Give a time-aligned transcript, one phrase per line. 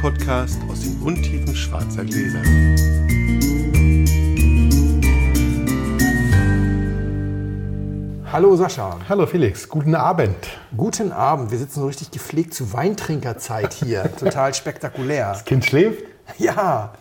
[0.00, 2.40] Podcast aus den Untiefen schwarzer Gläser.
[8.32, 8.96] Hallo Sascha.
[9.08, 10.36] Hallo Felix, guten Abend.
[10.76, 11.50] Guten Abend.
[11.50, 14.10] Wir sitzen so richtig gepflegt zu Weintrinkerzeit hier.
[14.18, 15.30] Total spektakulär.
[15.32, 16.04] Das Kind schläft.
[16.38, 16.92] Ja.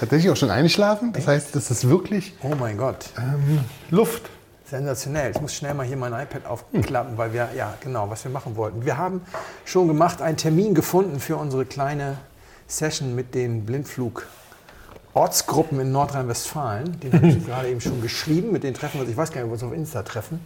[0.00, 1.12] Tatsächlich auch schon eingeschlafen.
[1.12, 3.10] Das heißt, das ist wirklich Oh mein Gott.
[3.16, 4.28] ähm, Luft.
[4.68, 5.30] Sensationell.
[5.30, 8.56] Ich muss schnell mal hier mein iPad aufklappen, weil wir, ja, genau, was wir machen
[8.56, 8.84] wollten.
[8.84, 9.20] Wir haben
[9.64, 12.18] schon gemacht, einen Termin gefunden für unsere kleine
[12.66, 14.26] Session mit den Blindflug.
[15.14, 19.10] Ortsgruppen in Nordrhein-Westfalen, den habe ich gerade eben schon geschrieben, mit denen treffen wir uns.
[19.10, 20.40] Ich weiß gar nicht, ob wir uns auf Insta treffen.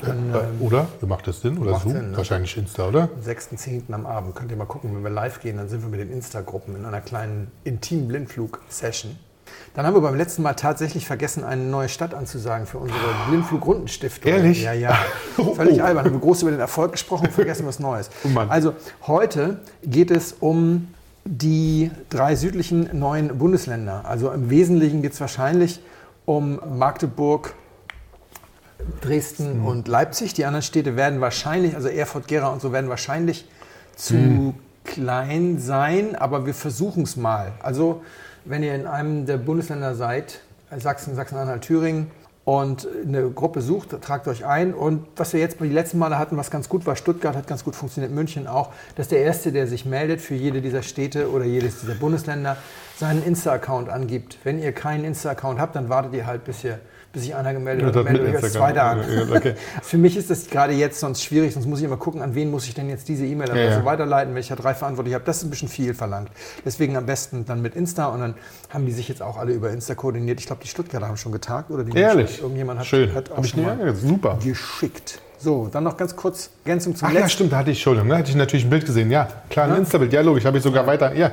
[0.00, 0.86] Dann, Äh, oder?
[1.00, 1.58] Macht das Sinn?
[1.58, 1.92] Oder Zoom?
[1.92, 2.16] Sinn, ne?
[2.16, 3.02] Wahrscheinlich Insta, oder?
[3.14, 3.92] am 6.10.
[3.92, 4.36] am Abend.
[4.36, 6.84] Könnt ihr mal gucken, wenn wir live gehen, dann sind wir mit den Insta-Gruppen in
[6.84, 9.16] einer kleinen intimen Blindflug-Session.
[9.74, 14.30] Dann haben wir beim letzten Mal tatsächlich vergessen, eine neue Stadt anzusagen für unsere Blindflug-Rundenstiftung.
[14.30, 14.62] Ehrlich?
[14.62, 14.96] Ja, ja.
[15.38, 15.54] Oh.
[15.54, 16.04] Völlig albern.
[16.04, 18.08] Haben wir groß über den Erfolg gesprochen und vergessen was Neues.
[18.24, 18.38] Oh.
[18.48, 18.74] Also
[19.06, 20.88] heute geht es um
[21.24, 24.04] die drei südlichen neuen Bundesländer.
[24.06, 25.80] Also im Wesentlichen geht es wahrscheinlich
[26.24, 27.54] um Magdeburg,
[29.00, 29.66] Dresden Mhm.
[29.66, 30.34] und Leipzig.
[30.34, 33.46] Die anderen Städte werden wahrscheinlich, also Erfurt, Gera und so werden wahrscheinlich
[33.94, 34.54] zu Mhm.
[34.84, 37.52] klein sein, aber wir versuchen es mal.
[37.62, 38.02] Also
[38.44, 40.40] wenn ihr in einem der Bundesländer seid,
[40.76, 42.10] Sachsen, Sachsen-Anhalt, Thüringen,
[42.44, 44.74] und eine Gruppe sucht, tragt euch ein.
[44.74, 47.62] Und was wir jetzt die letzten Male hatten, was ganz gut war, Stuttgart hat ganz
[47.62, 51.44] gut funktioniert, München auch, dass der Erste, der sich meldet für jede dieser Städte oder
[51.44, 52.56] jedes dieser Bundesländer,
[52.96, 54.38] seinen Insta-Account angibt.
[54.42, 56.80] Wenn ihr keinen Insta-Account habt, dann wartet ihr halt, bis, ihr,
[57.12, 57.94] bis sich einer gemeldet hat.
[57.94, 58.52] Ja, meldet euch als.
[58.52, 59.00] Zweiter an.
[59.08, 59.54] Ja, okay.
[59.82, 62.50] Für mich ist das gerade jetzt sonst schwierig, sonst muss ich immer gucken, an wen
[62.50, 63.84] muss ich denn jetzt diese E-Mail-Adresse Ja, ja.
[63.84, 65.24] weiterleiten, welcher drei Verantwortliche habe.
[65.24, 66.30] Das ist ein bisschen viel verlangt.
[66.64, 68.34] Deswegen am besten dann mit Insta und dann
[68.70, 70.40] haben die sich jetzt auch alle über Insta koordiniert.
[70.40, 72.40] Ich glaube, die Stuttgarter haben schon getagt oder die Ehrlich?
[72.40, 73.14] Irgendjemand hat, Schön.
[73.14, 74.38] hat auch Hab ich schon mal ja, Super.
[74.42, 75.20] geschickt.
[75.38, 77.30] So, dann noch ganz kurz Ergänzung zum Ach ja, letzten.
[77.32, 79.10] stimmt, da hatte ich, Entschuldigung, da hatte ich natürlich ein Bild gesehen.
[79.10, 79.76] Ja, klar, ein Ja.
[79.78, 80.12] Insta-Bild.
[80.12, 81.14] Ja, logisch, habe ich sogar weiter.
[81.14, 81.32] Ja,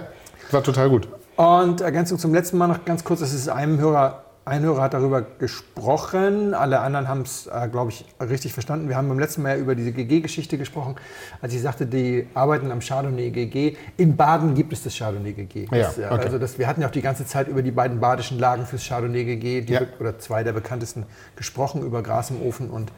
[0.51, 1.07] war total gut.
[1.35, 3.21] Und Ergänzung zum letzten Mal noch ganz kurz.
[3.21, 6.53] Es ist einem Hörer, ein Hörer hat darüber gesprochen.
[6.53, 8.89] Alle anderen haben es, äh, glaube ich, richtig verstanden.
[8.89, 10.95] Wir haben beim letzten Mal ja über diese GG-Geschichte gesprochen.
[11.41, 13.77] Als ich sagte, die arbeiten am Chardonnay GG.
[13.97, 15.67] In Baden gibt es das Chardonnay GG.
[15.71, 16.23] Ja, Das, äh, okay.
[16.25, 18.85] Also das, wir hatten ja auch die ganze Zeit über die beiden badischen Lagen fürs
[18.87, 19.81] Chardonnay GG, die, Ja.
[19.99, 21.05] oder zwei der bekanntesten,
[21.35, 22.91] gesprochen, über Gras im Ofen und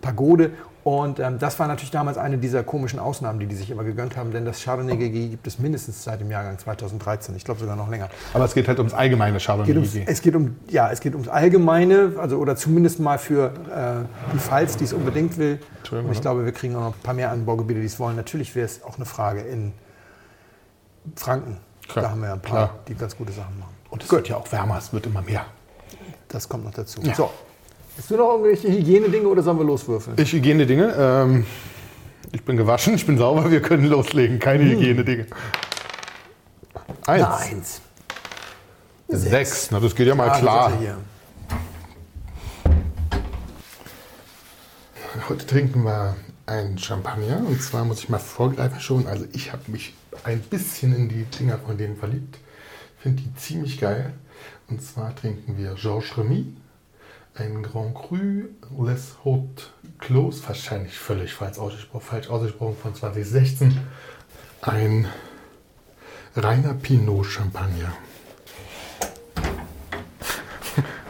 [0.00, 0.52] Pagode.
[0.84, 4.16] Und ähm, das war natürlich damals eine dieser komischen Ausnahmen, die die sich immer gegönnt
[4.16, 7.36] haben, denn das Chardonnay GG gibt es mindestens seit dem Jahrgang 2013.
[7.36, 8.08] Ich glaube sogar noch länger.
[8.34, 10.12] Aber es geht halt ums allgemeine Es geht, ums, Chardonnay.
[10.12, 14.38] es, geht um, ja, es geht ums Allgemeine, also oder zumindest mal für äh, die
[14.38, 15.60] Pfalz, die es unbedingt will.
[15.92, 16.20] Und ich ne?
[16.20, 18.16] glaube, wir kriegen auch noch ein paar mehr Anbaugebiete, die es wollen.
[18.16, 19.72] Natürlich wäre es auch eine Frage in
[21.14, 21.58] Franken.
[21.88, 22.78] Klar, da haben wir ja ein paar, klar.
[22.88, 23.74] die ganz gute Sachen machen.
[23.90, 25.44] Und es wird ja auch wärmer, es wird immer mehr.
[26.26, 27.00] Das kommt noch dazu.
[27.02, 27.14] Ja.
[27.14, 27.30] So.
[27.96, 30.16] Hast du noch irgendwelche Hygienedinge oder sollen wir loswürfeln?
[30.18, 30.94] Ich Hygienedinge.
[30.98, 31.46] Ähm,
[32.32, 34.38] ich bin gewaschen, ich bin sauber, wir können loslegen.
[34.38, 35.26] Keine Hygienedinge.
[37.06, 37.22] Eins.
[37.22, 37.80] Na, eins.
[39.08, 39.70] Sechs.
[39.70, 40.72] Na, das geht ja mal Ah, klar.
[45.28, 46.16] Heute trinken wir
[46.46, 47.42] einen Champagner.
[47.46, 49.06] Und zwar muss ich mal vorgreifen schon.
[49.06, 49.94] Also ich habe mich
[50.24, 52.38] ein bisschen in die Dinger von denen verliebt.
[52.98, 54.14] Finde die ziemlich geil.
[54.68, 56.46] Und zwar trinken wir Georges Remy,
[57.34, 58.16] ein Grand Cru
[58.84, 63.78] Les Hautes Clos, wahrscheinlich völlig falsch ausgesprochen, falsch ausgesprochen von 2016.
[64.62, 65.08] Ein
[66.36, 67.92] reiner Pinot Champagner.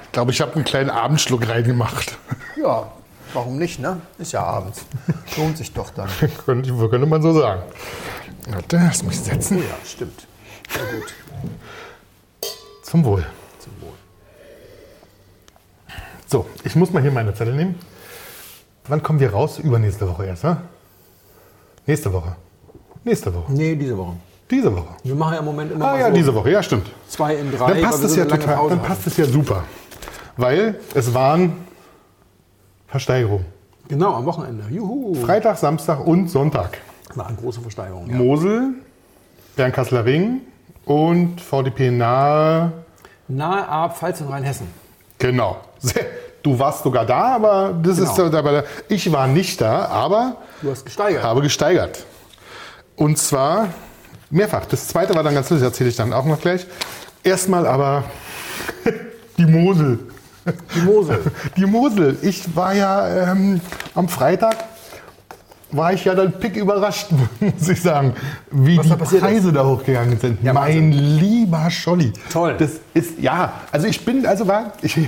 [0.05, 2.19] Ich glaube, ich habe einen kleinen Abendschluck reingemacht.
[2.57, 2.93] Ja,
[3.33, 4.01] warum nicht, ne?
[4.19, 4.85] Ist ja abends.
[5.37, 6.09] Lohnt sich doch dann.
[6.45, 7.63] Könnte, könnte man so sagen.
[8.49, 9.59] Warte, lass mich Oh setzen.
[9.59, 10.27] ja, stimmt.
[10.71, 11.15] Sehr gut.
[12.83, 13.25] Zum Wohl.
[16.33, 17.75] So, ich muss mal hier meine Zettel nehmen.
[18.89, 19.59] Wann kommen wir raus?
[19.59, 20.57] Übernächste Woche erst, ne?
[21.87, 22.35] Nächste Woche.
[23.05, 23.53] Nächste Woche.
[23.53, 24.15] Nee, diese Woche.
[24.51, 24.97] Diese Woche.
[25.03, 26.87] Wir machen ja im Moment immer Ah ja, so diese Woche, ja stimmt.
[27.07, 27.75] zwei in drei.
[27.75, 29.65] Dann passt es ja total, Pause dann passt es ja super.
[30.39, 31.53] Weil es waren
[32.87, 33.45] Versteigerungen.
[33.89, 34.65] Genau, am Wochenende.
[34.71, 35.15] Juhu.
[35.15, 36.79] Freitag, Samstag und Sonntag.
[37.15, 38.09] Machen große Versteigerungen.
[38.09, 38.17] Ja.
[38.17, 38.71] Mosel,
[39.55, 40.41] Bernkasseler Ring
[40.87, 42.73] und VDP nahe
[43.29, 44.67] Nahe A, Pfalz und Rheinhessen.
[45.19, 45.59] Genau.
[45.79, 46.07] Sehr-
[46.43, 48.31] Du warst sogar da, aber das ist Genau.
[48.31, 51.23] so, aber ich war nicht da, aber Du hast gesteigert.
[51.23, 52.05] habe gesteigert.
[52.97, 53.69] Und zwar
[54.31, 54.67] mehrfach.
[54.67, 56.67] Das zweite war dann ganz lustig, erzähle ich dann auch noch gleich.
[57.23, 58.05] Erstmal aber
[59.39, 59.99] die Mosel.
[60.75, 61.21] Die Mosel.
[61.57, 62.19] Die Mosel.
[62.23, 63.61] Ich war ja ähm,
[63.95, 64.57] am Freitag,
[65.73, 67.09] war ich ja dann pick überrascht,
[67.41, 68.15] muss ich sagen,
[68.51, 70.43] wie Was die Preise da hochgegangen sind.
[70.43, 72.13] Ja, mein lieber Scholli.
[72.31, 72.57] Toll.
[72.59, 74.99] Das ist, ja, also ich bin, also war, ich,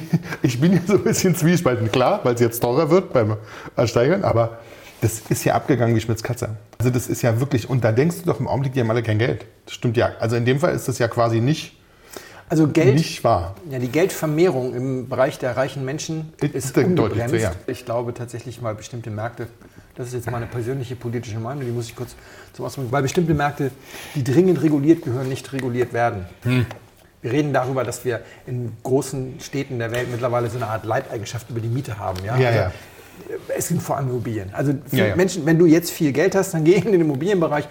[0.43, 3.37] ich bin ja so ein bisschen zwiespalten, klar, weil es jetzt teurer wird beim
[3.87, 4.58] Steigern, aber
[5.00, 6.56] Das ist ja abgegangen wie Schmitz Katze.
[6.78, 9.02] Also das ist ja wirklich, und da denkst du doch im Augenblick, die haben alle
[9.02, 9.44] kein Geld.
[9.67, 10.12] Das stimmt ja.
[10.19, 11.76] Also in dem Fall ist das ja quasi nicht,
[12.49, 13.55] Also Geld, nicht wahr.
[13.70, 17.31] ja, die Geldvermehrung im Bereich der reichen Menschen Ist ist deutlich ungebremst.
[17.34, 17.52] sehr.
[17.67, 19.46] Ich glaube tatsächlich mal bestimmte Märkte,
[19.96, 22.17] das ist jetzt meine persönliche politische Meinung, die muss ich kurz
[22.52, 23.70] zum Ausdruck bringen, weil bestimmte Märkte,
[24.14, 26.26] die dringend reguliert gehören, nicht reguliert werden.
[26.43, 26.67] Hm.
[27.23, 31.49] Wir reden darüber, dass wir in großen Städten der Welt mittlerweile so eine Art Leibeigenschaft
[31.49, 32.19] über die Miete haben.
[32.25, 32.73] Ja, Ja, also, ja.
[33.56, 34.50] Es sind vor allem Immobilien.
[34.52, 35.17] Also Ja, ja.
[35.17, 37.69] Menschen, wenn du jetzt viel Geld hast, dann geh in den Immobilienbereich,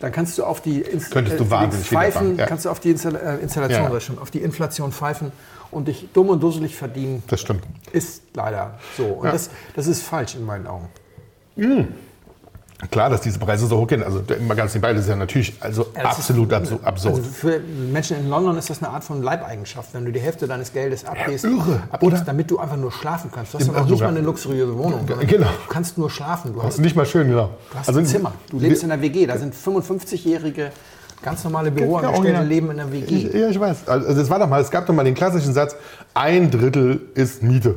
[0.00, 2.46] dann kannst du auf die Inst Könntest du äh, wahnsinnig pfeifen, ja.
[2.46, 5.32] kannst du auf die Install äh, Installation, Ja, schon, auf die Inflation pfeifen
[5.70, 7.64] und dich dumm und dusselig verdienen, Das stimmt.
[7.92, 9.04] ist leider so.
[9.04, 10.88] Und das, das ist falsch in meinen Augen.
[12.90, 14.02] Klar, dass diese Preise so hoch gehen.
[14.02, 17.14] Also immer ganz nebenbei, das ist ja natürlich also Ja, absolut ist, absu- absurd.
[17.14, 20.46] Also für Menschen in London ist das eine Art von Leibeigenschaft, wenn du die Hälfte
[20.46, 23.54] deines Geldes abgehst, irre, abgibst, damit du einfach nur schlafen kannst.
[23.54, 25.06] Du hast Ja, ja noch nicht mal eine luxuriöse Wohnung.
[25.06, 25.46] genau.
[25.46, 26.52] Du kannst nur schlafen.
[26.52, 27.50] Du hast, nicht mal schön, genau.
[27.72, 28.32] du hast ein Zimmer.
[28.50, 29.26] Du lebst in einer WG.
[29.26, 30.70] Da sind 55-jährige,
[31.22, 32.46] ganz normale Büroangestellte original.
[32.46, 33.14] leben in einer WG.
[33.28, 33.88] Ich, ja, ich weiß.
[33.88, 35.74] Also es war doch mal, es gab doch mal den klassischen Satz,
[36.12, 37.76] ein Drittel ist Miete.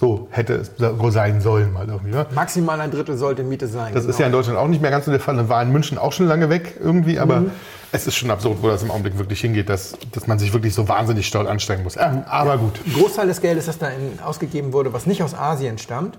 [0.00, 0.70] So hätte es
[1.12, 2.10] sein sollen mal irgendwie.
[2.10, 2.26] Ne?
[2.34, 3.92] Maximal ein Drittel sollte Miete sein.
[3.92, 5.36] Das ist ja in Deutschland auch nicht mehr ganz so der Fall.
[5.36, 7.50] Das war in München auch schon lange weg irgendwie, aber Mhm.
[7.92, 10.74] es ist schon absurd, wo das im Augenblick wirklich hingeht, dass, dass man sich wirklich
[10.74, 11.96] so wahnsinnig stark anstrengen muss.
[11.96, 12.80] Ja, aber gut.
[12.86, 16.18] Ein Großteil des Geldes, das da in, ausgegeben wurde, was nicht aus Asien stammt,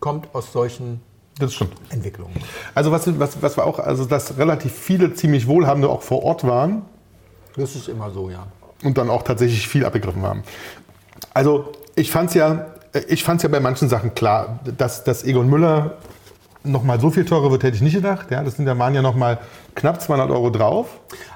[0.00, 1.02] kommt aus solchen
[1.38, 1.74] Das stimmt.
[1.90, 2.32] Entwicklungen.
[2.74, 6.44] Also was, was, was war auch, also dass relativ viele ziemlich Wohlhabende auch vor Ort
[6.44, 6.80] waren
[7.58, 8.46] Das ist immer so, ja.
[8.82, 10.44] und dann auch tatsächlich viel abgegriffen haben.
[11.34, 12.66] Also ich fand es ja,
[13.08, 15.96] ich fand's ja bei manchen Sachen klar, dass, dass Egon Müller
[16.64, 18.30] noch mal so viel teurer wird, hätte ich nicht gedacht.
[18.30, 19.38] Ja, das sind ja, waren ja noch mal
[19.74, 20.86] knapp 200 Euro drauf.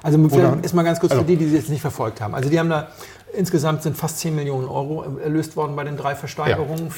[0.03, 2.20] Also Oder- vielleicht ist mal ganz kurz Also- für die, die sie jetzt nicht verfolgt
[2.20, 2.35] haben.
[2.35, 2.88] Also die haben da
[3.32, 6.91] insgesamt sind fast 10 Millionen Euro erlöst worden bei den drei Versteigerungen.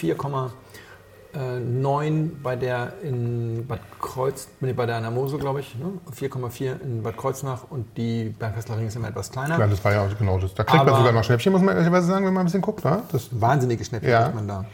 [1.34, 5.92] 4,9 bei der in Bad Kreuz, nee, bei der Anamose, glaube ich, ne?
[6.14, 9.58] 4,4 in Bad Kreuznach und die Bergkastler Ring ist immer etwas kleiner.
[9.58, 10.54] Ja, das war ja auch genau das.
[10.54, 12.62] Da kriegt man Aber- sogar noch Schnäppchen, muss man ehrlicherweise sagen, wenn man ein bisschen
[12.62, 12.84] guckt.
[12.84, 13.02] Ja?
[13.12, 14.22] Das, Wahnsinnige Schnäppchen Ja.
[14.24, 14.64] kriegt man da.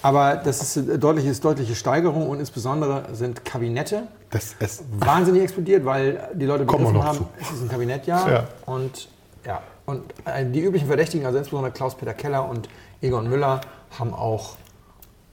[0.00, 5.42] Aber das ist eine deutliche, ist deutliche Steigerung und insbesondere sind Kabinette das ist wahnsinnig
[5.42, 7.28] explodiert, weil die Leute begriffen noch haben, zu.
[7.40, 8.30] es ist ein Kabinettjahr.
[8.30, 8.44] Ja.
[8.66, 9.08] Und,
[9.46, 12.68] ja, und äh, die üblichen Verdächtigen, also insbesondere Klaus-Peter Keller und
[13.00, 13.62] Egon Müller,
[13.98, 14.56] haben auch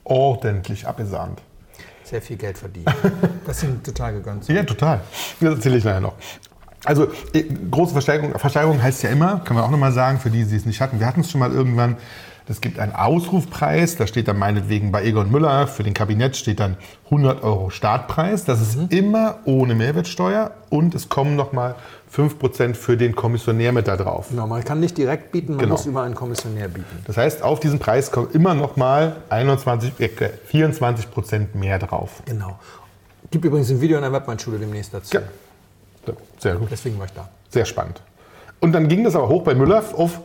[0.05, 1.41] ordentlich abgesahnt.
[2.03, 2.87] sehr viel Geld verdient.
[3.45, 4.47] Das sind total gegönnt.
[4.47, 5.01] Ja, total.
[5.39, 6.15] Das erzähle ich nachher noch.
[6.83, 7.07] Also
[7.71, 10.65] große Versteigerung, Versteigerung heißt ja immer, können wir auch nochmal sagen, für die, die es
[10.65, 10.99] nicht hatten.
[10.99, 11.97] Wir hatten es schon mal irgendwann.
[12.47, 16.59] Es gibt einen Ausrufpreis, da steht dann meinetwegen bei Egon Müller, für den Kabinett steht
[16.59, 18.45] dann 100 Euro Startpreis.
[18.45, 21.73] Das ist immer ohne Mehrwertsteuer und es kommen nochmal
[22.13, 24.27] 5% für den Kommissionär mit da drauf.
[24.29, 25.71] Genau, man kann nicht direkt bieten, man Genau.
[25.73, 27.03] muss über einen Kommissionär bieten.
[27.07, 30.09] Das heißt, auf diesen Preis kommen immer nochmal 21, äh,
[30.47, 32.21] 24% mehr drauf.
[32.25, 32.59] Genau.
[33.31, 35.17] Gibt übrigens ein Video in der Webmannschule demnächst dazu.
[35.17, 35.21] Ja.
[36.37, 36.67] Sehr gut.
[36.69, 37.27] Deswegen war ich da.
[37.49, 38.01] Sehr spannend.
[38.59, 40.21] Und dann ging das aber hoch bei Müller auf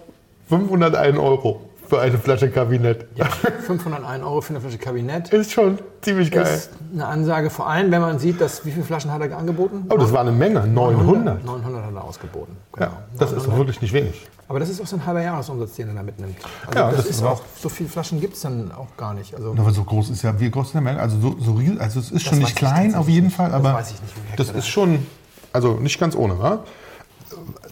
[0.50, 3.06] 501 Euro für eine Flasche Kabinett.
[3.16, 5.28] Ja, 501 Euro für eine Flasche Kabinett.
[5.30, 6.44] Ist schon ziemlich geil.
[6.46, 9.86] Ist eine Ansage, vor allem wenn man sieht, dass, wie viele Flaschen hat er angeboten?
[9.90, 10.64] Oh, das war eine Menge.
[10.66, 11.44] 900.
[11.44, 12.56] 900 hat er ausgeboten.
[12.72, 12.86] Genau.
[12.86, 13.58] Ja, das ist 900.
[13.58, 14.28] wirklich nicht wenig.
[14.46, 16.36] Aber das ist auch so ein halber Jahresumsatz, den er da mitnimmt.
[16.66, 19.12] Also Ja, das, das ist ist auch, so viele Flaschen gibt es dann auch gar
[19.14, 19.34] nicht.
[19.34, 21.00] Also Aber so groß ist ja, wie groß ist der?
[21.00, 23.36] Also so, so riesig, also es ist schon nicht ich klein auf jeden nicht.
[23.36, 25.06] Fall, Das aber weiß ich nicht, wie viel das Hektar ist schon,
[25.52, 26.60] also nicht ganz ohne, wa?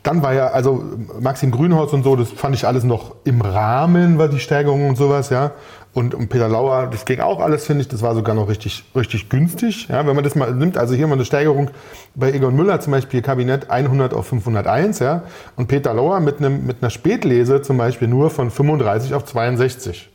[0.03, 0.85] Dann war ja, also
[1.21, 4.97] Maxim Grünhaus und so, das fand ich alles noch im Rahmen, war die Steigerung und
[4.97, 5.53] sowas, ja.
[5.95, 8.85] Und, und Peter Lauer, das ging auch alles, finde ich, das war sogar noch richtig,
[8.95, 10.07] richtig günstig, ja.
[10.07, 11.71] Wenn man das mal nimmt, also hier mal eine Steigerung
[12.15, 15.23] bei Egon Müller zum Beispiel, Kabinett 100 auf 501, ja.
[15.57, 20.11] Und Peter Lauer mit, einem, mit einer Spätlese zum Beispiel nur von 35 auf 62.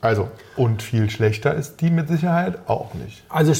[0.00, 3.24] Also, und viel schlechter ist die mit Sicherheit auch nicht.
[3.28, 3.52] Also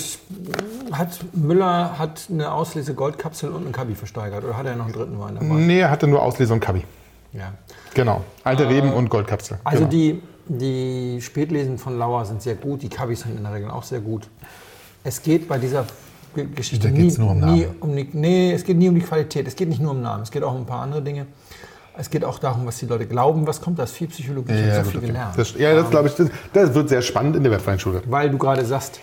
[0.93, 4.45] hat, Müller hat eine Auslese Goldkapsel und einen Kabi versteigert.
[4.45, 5.47] Oder hat er noch einen dritten Wein dabei?
[5.47, 6.85] Nee, er hatte nur Auslese und Kabi.
[7.33, 7.55] Ja.
[7.95, 8.23] Genau.
[8.45, 9.59] Alte Reben und Goldkapsel.
[9.65, 9.91] Also genau.
[9.91, 13.83] die, die Spätlesen von Lauer sind sehr gut, die Kabis sind in der Regel auch
[13.83, 14.29] sehr gut.
[15.03, 15.87] Es geht bei dieser
[16.55, 17.77] Geschichte Da nie, geht's nur um nie Namen.
[17.81, 20.23] um die, nee, es geht nie um die Qualität, es geht nicht nur um Namen,
[20.23, 21.27] es geht auch um ein paar andere Dinge.
[22.01, 24.71] Es geht auch darum, was die Leute glauben, was kommt, da ist viel Psychologie, ich
[24.71, 25.07] habe so viel okay.
[25.09, 25.37] gelernt.
[25.37, 28.03] Das, ja, das glaube ich, das, das wird sehr spannend in der Webfeinschule.
[28.07, 29.01] Weil du gerade sagst,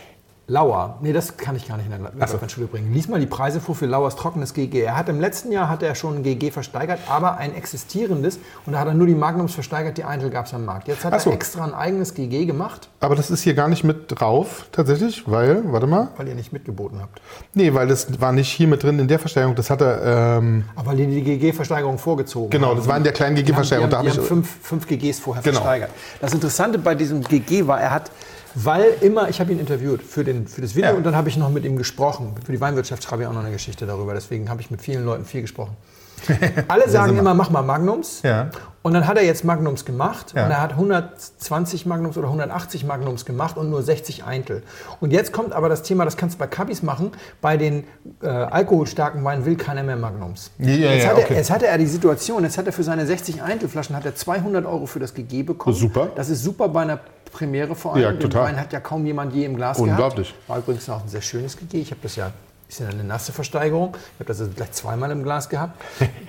[0.48, 2.94] Lauer, nee, das kann ich gar nicht in der Webschule bringen.
[2.94, 4.80] Lies mal die Preise vor für Lauers trockenes GG.
[4.80, 8.38] Er hat im letzten Jahr hat er schon ein GG versteigert, aber ein existierendes
[8.68, 10.88] und da hat er nur die Magnums versteigert, die Einzel gab es am Markt.
[10.88, 11.32] Jetzt hat so.
[11.32, 15.24] er extra ein eigenes GG gemacht, Aber das ist hier gar nicht mit drauf, tatsächlich,
[15.30, 16.10] weil, warte mal.
[16.18, 17.22] weil ihr nicht mitgeboten habt.
[17.56, 19.56] Nee, weil das war nicht hier mit drin in der Versteigerung.
[19.56, 23.14] Das hat er, ähm, Aber weil die die GG-Versteigerung vorgezogen genau, das war in der
[23.14, 23.86] kleinen Die haben, die GG-Versteigerung.
[23.92, 25.56] haben, Da die habe haben fünf, fünf GGs vorher Genau.
[25.56, 25.90] versteigert.
[26.22, 28.12] Das Interessante bei diesem GG war, er hat
[28.56, 30.96] Weil immer, ich habe ihn interviewt für, den, für das Video Ja.
[30.96, 32.36] und dann habe ich noch mit ihm gesprochen.
[32.46, 34.14] Für die Weinwirtschaft schreibe ich auch noch eine Geschichte darüber.
[34.14, 35.76] Deswegen habe ich mit vielen Leuten viel gesprochen.
[36.68, 38.22] Alle sagen immer, mach mal Magnums.
[38.24, 38.50] Ja.
[38.82, 40.46] Und dann hat er jetzt Magnums gemacht Ja.
[40.46, 44.62] und er hat 120 Magnums oder 180 Magnums gemacht und nur 60 Eintel.
[45.00, 47.86] Und jetzt kommt aber das Thema, das kannst du bei Cabis machen, bei den
[48.22, 50.52] äh, alkoholstarken Weinen will keiner mehr Magnums.
[50.60, 51.34] Ja, jetzt, ja, hat er, okay.
[51.34, 54.66] jetzt hatte er die Situation, jetzt hat er für seine 60 Eintelflaschen hat er 200
[54.68, 55.76] Euro für das GG bekommen.
[55.76, 56.10] Super.
[56.16, 57.00] Das ist super bei einer
[57.32, 58.04] Premiere vor allem.
[58.04, 58.44] Ja, Den total.
[58.46, 60.30] Wein hat ja kaum jemand je im Glas Unglaublich.
[60.30, 60.50] gehabt.
[60.50, 61.82] War übrigens auch ein sehr schönes GG.
[61.82, 62.32] Ich habe das ja
[62.68, 63.96] ist ja eine nasse Versteigerung.
[63.96, 65.80] Ich habe das also gleich zweimal im Glas gehabt.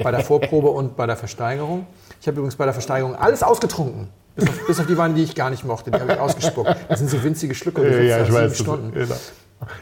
[0.02, 1.86] Bei der Vorprobe und bei der Versteigerung.
[2.20, 4.08] Ich habe übrigens bei der Versteigerung alles ausgetrunken.
[4.34, 5.90] Bis auf, bis auf die Weine, die ich gar nicht mochte.
[5.90, 6.76] Die habe ich ausgespuckt.
[6.88, 7.80] Das sind so winzige Schlücke.
[7.80, 8.50] die Ja, ja, ich sieben weiß.
[8.50, 8.92] das- Stunden.
[8.92, 9.14] Genau.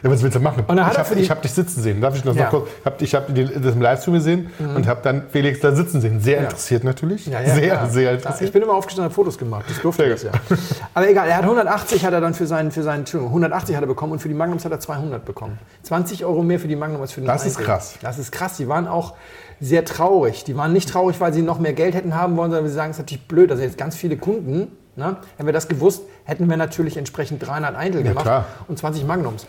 [0.03, 0.63] Ja, was willst du machen?
[0.67, 1.99] Und dann ich habe hab dich sitzen sehen.
[1.99, 2.45] Darf ich das Ja.
[2.45, 2.69] noch kurz?
[2.85, 6.21] Hab, ich habe das im Livestream gesehen und habe dann Felix da sitzen sehen.
[6.21, 7.25] Sehr interessiert natürlich.
[7.27, 7.89] Ja, ja, sehr, klar.
[7.89, 8.47] sehr Ja, interessiert.
[8.47, 9.65] Ich bin immer aufgestanden, habe Fotos gemacht.
[9.67, 10.31] Das durfte ich ja.
[10.93, 13.83] Aber egal, er hat 180 hat er dann für seinen, für seinen, Entschuldigung, 180 hat
[13.83, 15.59] er bekommen und für die Magnums hat er 200 bekommen.
[15.83, 17.65] 20 Euro mehr für die Magnum als für den Das ist Einzel.
[17.65, 17.95] krass.
[18.01, 18.55] Das ist krass.
[18.57, 19.13] Die waren auch
[19.59, 20.45] sehr traurig.
[20.45, 22.91] Die waren nicht traurig, weil sie noch mehr Geld hätten haben wollen, sondern sie sagen,
[22.91, 23.51] es ist natürlich blöd.
[23.51, 25.17] Also jetzt ganz viele Kunden, ne?
[25.37, 28.45] hätten wir das gewusst, hätten wir natürlich entsprechend 300 Eintel gemacht klar.
[28.67, 29.45] und 20 Magnums.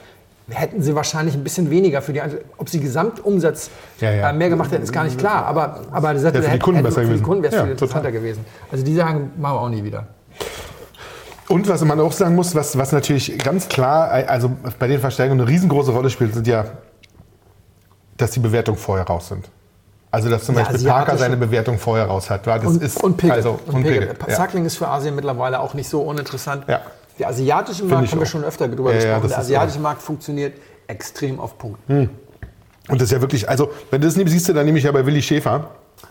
[0.48, 3.68] Hätten sie wahrscheinlich ein bisschen weniger für die Einzel Ob sie Gesamtumsatz
[4.00, 4.30] Ja, ja.
[4.30, 5.44] Äh, mehr gemacht hätten, ist gar nicht klar.
[5.46, 7.22] Aber, aber das für die Kunden besser für die gewesen.
[7.24, 8.20] Kunden wäre es Ja, viel interessanter total.
[8.20, 8.44] gewesen.
[8.70, 10.06] Also die sagen, machen wir auch nie wieder.
[11.48, 15.40] Und was man auch sagen muss, was, was natürlich ganz klar, also bei den Verstärkungen
[15.40, 16.64] eine riesengroße Rolle spielt, sind ja,
[18.16, 19.48] dass die Bewertungen vorher raus sind.
[20.10, 22.46] Also dass zum Ja, Beispiel Parker seine Bewertung vorher raus hat.
[22.46, 23.32] Ja, Das Und, ist, und Pigel.
[23.36, 24.14] Also, und Pigel.
[24.28, 24.36] Ja.
[24.36, 26.64] Suckling ist für Asien mittlerweile auch nicht so uninteressant.
[26.68, 26.80] Ja.
[27.18, 29.22] Der asiatische Markt ich haben wir schon öfter drüber Ja, ja, gesprochen.
[29.22, 30.54] das der asiatische Markt funktioniert
[30.86, 31.78] extrem auf Punkt.
[31.88, 32.10] Und
[32.88, 35.04] das ist ja wirklich, also wenn du das nimmst, siehst du dann nämlich ja bei
[35.04, 35.70] Willi Schäfer.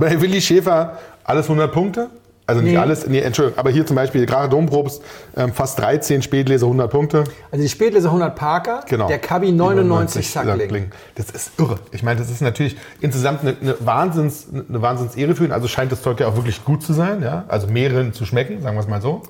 [0.00, 2.10] bei Willi Schäfer alles 100 Punkte.
[2.46, 2.76] Also nicht Nee.
[2.78, 5.00] alles, nee, Entschuldigung, aber hier zum Beispiel gerade Domprobst,
[5.34, 7.24] ähm, fast 13 Spätleser 100 Punkte.
[7.50, 9.08] Also die Spätleser 100 Parker, Genau.
[9.08, 10.92] der Kabi 99 Suckling.
[11.14, 11.78] Das ist irre.
[11.92, 15.52] Ich meine, das ist natürlich insgesamt eine, eine, Wahnsinns, eine Wahnsinns-Ehre für ihn.
[15.52, 17.22] Also scheint das Zeug ja auch wirklich gut zu sein.
[17.22, 17.44] Ja?
[17.48, 19.22] Also mehreren zu schmecken, sagen wir es mal so.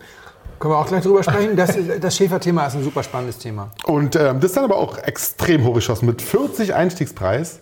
[0.65, 1.57] Können wir auch gleich drüber sprechen.
[1.57, 3.69] Das, das Schäfer-Thema ist ein super spannendes Thema.
[3.85, 7.61] Und ähm, das ist dann aber auch extrem hochgeschossen mit 40 Einstiegspreis.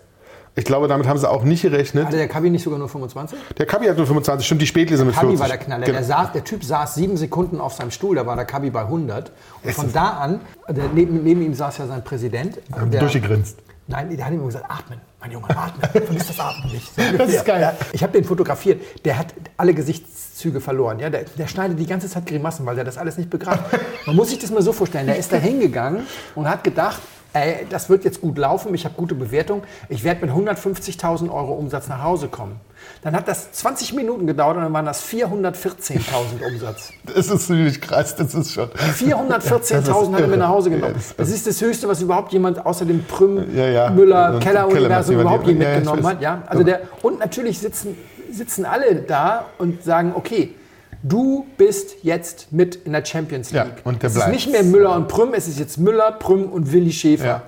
[0.55, 2.07] Ich glaube, damit haben sie auch nicht gerechnet.
[2.07, 3.37] Hatte der Kabi nicht sogar nur 25?
[3.59, 5.41] Der Kabi hat nur 25, stimmt, die Spätlese mit Kabi 40.
[5.41, 5.85] war der Knaller.
[5.85, 5.99] Genau.
[5.99, 8.83] Der, saß, der Typ saß sieben Sekunden auf seinem Stuhl, da war der Kabi bei
[8.83, 9.33] 100.
[9.65, 12.61] Und von da an, der, neben, neben ihm saß ja sein Präsident.
[12.71, 13.59] Haben der, durchgegrinst.
[13.89, 16.05] Nein, der hat ihm gesagt, atmen, mein Junge, atmen.
[16.05, 16.93] Vergiss das Atmen nicht.
[16.97, 17.77] So Das ist geil.
[17.93, 18.83] Ich habe den fotografiert.
[19.05, 20.99] Der hat alle Gesichtszüge verloren.
[20.99, 23.63] Ja, der, der schneidet die ganze Zeit Grimassen, weil der das alles nicht begreift.
[24.05, 25.07] Man muss sich das mal so vorstellen.
[25.07, 27.01] Der ist da hingegangen und hat gedacht,
[27.35, 31.53] ey, das wird jetzt gut laufen, ich habe gute Bewertung, ich werde mit 150.000 Euro
[31.55, 32.61] Umsatz nach Hause kommen.
[33.03, 36.01] Dann hat das 20 Minuten gedauert und dann waren das 414.000
[36.53, 36.91] Umsatz.
[37.15, 38.69] Das ist ziemlich krass, das ist schon.
[38.69, 40.95] 414.000 hat er mit nach Hause genommen.
[40.97, 43.91] Ja, das- ist das Höchste, was überhaupt jemand außer dem Prüm, Ja, ja.
[43.91, 46.21] Müller, Keller- überhaupt je mitgenommen hat.
[46.21, 46.43] Ja?
[46.47, 47.97] Also der, und natürlich sitzen,
[48.31, 50.55] sitzen alle da und sagen, okay,
[51.03, 53.81] du bist jetzt mit in der Champions Ja, League.
[53.85, 56.73] und der es ist nicht mehr Müller und Prüm, es ist jetzt Müller, Prüm und
[56.73, 57.25] Willi Schäfer.
[57.27, 57.43] Ja.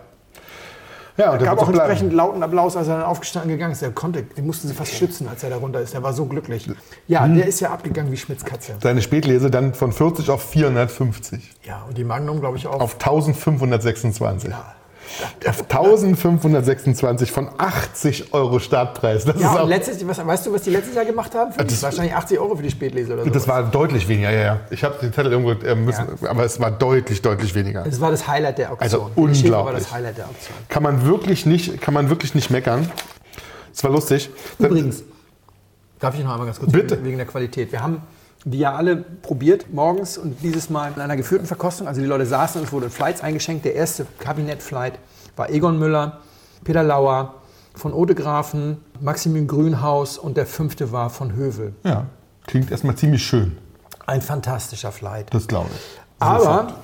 [1.17, 1.89] Ja, und Es der gab auch auch bleiben.
[1.91, 3.83] entsprechend lauten Applaus, als er dann aufgestanden gegangen ist.
[3.83, 5.95] Der konnte, den mussten sie fast schützen, als er da runter ist.
[5.95, 6.69] Der war so glücklich.
[7.07, 7.37] Ja, Mhm.
[7.37, 8.73] der ist ja abgegangen wie Schmitz Katze.
[8.83, 11.53] Seine Spätlese dann von 40 auf 450.
[11.63, 12.81] Ja, und die Magnum, glaube ich, auch.
[12.81, 14.53] Auf 1526.
[14.53, 14.59] Auf
[15.45, 19.25] 1526 von 80 Euro Startpreis.
[19.25, 21.53] Das, Ja, ist auch, letztes, was, weißt du, was die letztes Jahr gemacht haben?
[21.57, 23.31] Das- wahrscheinlich 80 Euro für die Spätlese oder so.
[23.31, 24.61] das war deutlich weniger, ja, ja.
[24.71, 27.83] Ich habe den Zettel irgendwo äh, müssen, aber es war deutlich, deutlich weniger.
[27.85, 28.83] Das war das Highlight der Auktion.
[28.83, 29.79] Also Schäfer war unglaublich.
[29.85, 30.57] das Highlight der Auktion.
[30.69, 32.91] Kann man wirklich nicht, kann man wirklich nicht meckern.
[33.73, 34.31] Es war lustig.
[34.59, 35.03] Übrigens,
[35.99, 36.97] darf ich noch einmal ganz kurz Bitte.
[36.97, 37.73] wegen- wegen der Qualität.
[37.73, 38.03] Wir haben
[38.45, 41.89] die ja alle probiert morgens und dieses Mal in einer geführten Verkostung.
[41.89, 43.65] Also die Leute saßen und es wurden Flights eingeschenkt.
[43.65, 44.99] Der erste Kabinett-Flight
[45.37, 46.21] war Egon Müller,
[46.63, 47.35] Peter Lauer
[47.75, 51.75] von Odegrafen, Maximilian Grünhaus und der fünfte war von Hövel.
[51.85, 52.07] Ja,
[52.47, 53.59] klingt erstmal ziemlich schön.
[54.07, 55.33] Ein fantastischer Flight.
[55.33, 56.01] Das glaube ich.
[56.21, 56.75] Aber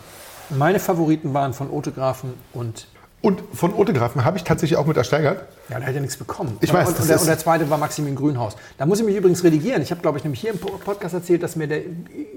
[0.49, 2.89] meine Favoriten waren von Odegrafen und
[3.21, 5.45] Und von Otegrafen habe ich tatsächlich auch mit ersteigert.
[5.71, 6.57] Ja, der hat ja nichts bekommen.
[6.61, 8.57] Ich und, weiß, und, und, der, und der zweite war Maximilian Grünhaus.
[8.77, 9.81] Da muss ich mich übrigens redigieren.
[9.83, 11.81] Ich habe, glaube ich, nämlich hier im Po- Podcast erzählt, dass mir der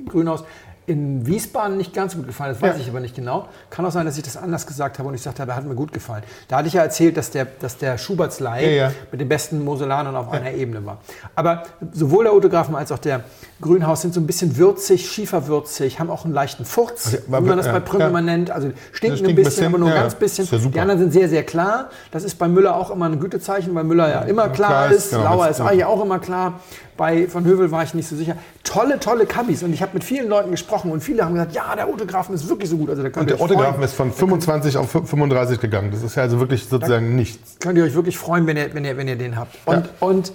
[0.07, 0.43] Grünhaus
[0.85, 2.61] in Wiesbaden nicht ganz so gut gefallen ist.
[2.61, 2.83] Das weiß Ja.
[2.83, 3.47] ich aber nicht genau.
[3.69, 5.75] Kann auch sein, dass ich das anders gesagt habe und ich sagte, aber hat mir
[5.75, 6.23] gut gefallen.
[6.49, 8.91] Da hatte ich ja erzählt, dass der, dass der Schubertslei Ja, ja.
[9.09, 10.97] mit den besten Moselanern auf einer Ebene war.
[11.35, 11.63] Aber
[11.93, 13.23] sowohl der Autografen als auch der
[13.61, 17.57] Grünhaus sind so ein bisschen würzig, schieferwürzig, haben auch einen leichten Furz, Also, wie man
[17.57, 18.51] das bei Prüm immer nennt.
[18.51, 20.45] Also stinken stinkt ein bisschen, aber nur ein ganz bisschen.
[20.69, 21.91] Die anderen sind sehr, sehr klar.
[22.11, 25.05] Das ist bei Müller auch immer ein Gütezeichen, weil Müller ja immer klar, klar ist.
[25.05, 26.59] ist, genau, Lauer ist eigentlich auch immer klar.
[26.97, 28.35] bei von Hövel war ich nicht so sicher.
[28.63, 29.63] Tolle, tolle Kabis.
[29.63, 32.47] Und ich habe mit vielen Leuten gesprochen und viele haben gesagt, ja, der Autografen ist
[32.49, 32.89] wirklich so gut.
[32.89, 33.51] Also da könnt Und der freuen.
[33.51, 35.89] Autografen ist von 25 auf 35 gegangen.
[35.91, 37.57] Das ist ja also wirklich sozusagen nichts.
[37.59, 39.57] könnt ihr euch wirklich freuen, wenn ihr, wenn ihr, wenn ihr den habt.
[39.65, 39.91] Und, Ja.
[40.07, 40.33] und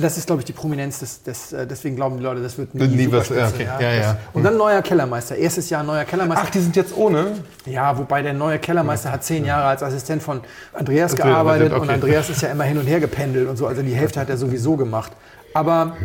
[0.00, 2.74] das ist, glaube ich, die Prominenz des, des äh, deswegen glauben die Leute, das wird
[2.74, 3.64] nie, Nie was- ja, okay.
[3.80, 4.00] Ja, ja.
[4.00, 5.36] Das- Und dann neuer Kellermeister.
[5.36, 6.44] Erstes Jahr neuer Kellermeister.
[6.46, 7.32] Ach, die sind jetzt ohne?
[7.66, 10.40] Ja, wobei der neue Kellermeister hat zehn Jahre als Assistent von
[10.72, 11.80] Andreas Okay, gearbeitet okay.
[11.82, 13.66] und Andreas ist ja immer hin und her gependelt und so.
[13.66, 15.12] Also die Hälfte hat er sowieso gemacht.
[15.54, 15.96] Aber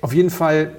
[0.00, 0.72] auf jeden Fall,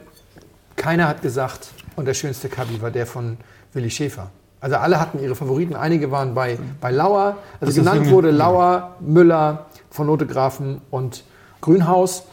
[0.76, 3.38] keiner hat gesagt, und der schönste Kabi war der von
[3.74, 4.30] Willi Schäfer.
[4.60, 5.76] Also alle hatten ihre Favoriten.
[5.76, 7.36] Einige waren bei, bei Lauer.
[7.60, 11.26] Also ist genannt wurde Lauer, Müller von Notegrafen und
[11.60, 12.24] Grünhaus.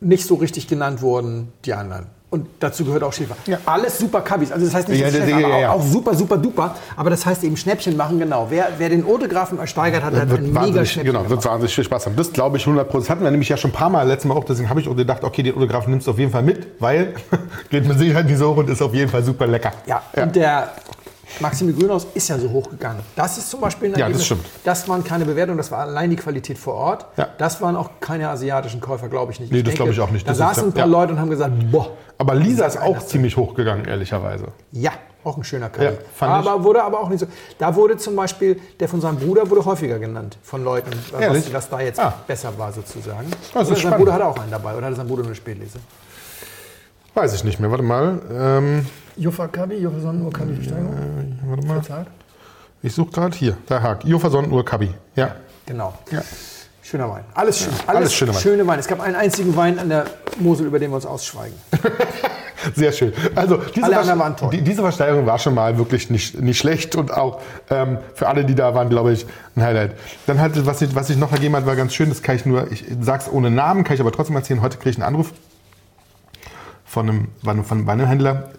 [0.00, 2.06] Nicht so richtig genannt wurden die anderen.
[2.30, 3.36] Und dazu gehört auch Schäfer.
[3.46, 3.58] Ja.
[3.64, 4.52] Alles super Kabis.
[4.52, 5.70] Also das heißt nicht, Ja, dass ja, Schäfer, ja, aber ja.
[5.70, 6.74] auch, auch super, super duper.
[6.94, 8.48] Aber das heißt eben Schnäppchen machen, genau.
[8.50, 11.46] Wer, wer den Autografen ersteigert hat, hat ein Wird mega Schnäppchen genau, wird gemacht.
[11.46, 12.16] wahnsinnig viel Spaß haben.
[12.16, 14.34] Das glaube ich 100 Das hatten wir nämlich ja schon ein paar Mal letztes Mal
[14.36, 14.44] auch.
[14.44, 17.14] Deswegen habe ich auch gedacht, okay, den Autografen nimmst du auf jeden Fall mit, weil
[17.70, 19.72] geht mit Sicherheit nicht so und ist auf jeden Fall super lecker.
[19.86, 20.72] Ja, und der
[21.40, 23.02] Maxime Grünhaus ist ja so hochgegangen.
[23.14, 24.46] Das ist zum Beispiel ein Ja, das stimmt.
[24.64, 27.06] Das waren keine Bewertungen, das war allein die Qualität vor Ort.
[27.16, 27.28] Ja.
[27.38, 29.52] Das waren auch keine asiatischen Käufer, glaube ich nicht.
[29.52, 30.26] Nee, das glaube ich auch nicht.
[30.26, 30.90] Da Das saßen ein paar ja.
[30.90, 34.46] Leute und haben gesagt, boah, Aber Lisa ist auch ziemlich hochgegangen, ehrlicherweise.
[34.72, 34.90] ja,
[35.24, 35.84] auch ein schöner Kabi.
[35.84, 36.50] Ja, fand ich.
[36.50, 37.26] aber wurde aber auch nicht so.
[37.58, 41.46] Da wurde zum Beispiel, der von seinem Bruder wurde häufiger genannt von Leuten, Ehrlich?
[41.46, 42.14] was, was da jetzt Ah.
[42.26, 43.26] besser war sozusagen.
[43.54, 43.92] Oder sein.
[43.98, 45.78] Bruder hatte auch einen dabei oder hatte sein Bruder nur eine Spätlese?
[47.14, 47.70] Weiß ich nicht mehr.
[47.70, 48.20] Warte mal.
[48.32, 48.86] Ähm,
[49.18, 50.94] Juffa Kabi, Juffa Sonnenuhr Kabi Besteigung.
[51.46, 52.06] warte mal.
[52.82, 53.56] Ich suche gerade hier.
[53.68, 54.04] Der Haag.
[54.04, 54.94] Jofa Sonnenuhr Kabi.
[55.16, 55.34] Ja.
[55.66, 55.94] Genau.
[56.10, 56.22] ja.
[56.82, 57.24] Schöner Wein.
[57.34, 57.68] Alles schön.
[57.86, 58.40] Alles, alles schöne Wein.
[58.40, 58.78] schöne Wein.
[58.78, 60.06] Es gab einen einzigen Wein an der
[60.38, 61.54] Mosel, über den wir uns ausschweigen.
[62.74, 63.12] Sehr schön.
[63.34, 64.50] Also diese, Alle Verste- anderen waren toll.
[64.50, 68.44] die, diese Versteigerung war schon mal wirklich nicht, nicht schlecht und auch ähm, für alle,
[68.44, 69.96] die da waren, glaube ich, ein Highlight.
[70.26, 72.46] Dann halt, was ich, was ich noch ergeben hat, war ganz schön, das kann ich
[72.46, 74.62] nur, ich sag's ohne Namen, kann ich aber trotzdem erzählen.
[74.62, 75.32] Heute kriege ich einen Anruf
[76.84, 77.28] von einem,
[77.64, 78.50] von einem Weinhändler,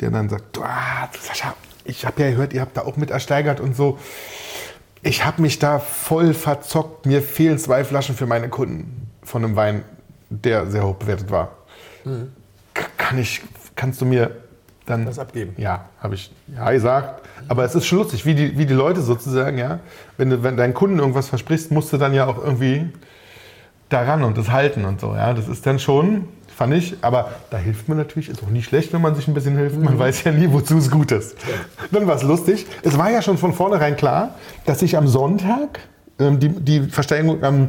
[0.00, 3.60] der dann sagt, ah, Sascha, ich habe ja gehört, ihr habt da auch mit ersteigert
[3.60, 3.98] und so.
[5.02, 7.06] Ich habe mich da voll verzockt.
[7.06, 9.84] Mir fehlen zwei Flaschen für meine Kunden von einem Wein,
[10.28, 11.52] der sehr hoch bewertet war.
[12.74, 13.42] K- Kann ich,
[13.76, 14.30] kannst du mir
[14.86, 15.54] dann Das abgeben?
[15.56, 17.22] Ja, habe ich ja gesagt.
[17.48, 19.80] Aber es ist schon lustig, wie die, wie die Leute sozusagen, ja.
[20.16, 22.88] Wenn du wenn deinen Kunden irgendwas versprichst, musst du dann ja auch irgendwie
[23.88, 25.14] daran und das halten und so.
[25.14, 26.96] Ja, das ist dann schon, fand ich.
[27.02, 29.78] Aber da hilft man natürlich, ist auch nie schlecht, wenn man sich ein bisschen hilft.
[29.80, 31.36] Man weiß ja nie, wozu es gut ist.
[31.92, 32.66] Dann war es lustig.
[32.82, 34.34] Es war ja schon von vornherein klar,
[34.66, 35.78] dass ich am Sonntag
[36.18, 37.68] ähm, die, die Versteigerung am,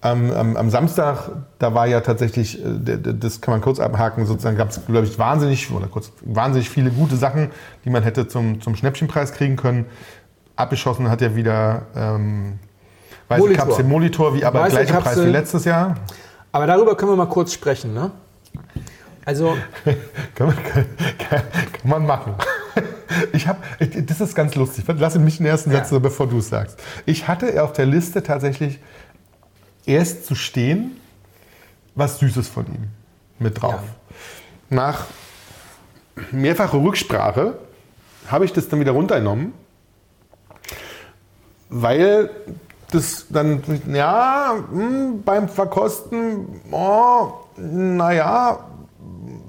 [0.00, 4.56] am, am, am Samstag, da war ja tatsächlich, äh, das kann man kurz abhaken, sozusagen
[4.56, 7.50] gab es, glaube ich, wahnsinnig, oder kurz, wahnsinnig viele gute Sachen,
[7.84, 9.86] die man hätte zum, zum Schnäppchenpreis kriegen können.
[10.54, 12.60] Abgeschossen hat ja wieder ähm,
[13.26, 13.66] Weiße Molitor.
[13.66, 15.96] Kapsel Molitor, wie aber Weiße gleicher Preis wie letztes Jahr.
[16.52, 17.92] Aber darüber können wir mal kurz sprechen.
[17.92, 18.12] Ne?
[19.28, 19.58] Also,
[20.34, 20.86] Kann man, kann,
[21.18, 22.34] kann, kann man machen.
[23.32, 23.58] Ich habe,
[24.06, 24.84] das ist ganz lustig.
[24.86, 25.98] Lass mich den ersten Satz, Ja.
[25.98, 26.78] bevor du es sagst.
[27.04, 28.78] Ich hatte auf der Liste tatsächlich
[29.86, 30.96] erst zu stehen,
[31.94, 32.88] was Süßes von ihm
[33.38, 33.80] mit drauf.
[34.70, 35.06] Nach
[36.30, 37.58] mehrfacher Rücksprache
[38.28, 39.52] habe ich das dann wieder runtergenommen,
[41.70, 42.30] weil
[42.92, 43.62] das dann,
[43.92, 48.64] ja, hm, beim Verkosten, oh, naja,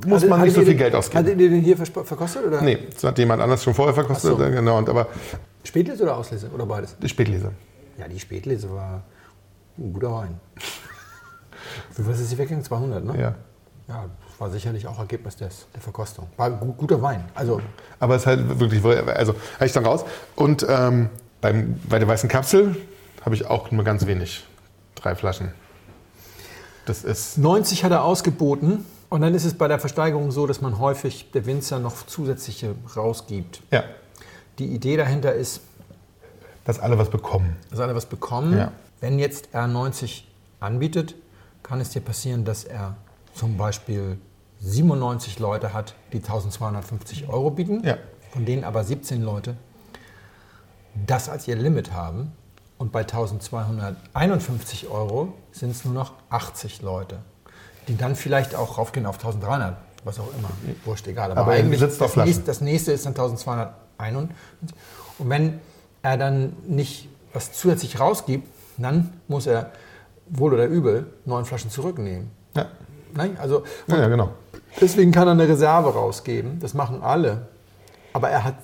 [0.06, 1.20] muss man nicht so viel den- Geld ausgeben.
[1.26, 2.46] Hattet ihr den hier verkostet?
[2.46, 2.62] Oder?
[2.62, 4.32] Nee, das hat jemand anders schon vorher verkostet.
[4.32, 4.38] So.
[4.38, 5.08] Genau, und aber
[5.64, 6.50] Spätlese oder Auslese?
[6.54, 6.96] Oder beides?
[7.02, 7.52] die Spätlese.
[7.98, 9.04] Ja, die Spätlese war
[9.78, 10.40] ein guter Wein.
[11.98, 12.64] Wie was ist sie weggegangen?
[12.64, 13.14] 200, ne?
[13.20, 13.36] Ja.
[13.88, 16.28] Ja, das war sicherlich auch Ergebnis des, der Verkostung.
[16.38, 17.24] War ein gu- guter Wein.
[17.34, 17.60] Also,
[18.00, 20.06] Aber es ist halt wirklich, also habe ich dann raus.
[20.36, 21.10] Und ähm,
[21.42, 22.76] beim, bei der weißen Kapsel
[23.26, 24.46] habe ich auch nur ganz wenig.
[24.96, 25.52] Drei Flaschen.
[26.86, 27.38] Das ist.
[27.38, 28.86] 90 hat er ausgeboten.
[29.10, 32.76] Und dann ist es bei der Versteigerung so, dass man häufig der Winzer noch zusätzliche
[32.96, 33.62] rausgibt.
[33.72, 33.84] Ja,
[34.60, 35.62] Die Idee dahinter ist,
[36.66, 37.56] dass alle was bekommen.
[37.72, 38.58] dass alle was bekommen.
[38.58, 38.72] Ja.
[39.02, 40.28] Wenn jetzt er 90
[40.60, 41.16] anbietet,
[41.64, 42.96] kann es dir passieren, dass er
[43.34, 44.18] zum Beispiel
[44.60, 47.98] 97 Leute hat, die 1250 Euro bieten, Ja.
[48.32, 49.56] von denen aber 17 Leute
[51.08, 52.34] das als ihr Limit haben.
[52.78, 57.20] Und bei 1251 Euro sind es nur noch 80 Leute,
[57.90, 59.76] die dann vielleicht auch raufgehen auf 1300,
[60.06, 60.50] was auch immer.
[60.86, 61.32] Wurscht, egal.
[61.32, 64.30] Aber, Aber er eigentlich sitzt das, nächste, das nächste ist dann 1251.
[65.18, 65.60] Und wenn
[66.02, 68.48] er dann nicht was zusätzlich rausgibt,
[68.78, 69.72] dann muss er
[70.30, 72.32] wohl oder übel neun Flaschen zurücknehmen.
[72.56, 72.68] Ja,
[73.14, 73.38] Nein?
[73.42, 74.30] Also, ja, ja genau.
[74.80, 76.60] Deswegen kann er eine Reserve rausgeben.
[76.60, 77.48] Das machen alle.
[78.14, 78.56] Aber er hat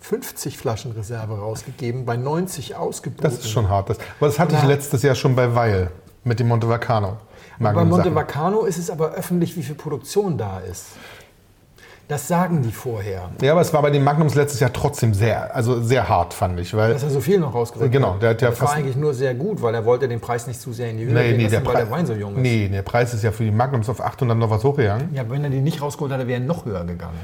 [0.00, 3.22] 50 Flaschen Reserve rausgegeben, bei 90 ausgeboten.
[3.22, 3.88] Das ist schon hart.
[3.88, 4.68] Das, aber das hatte ich Ja.
[4.68, 5.90] letztes Jahr schon bei Weil.
[6.24, 7.18] Mit dem Monte Vacano.
[7.58, 8.14] Bei Monte Sachen.
[8.14, 10.86] Vacano ist es aber öffentlich, wie viel Produktion da ist.
[12.12, 13.30] Das sagen die vorher.
[13.40, 16.60] Ja, aber es war bei den Magnums letztes Jahr trotzdem sehr, also sehr hart, fand
[16.60, 16.74] ich.
[16.76, 18.96] Weil, Dass er so viel noch rausgerückt Genau, der hat ja das war fast- eigentlich
[18.96, 21.28] nur sehr gut, weil er wollte den Preis nicht zu sehr in die Höhe nee,
[21.28, 22.42] gehen nee, der lassen, weil der Preis, Wein so jung ist.
[22.42, 25.08] nee, der Preis ist ja für die Magnums auf 800 noch was hochgegangen.
[25.14, 27.18] Ja, wenn er die nicht rausgeholt hätte, wäre er noch höher gegangen.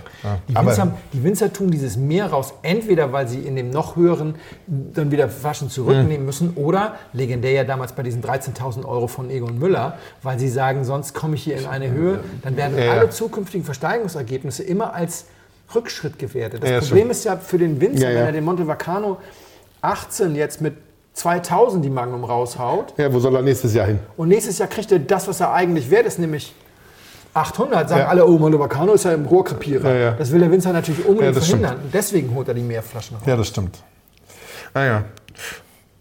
[0.48, 3.94] die, aber- Winzer, die Winzer tun dieses mehr raus, entweder weil sie in dem noch
[3.96, 6.24] höheren dann wieder Flaschen zurücknehmen Mhm.
[6.24, 10.84] müssen oder, legendär ja damals bei diesen 13.000 Euro von Egon Müller, weil sie sagen,
[10.84, 12.92] sonst komme ich hier in eine Höhe, dann werden Ja, ja.
[12.92, 15.26] alle zukünftigen Versteigerungsergebnisse immer als
[15.74, 16.62] Rückschritt gewertet.
[16.62, 17.10] Das Ja, Problem stimmt.
[17.12, 19.18] ist ja für den Winzer, Ja, wenn er den Monte Vacano
[19.82, 20.74] 18 jetzt mit
[21.14, 23.98] 2000 die Magnum raushaut, Ja, wo soll er nächstes Jahr hin?
[24.16, 26.54] und nächstes Jahr kriegt er das, was er eigentlich wert ist, nämlich
[27.34, 27.88] 800.
[27.88, 28.08] Sagen Ja.
[28.08, 29.88] alle, oh, Monte Vacano ist ja im Rohrkrepierer.
[29.92, 30.10] Ja, ja.
[30.12, 31.76] Das will der Winzer natürlich unbedingt verhindern.
[31.84, 33.26] Und deswegen holt er die Mehrflaschen raus.
[33.26, 33.78] Ja, das stimmt.
[34.74, 35.04] Naja.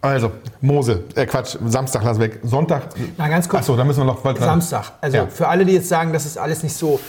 [0.01, 2.39] Also, Mosel, äh Quatsch, Samstag lass weg.
[2.43, 2.83] Sonntag.
[3.17, 3.61] Na, ganz kurz.
[3.61, 4.23] Achso, da müssen wir noch.
[4.23, 4.91] wir- Samstag.
[5.01, 6.99] Also für alle, die jetzt sagen, das ist alles nicht so.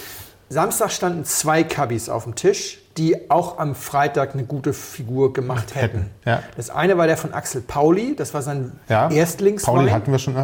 [0.48, 5.74] Samstag standen zwei Cubbies auf dem Tisch, die auch am Freitag eine gute Figur gemacht
[5.74, 6.10] hätten.
[6.24, 6.42] Ja.
[6.56, 9.10] Das eine war der von Axel Pauli, das war sein Ja.
[9.10, 9.74] Erstlingswein.
[9.74, 10.34] Pauli hatten wir schon.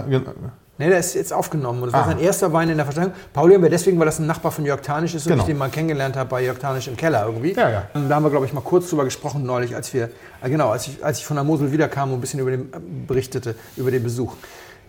[0.76, 1.82] Nee, der ist jetzt aufgenommen.
[1.82, 1.98] Und das Ah.
[2.04, 3.14] war sein erster Wein in der Versteigerung.
[3.32, 5.42] Pauli haben wir deswegen, weil das ein Nachbar von Jörg Tanisch ist und Genau.
[5.44, 7.52] ich den mal kennengelernt habe bei Jörg Tanisch im Keller irgendwie.
[7.54, 7.82] Ja, ja.
[7.94, 10.10] Und da haben wir, glaube ich, mal kurz drüber gesprochen neulich, als wir,
[10.42, 12.62] äh, genau, als ich, als ich von der Mosel wiederkam und ein bisschen über den,
[12.72, 14.34] äh, berichtete, über den Besuch.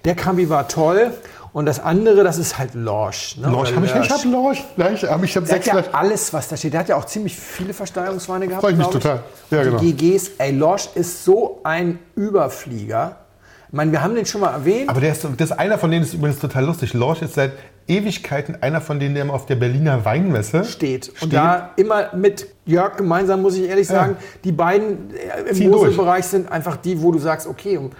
[0.05, 1.11] Der Kambi war toll
[1.55, 3.37] und das andere, das ist halt Lorsch.
[3.37, 3.47] Ne?
[3.47, 4.61] Lorsch, habe ich, ich habe Lorsch.
[4.75, 5.93] Gleich, hab ich habe Der hat sechs ja Flaschen.
[5.93, 6.73] alles, was da steht.
[6.73, 8.61] Der hat ja auch ziemlich viele Versteigerungsweine gehabt.
[8.61, 9.23] Freu ich mich total.
[9.51, 9.79] Ja, die genau.
[9.79, 13.15] GGs, ey, Lorsch ist so ein Überflieger.
[13.69, 14.89] Ich meine, wir haben den schon mal erwähnt.
[14.89, 16.93] Aber der ist, das ist einer von denen ist übrigens total lustig.
[16.93, 17.53] Lorsch ist seit
[17.87, 21.07] Ewigkeiten einer von denen, der immer auf der Berliner Weinmesse steht.
[21.07, 21.33] Und Steht.
[21.35, 25.69] da immer mit Jörg gemeinsam, muss ich ehrlich sagen, die beiden äh, im.
[25.69, 27.91] Moselbereich sind einfach die, wo du sagst, okay, um,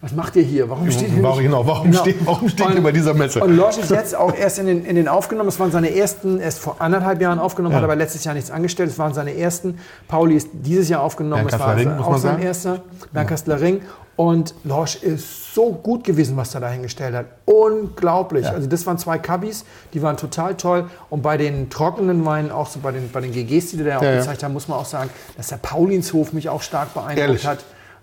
[0.00, 0.70] was macht ihr hier?
[0.70, 3.40] Warum steht ihr Warum- genau, warum steht- warum steht ihr bei dieser Messe?
[3.40, 5.48] Und Lorsch ist jetzt auch erst in den, in den aufgenommen.
[5.48, 7.78] Es waren seine ersten, erst vor anderthalb Jahren aufgenommen, Ja.
[7.78, 8.90] hat aber letztes Jahr nichts angestellt.
[8.90, 9.78] Es waren seine ersten.
[10.06, 11.46] Pauli ist dieses Jahr aufgenommen.
[11.46, 12.80] Es war Kassler-Ring, also auch sein erster.
[13.12, 13.80] Bernd Kassler-Ring.
[14.14, 17.26] Und Lorsch ist so gut gewesen, was er da hingestellt hat.
[17.44, 18.44] Unglaublich.
[18.46, 18.52] Ja.
[18.52, 20.86] Also das waren zwei Cubbies, die waren total toll.
[21.10, 23.98] Und bei den trockenen Weinen, auch so bei den, bei den GGs, die du da
[23.98, 24.16] auch Ja, ja.
[24.18, 27.46] gezeigt hast, muss man auch sagen, dass der Paulinshof mich auch stark beeindruckt Ehrlich?
[27.46, 27.58] hat.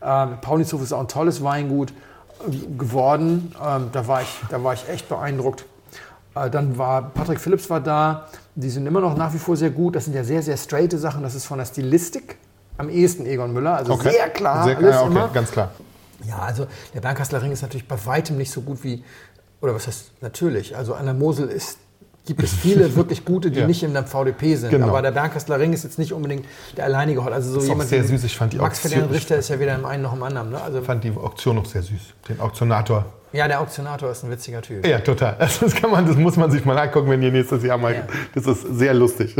[0.06, 3.54] Ähm, Paulinshof ist auch ein tolles Weingut äh, geworden.
[3.65, 5.65] Ähm, da, war ich, da war ich echt beeindruckt.
[6.36, 8.28] Äh, dann war Patrick Phillips war da.
[8.56, 9.96] Die sind immer noch nach wie vor sehr gut.
[9.96, 11.24] Das sind ja sehr, sehr straighte Sachen.
[11.24, 12.38] Das ist von der Stilistik
[12.78, 13.78] am ehesten Egon Müller.
[13.78, 14.12] Also Okay.
[14.12, 15.28] sehr klar, Sehr, alles ja, okay, immer.
[15.30, 15.72] ganz klar.
[16.26, 19.04] Ja, also der Bernkastler Ring ist natürlich bei weitem nicht so gut wie,
[19.62, 21.78] oder was heißt natürlich, also an der Mosel ist,
[22.26, 23.68] gibt es viele wirklich gute, die Ja.
[23.68, 24.70] nicht in der VDP sind.
[24.72, 24.88] Genau.
[24.90, 26.46] Aber der Bernkastler Ring ist jetzt nicht unbedingt
[26.78, 27.34] der alleinige Hot.
[27.34, 28.24] Also so Ist jemand sehr süß.
[28.24, 30.52] Ich fand die Max Ferdinand Richter ist ja weder im einen noch im anderen.
[30.52, 30.62] Ne?
[30.62, 32.00] Also, Ich fand die Auktion noch sehr süß.
[32.30, 33.06] Den Auktionator.
[33.34, 34.86] ja, der Auktionator ist ein witziger Typ.
[34.88, 35.36] Ja, total.
[35.38, 37.94] Also Das, kann man, das muss man sich mal angucken, wenn ihr nächstes Jahr mal.
[37.94, 38.02] Ja.
[38.34, 39.36] Das ist sehr lustig.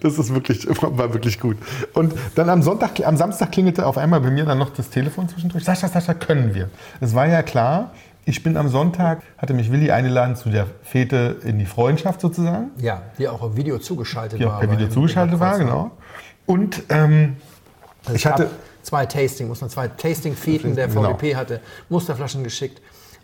[0.00, 1.56] Das ist wirklich, war wirklich gut.
[1.94, 5.28] Und dann am Sonntag, am Samstag klingelte auf einmal bei mir dann noch das Telefon
[5.28, 5.64] zwischendurch.
[5.64, 6.68] Sascha, Sascha, können wir?
[7.00, 7.92] Es war ja klar,
[8.28, 12.70] ich bin am Sonntag, hatte mich Willi eingeladen zu der Fete in die Freundschaft sozusagen,
[12.78, 14.56] Ja, die auch auf Video zugeschaltet die war.
[14.56, 15.90] auch per Video in- zugeschaltet in war, genau.
[16.44, 17.36] Und ähm,
[18.04, 18.50] Also ich hatte-
[18.82, 21.02] zwei Tasting, muss man zwei Tasting-Feten der Genau.
[21.14, 22.82] VDP hatte Musterflaschen geschickt.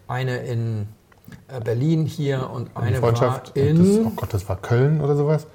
[0.08, 0.86] Eine in
[1.48, 3.78] äh, Berlin hier und die eine war Freundschaft, in.
[3.78, 5.46] und das, oh Gott, das war Köln oder sowas.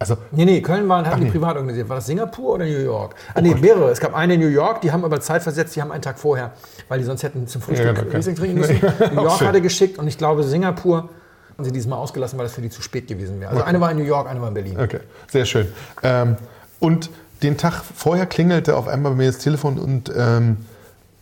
[0.00, 1.30] Also Nee, nee, Köln waren, haben die nee.
[1.30, 1.88] privat organisiert.
[1.90, 3.14] War das Singapur oder New York?
[3.34, 3.90] Ah, nee, mehrere.
[3.90, 6.18] Es gab eine in New York, die haben aber Zeit versetzt, die haben einen Tag
[6.18, 6.52] vorher,
[6.88, 8.16] weil die sonst hätten zum Frühstück Ja, okay.
[8.16, 8.80] Riesling trinken müssen.
[9.14, 11.10] New York hatte geschickt und ich glaube Singapur
[11.56, 13.50] haben sie diesmal ausgelassen, weil das für die zu spät gewesen wäre.
[13.50, 14.80] Also eine war in New York, eine war in Berlin.
[14.80, 15.68] Okay, sehr schön.
[16.02, 16.36] Ähm,
[16.78, 17.10] und
[17.42, 20.56] den Tag vorher klingelte auf einmal bei mir das Telefon und ähm,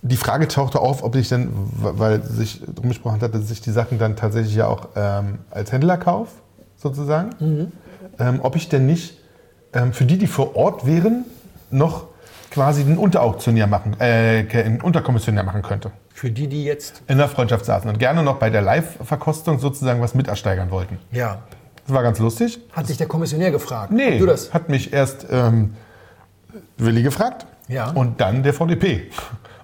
[0.03, 3.73] die Frage tauchte auf, ob ich dann, weil sich drum gesprochen hat, dass ich die
[3.73, 6.31] Sachen dann tatsächlich ja auch ähm, als Händler kaufe,
[6.77, 7.73] sozusagen, Mhm.
[8.19, 9.19] Ähm, ob ich denn nicht
[9.73, 11.25] ähm, für die, die vor Ort wären,
[11.71, 12.07] noch
[12.51, 15.91] quasi einen Unterauktionär machen, äh, einen Unterkommissionär machen könnte.
[16.15, 17.03] Für die, die jetzt.
[17.07, 20.99] In der Freundschaft saßen und gerne noch bei der Live-Verkostung sozusagen was mit ersteigern wollten.
[21.13, 21.43] Ja.
[21.87, 22.59] Das war ganz lustig.
[22.73, 23.93] Hat sich der Kommissionär gefragt.
[23.93, 24.53] Nee, Du das?
[24.53, 25.75] hat mich erst ähm,
[26.77, 27.91] Willi gefragt Ja.
[27.91, 29.11] und dann der VDP,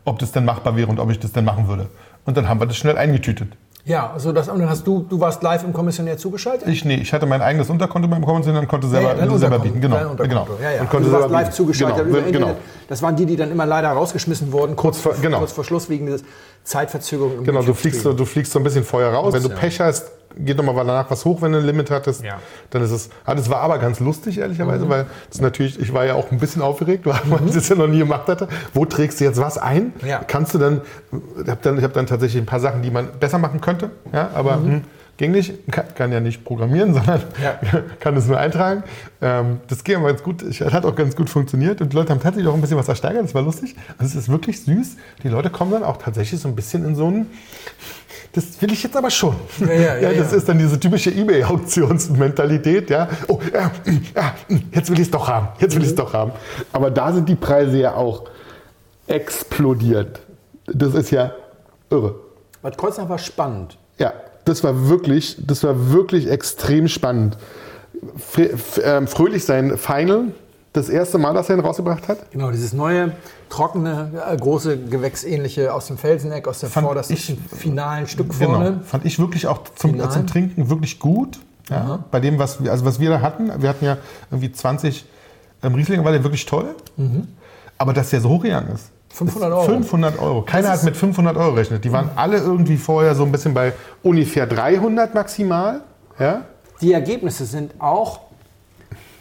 [0.05, 1.89] ob das denn machbar wäre und ob ich das denn machen würde.
[2.25, 3.49] Und dann haben wir das schnell eingetütet.
[3.87, 6.67] Ja, also das, und dann hast du, du warst live im Kommissionär zugeschaltet?
[6.69, 9.63] Ich, nee, ich hatte mein eigenes Unterkonto beim Kommission und konnte selber, dein selber Unterkonto,
[9.65, 9.81] bieten.
[9.83, 10.49] Genau, genau.
[10.63, 10.81] Ja, ja.
[10.81, 11.57] Und konnte du warst selber live bieten.
[11.57, 12.39] zugeschaltet Genau, über genau.
[12.49, 12.57] Internet.
[12.89, 15.39] Das waren die, die dann immer leider rausgeschmissen wurden, kurz, vor- genau.
[15.39, 16.25] kurz vor Schluss wegen dieser
[16.65, 17.45] Zeitverzögerung.
[17.45, 19.35] Genau, du fliegst, so, du fliegst so ein bisschen vorher raus.
[19.35, 19.55] Wenn du ja.
[19.55, 22.23] Pech hast, geht nochmal danach was hoch, wenn du ein Limit hattest.
[22.25, 22.39] Ja.
[22.71, 23.11] Dann ist es.
[23.25, 26.39] Ah, das war aber ganz lustig, ehrlicherweise, weil das natürlich, ich war ja auch ein
[26.39, 27.49] bisschen aufgeregt, weil Mhm.
[27.49, 28.49] ich das ja noch nie gemacht hatte.
[28.73, 29.93] Wo trägst du jetzt was ein?
[30.05, 30.19] Ja.
[30.27, 30.81] Kannst du dann,
[31.43, 33.91] ich habe dann, ich hab dann tatsächlich ein paar Sachen, die man besser machen könnte,
[34.13, 34.83] ja, aber hm,
[35.17, 35.71] ging nicht.
[35.71, 37.45] Kann, kann ja nicht programmieren, sondern Mhm.
[37.45, 37.59] Ja.
[38.01, 38.83] kann es nur eintragen.
[39.23, 42.11] Ähm, das ging aber ganz gut, es hat auch ganz gut funktioniert und die Leute
[42.13, 43.77] haben tatsächlich auch ein bisschen was ersteigert, das war lustig.
[43.99, 44.97] Also es ist wirklich süß.
[45.23, 47.27] Die Leute kommen dann auch tatsächlich so ein bisschen in so einen,
[48.35, 49.37] das will ich jetzt aber schon.
[49.61, 50.39] Ja, ja, ja, das ja.
[50.39, 53.09] ist dann diese typische Ebay-Auktionsmentalität, ja.
[53.29, 53.71] Oh, ja,
[54.15, 56.33] ja, mm, jetzt will ich es doch haben, jetzt will ich es doch haben.
[56.73, 58.25] Aber da sind die Preise ja auch
[59.07, 60.21] explodiert.
[60.67, 61.33] Das ist ja
[61.91, 62.17] irre.
[62.63, 63.79] Bad Kreuznach war spannend.
[63.99, 64.13] Ja,
[64.45, 67.37] das war wirklich, das war wirklich extrem spannend.
[68.83, 70.33] Ähm, Fröhlich sein Final,
[70.73, 72.31] das erste Mal, dass er ihn rausgebracht hat.
[72.33, 73.13] Genau, dieses neue,
[73.49, 78.65] trockene, äh, große, gewächsähnliche aus dem Felseneck, aus der Fand vordersten ich- finalen Stück vorne.
[78.73, 78.83] Genau.
[78.85, 81.39] Fand ich wirklich auch zum, zum Trinken wirklich gut.
[81.71, 83.97] Ja, bei dem, was wir, also was wir da hatten, wir hatten ja
[84.31, 85.07] irgendwie 20
[85.63, 86.75] ähm, Rieslinge, war der wirklich toll.
[87.79, 88.91] Aber dass der so hochgegangen ist.
[89.11, 89.63] 500 Euro.
[89.63, 90.43] 500 Euro.
[90.43, 91.85] Keiner hat mit 500 Euro gerechnet.
[91.85, 95.81] Die waren alle irgendwie vorher so ein bisschen bei ungefähr 300 maximal.
[96.19, 96.43] Ja?
[96.81, 98.21] Die Ergebnisse sind auch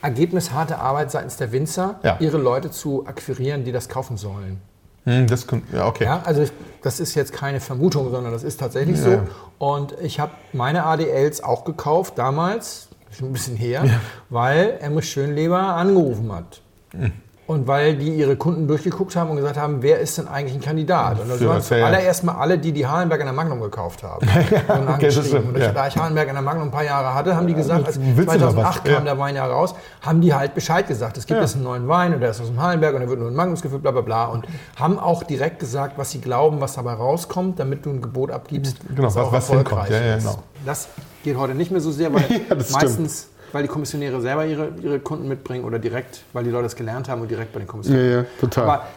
[0.03, 2.17] Ergebnis harte Arbeit seitens der Winzer, Ja.
[2.19, 4.61] ihre Leute zu akquirieren, die das kaufen sollen.
[5.05, 6.05] Hm, das kann, ja, okay.
[6.05, 9.09] Ja, also ich, das ist jetzt keine Vermutung, sondern das ist tatsächlich so.
[9.11, 9.23] Ja.
[9.57, 13.83] Und ich habe meine ADLs auch gekauft damals, schon ein bisschen her,
[14.29, 16.61] weil Emrich Schönleber angerufen hat.
[16.91, 17.11] Hm.
[17.45, 20.61] Und weil die ihre Kunden durchgeguckt haben und gesagt haben, wer ist denn eigentlich ein
[20.61, 21.19] Kandidat?
[21.19, 21.85] Und das waren ja, ja.
[21.87, 24.25] allererst mal alle, die die Hallenberg in der Magnum gekauft haben.
[24.27, 25.23] Und das angeschrieben.
[25.27, 25.71] stimmt, und ja.
[25.73, 28.17] da ich Hallenberg in der Magnum ein paar Jahre hatte, haben die gesagt, als willst
[28.33, 28.89] du noch 2008 was?
[28.89, 28.95] Ja.
[28.95, 31.17] kam der Wein ja raus, haben die halt Bescheid gesagt.
[31.17, 31.43] Es gibt Ja.
[31.43, 33.35] jetzt einen neuen Wein und der ist aus dem Hallenberg und der wird nur in
[33.35, 34.25] Magnums gefüllt, bla bla bla.
[34.27, 34.45] Und
[34.77, 38.77] haben auch direkt gesagt, was sie glauben, was dabei rauskommt, damit du ein Gebot abgibst.
[38.95, 39.89] Genau, was- was hinkommt.
[39.89, 40.23] Ja, ja, ist.
[40.23, 40.39] genau.
[40.65, 40.87] Das
[41.25, 43.11] geht heute nicht mehr so sehr, weil Ja, das stimmt.
[43.53, 47.07] Weil die Kommissionäre selber ihre, ihre Kunden mitbringen oder direkt, weil die Leute es gelernt
[47.07, 48.11] haben und direkt bei den Kommissionären.
[48.11, 48.63] Ja, ja, total.
[48.63, 48.87] Aber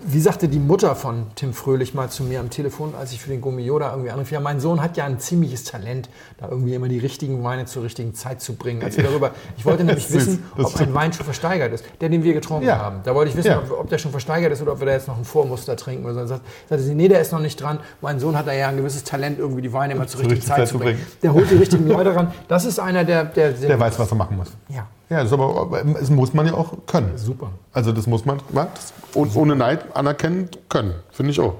[0.00, 3.30] wie sagte die Mutter von Tim Fröhlich mal zu mir am Telefon, als ich für
[3.30, 6.74] den Gummi Yoda irgendwie anrief, ja, mein Sohn hat ja ein ziemliches Talent, da irgendwie
[6.74, 8.82] immer die richtigen Weine zur richtigen Zeit zu bringen.
[8.82, 10.94] Als wir darüber, ich wollte nämlich wissen, ob ein.
[10.94, 12.78] Wein schon versteigert ist, der, den wir getrunken Ja.
[12.78, 13.00] haben.
[13.04, 13.58] Da wollte ich wissen, Ja.
[13.58, 16.04] ob, ob der schon versteigert ist oder ob wir da jetzt noch ein Vormuster trinken.
[16.04, 16.18] Oder so.
[16.20, 17.80] Dann sagt- sagte sie, nee, der ist noch nicht dran.
[18.00, 20.68] Mein Sohn hat da ja ein gewisses Talent, irgendwie die Weine immer zur richtigen Zeit,
[20.68, 21.00] zu bringen.
[21.22, 22.32] Der holt die richtigen Leute ran.
[22.48, 23.24] Das ist einer, der...
[23.24, 24.48] Der, Der weiß, was er machen muss.
[24.68, 27.16] Ja, Ja, das, aber, das muss man ja auch können.
[27.16, 27.50] super.
[27.72, 31.54] Also das muss man das oh- ohne Neid anerkennen können, finde ich auch.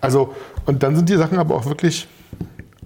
[0.00, 0.34] Also
[0.66, 2.06] und dann sind die Sachen aber auch wirklich,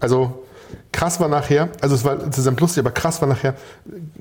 [0.01, 0.45] also
[0.93, 3.55] krass war nachher, also es war insgesamt lustig, aber krass war nachher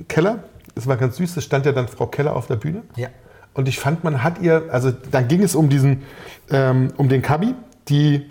[0.08, 0.44] Keller.
[0.76, 2.84] Es war ganz süß, es stand ja dann Frau Keller auf der Bühne.
[2.98, 3.08] Ja.
[3.54, 6.04] Und ich fand, man hat ihr, also dann ging es um diesen,
[6.52, 7.56] ähm, um den Kabi,
[7.90, 8.30] die,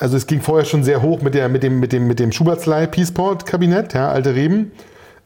[0.00, 2.32] also es ging vorher schon sehr hoch mit, der, mit dem, mit dem, mit dem
[2.32, 4.72] Schubertslei Peaceport Kabinett, ja, alte Reben.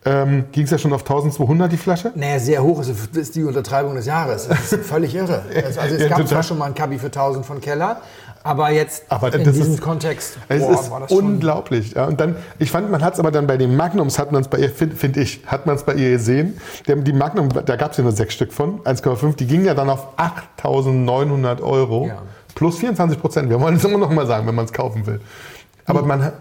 [0.05, 2.13] Ähm, ging es ja schon auf 1200 die Flasche.
[2.15, 4.47] Naja, sehr hoch ist, ist die Untertreibung des Jahres.
[4.49, 5.43] Das ist völlig irre.
[5.55, 6.27] Also es Ja, gab total.
[6.29, 8.01] zwar schon mal ein Kabi für 1000 von Keller,
[8.45, 11.95] aber jetzt Aber in diesem ist- Kontext Es boah, ist war das unglaublich.
[11.95, 12.07] Ja.
[12.07, 14.49] Und dann, ich fand, man hat es aber dann bei den Magnums, hat man es
[14.49, 16.59] bei ihr, finde find ich, hat man es bei ihr gesehen.
[16.87, 19.91] Die Magnum, da gab es ja nur sechs Stück von, 1,5, die gingen ja dann
[19.91, 22.07] auf 8.900 Euro.
[22.07, 22.23] Ja.
[22.55, 23.51] Plus 24 Prozent.
[23.51, 25.21] Wir wollen es immer noch mal sagen, wenn man es kaufen will.
[25.87, 26.35] Aber man hat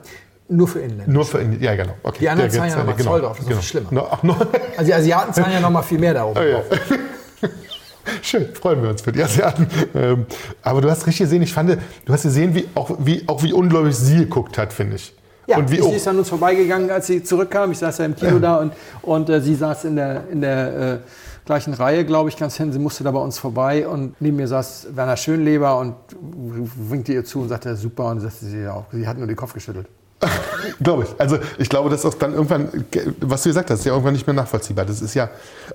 [0.49, 1.07] Nur für Inland.
[1.09, 1.93] nur für, ja genau.
[2.03, 2.17] Okay.
[2.21, 3.91] Die anderen Der zahlen ja gibt's noch mal Zoll drauf, das ist viel schlimmer.
[3.91, 4.35] No, no,
[4.77, 6.35] Also die Asiaten zahlen ja noch mal viel mehr darum.
[6.37, 6.63] Oh ja.
[8.21, 9.67] Schön, freuen wir uns für die Asiaten.
[9.93, 10.25] Ähm,
[10.61, 13.51] aber du hast richtig gesehen, ich fand, du hast gesehen, wie, auch, wie, auch wie
[13.51, 15.13] ungläubig sie geguckt hat, finde ich.
[15.47, 17.71] Ja, und wie sie ist an uns vorbeigegangen, als sie zurückkam.
[17.71, 20.77] Ich saß ja im Kino da und, und äh, sie saß in der, in der
[20.77, 20.97] äh,
[21.45, 22.73] gleichen Reihe, glaube ich, ganz hin.
[22.73, 27.23] Sie musste da bei uns vorbei und neben mir saß Werner Schönleber und winkte ihr
[27.23, 28.07] zu und sagte, super.
[28.07, 28.85] Und sagte sie ja auch.
[28.91, 29.87] Sie hat nur den Kopf geschüttelt.
[30.81, 31.09] glaube ich.
[31.19, 32.85] Also ich glaube, das ist auch dann irgendwann,
[33.21, 34.83] was du gesagt hast, ist ja irgendwann nicht mehr nachvollziehbar.
[34.85, 35.29] Das ist ja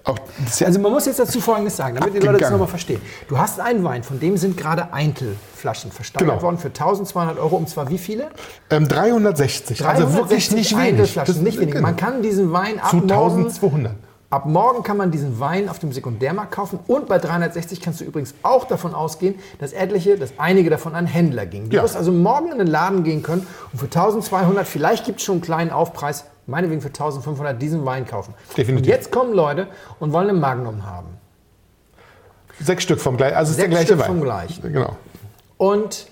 [0.04, 0.16] auch.
[0.46, 2.52] Ist ja, Also man muss jetzt dazu Folgendes sagen, damit die Leute das Abgegangen.
[2.54, 3.00] nochmal verstehen.
[3.28, 6.42] Du hast einen Wein, von dem sind gerade Eintelflaschen versteigert Genau.
[6.42, 7.56] worden für 1200 Euro.
[7.56, 8.30] Und zwar wie viele?
[8.70, 9.84] ähm, 360.
[9.86, 11.14] Also wirklich 360 nicht wenig.
[11.14, 11.74] Das- nicht wenig.
[11.74, 11.86] genau.
[11.86, 13.92] Man kann diesen Wein ab Zu morgen, 1200.
[14.32, 16.78] ab morgen kann man diesen Wein auf dem Sekundärmarkt kaufen.
[16.86, 21.06] Und bei 360 kannst du übrigens auch davon ausgehen, dass etliche, dass einige davon an
[21.06, 21.68] Händler gingen.
[21.68, 21.82] Du Ja.
[21.82, 25.34] wirst also morgen in den Laden gehen können und für 1200, vielleicht gibt es schon
[25.34, 28.34] einen kleinen Aufpreis, meinetwegen für 1500 diesen Wein kaufen.
[28.56, 28.76] Definitiv.
[28.78, 29.68] Und jetzt kommen Leute
[30.00, 31.08] und wollen eine Magnum haben.
[32.58, 33.36] Sechs Stück vom gleichen.
[33.36, 34.06] Also es ist der Sechs gleiche Stück Wein.
[34.06, 34.72] vom gleichen.
[34.72, 34.96] Genau.
[35.58, 36.06] Und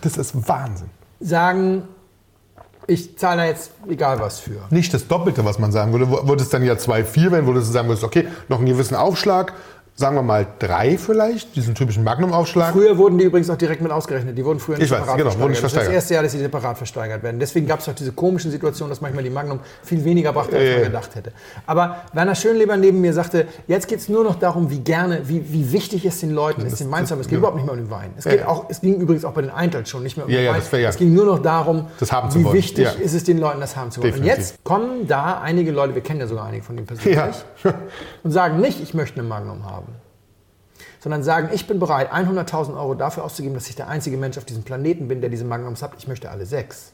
[0.00, 0.90] Das ist Wahnsinn.
[1.20, 1.82] sagen,
[2.88, 4.62] ich zahle da jetzt egal was für.
[4.70, 6.10] Nicht das Doppelte, was man sagen würde.
[6.10, 9.52] Würde es dann ja 2,4 werden, würdest du sagen okay, noch einen gewissen Aufschlag.
[9.98, 12.72] Sagen wir mal drei vielleicht, diesen typischen Magnum-Aufschlag.
[12.72, 14.38] Früher wurden die übrigens auch direkt mit ausgerechnet.
[14.38, 15.92] Die wurden früher Ich weiß, genau, wurden nicht Das ist das versteigert.
[15.94, 17.40] erste Jahr, dass sie separat versteigert werden.
[17.40, 20.64] Deswegen gab es auch diese komischen Situationen, dass manchmal die Magnum viel weniger brachte, als
[20.68, 21.32] Ja, man gedacht hätte.
[21.66, 25.52] Aber Werner Schönleber neben mir sagte, jetzt geht es nur noch darum, wie gerne, wie,
[25.52, 27.20] wie wichtig es den Leuten ist, den Wein zu haben.
[27.20, 28.10] Es geht überhaupt nicht mehr um den Wein.
[28.16, 28.46] Es, geht ja.
[28.46, 30.52] auch, es ging übrigens auch bei den Eintals schon nicht mehr um Ja, den ja,
[30.52, 30.60] Wein.
[30.60, 32.92] das wär ja- es ging nur noch darum, Das wie wichtig Ja.
[32.92, 34.12] ist es den Leuten, das haben zu wollen.
[34.12, 34.50] Und Definitiv.
[34.52, 37.18] jetzt kommen da einige Leute, wir kennen ja sogar einige von denen persönlich,
[38.22, 39.87] und sagen nicht, ich möchte eine Magnum haben
[41.00, 44.44] sondern sagen, ich bin bereit, 100.000 Euro dafür auszugeben, dass ich der einzige Mensch auf
[44.44, 45.92] diesem Planeten bin, der diese Magnums hat.
[45.98, 46.92] Ich möchte alle sechs.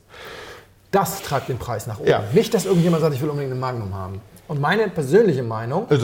[0.90, 2.08] Das treibt den Preis nach oben.
[2.08, 2.22] Ja.
[2.32, 4.20] Nicht, dass irgendjemand sagt, ich will unbedingt eine Magnum haben.
[4.46, 6.00] Und meine persönliche Meinung ist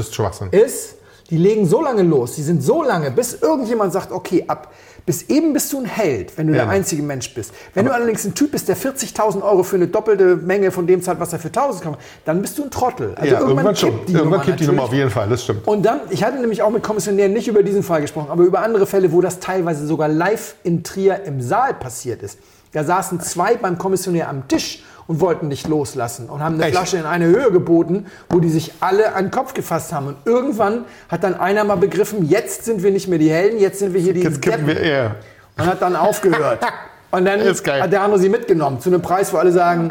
[0.50, 0.96] ist,
[1.30, 4.72] die legen so lange los, die sind so lange, bis irgendjemand sagt, okay, ab
[5.06, 6.64] bis eben bist du ein Held, wenn du Ja.
[6.64, 7.52] der einzige Mensch bist.
[7.74, 11.02] Wenn du allerdings ein Typ bist, der 40.000 Euro für eine doppelte Menge von dem
[11.02, 13.14] zahlt, was er für 1.000 kann, dann bist du ein Trottel.
[13.16, 13.90] Also ja, irgendwann, schon.
[13.90, 15.66] kippt die irgendwann Nummer kippt die Nummer auf jeden Fall, das stimmt.
[15.66, 18.60] Und dann, ich hatte nämlich auch mit Kommissionären nicht über diesen Fall gesprochen, aber über
[18.60, 22.38] andere Fälle, wo das teilweise sogar live in Trier im Saal passiert ist.
[22.72, 26.76] Da saßen zwei beim Kommissionär am Tisch und wollten nicht loslassen und haben eine Echt?
[26.76, 30.06] Flasche in eine Höhe geboten, wo die sich alle an den Kopf gefasst haben.
[30.06, 33.80] Und irgendwann hat dann einer mal begriffen, jetzt sind wir nicht mehr die Helden, jetzt
[33.80, 35.16] sind wir hier die Jetzt kippen wir eher.
[35.58, 36.60] Und hat dann aufgehört.
[37.12, 39.90] Und dann hat der andere sie mitgenommen zu einem Preis, wo alle sagen,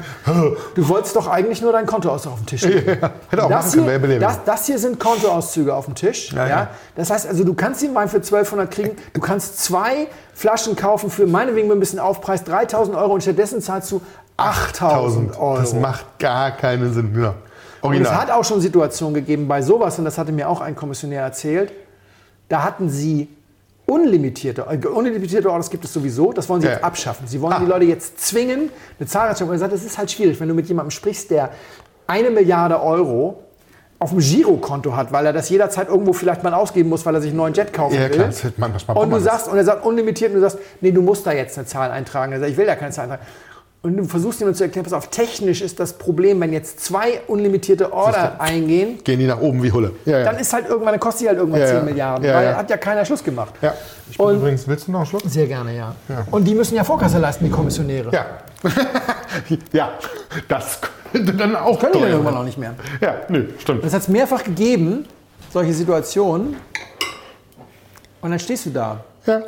[0.75, 2.97] du wolltest doch eigentlich nur dein Kontoauszug auf dem Tisch legen.
[3.29, 6.31] Hätte auch machen Das können, hier, das, das hier sind Kontoauszüge auf dem Tisch.
[6.31, 6.67] Ja, ja.
[6.95, 8.91] Das heißt also, du kannst den Wein für 1200 kriegen.
[9.11, 13.61] Du kannst zwei Flaschen kaufen für meinetwegen mit ein bisschen Aufpreis 3000 Euro und stattdessen
[13.61, 14.01] zahlst du
[14.41, 15.57] 8000 Euro.
[15.57, 17.13] Das macht gar keinen Sinn.
[17.13, 17.29] Genau.
[17.29, 18.15] und es Original.
[18.21, 21.71] hat auch schon Situationen gegeben bei sowas, und das hatte mir auch ein Kommissionär erzählt,
[22.49, 23.29] da hatten sie
[23.85, 26.73] unlimitierte, äh, unlimitierte Orders gibt es sowieso, das wollen sie Ja.
[26.73, 27.27] jetzt abschaffen.
[27.27, 27.59] Sie wollen Ah.
[27.59, 30.47] die Leute jetzt zwingen, eine Zahl zu Und er sagt, das ist halt schwierig, wenn
[30.47, 31.51] du mit jemandem sprichst, der
[32.05, 33.43] eine Milliarde Euro
[33.97, 37.21] auf dem Girokonto hat, weil er das jederzeit irgendwo vielleicht mal ausgeben muss, weil er
[37.21, 38.09] sich einen neuen Jet kaufen Ja, will.
[38.11, 40.59] klar, das wird man- manchmal und du sagst, und er sagt unlimitiert, und du sagst,
[40.81, 42.31] nee, du musst da jetzt eine Zahl eintragen.
[42.31, 43.23] Er sagt, ich will da keine Zahl eintragen.
[43.81, 47.21] Und du versuchst ihm zu erklären, pass auf, technisch ist das Problem, wenn jetzt zwei
[47.27, 49.93] unlimitierte Order eingehen, Gehen die nach oben wie Hulle.
[50.03, 50.25] Ja, ja.
[50.25, 51.83] dann ist halt irgendwann, dann kostet die halt irgendwann Ja, 10 ja.
[51.83, 52.57] Milliarden, Ja, weil ja.
[52.57, 53.53] hat ja keiner Schluss gemacht.
[53.61, 53.73] ja.
[54.11, 55.21] Ich bin Und- übrigens, willst du noch einen Schluck?
[55.25, 55.95] Sehr gerne, ja.
[56.29, 58.11] Und die müssen ja Vorkasse leisten, die Kommissionäre.
[58.11, 58.25] Ja.
[59.71, 59.91] ja,
[60.49, 60.79] das
[61.13, 62.73] könnte dann auch Können die irgendwann auch nicht mehr.
[62.99, 63.85] Ja, nö, stimmt.
[63.85, 65.05] Das hat es mehrfach gegeben,
[65.53, 66.57] solche Situationen.
[68.19, 69.05] Und dann stehst du da.
[69.25, 69.41] Ja.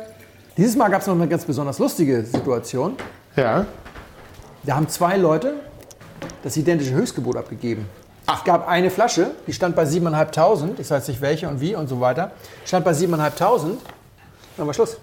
[0.56, 2.94] Dieses Mal gab es noch eine ganz besonders lustige Situation.
[3.36, 3.66] Ja.
[4.64, 5.54] Da haben zwei Leute
[6.42, 7.86] das identische Höchstgebot abgegeben.
[8.32, 11.88] Es gab eine Flasche, die stand bei 7.500, ich weiß nicht welche und wie und
[11.88, 12.30] so weiter,
[12.64, 13.76] stand bei 7.500,
[14.56, 14.96] dann war Schluss.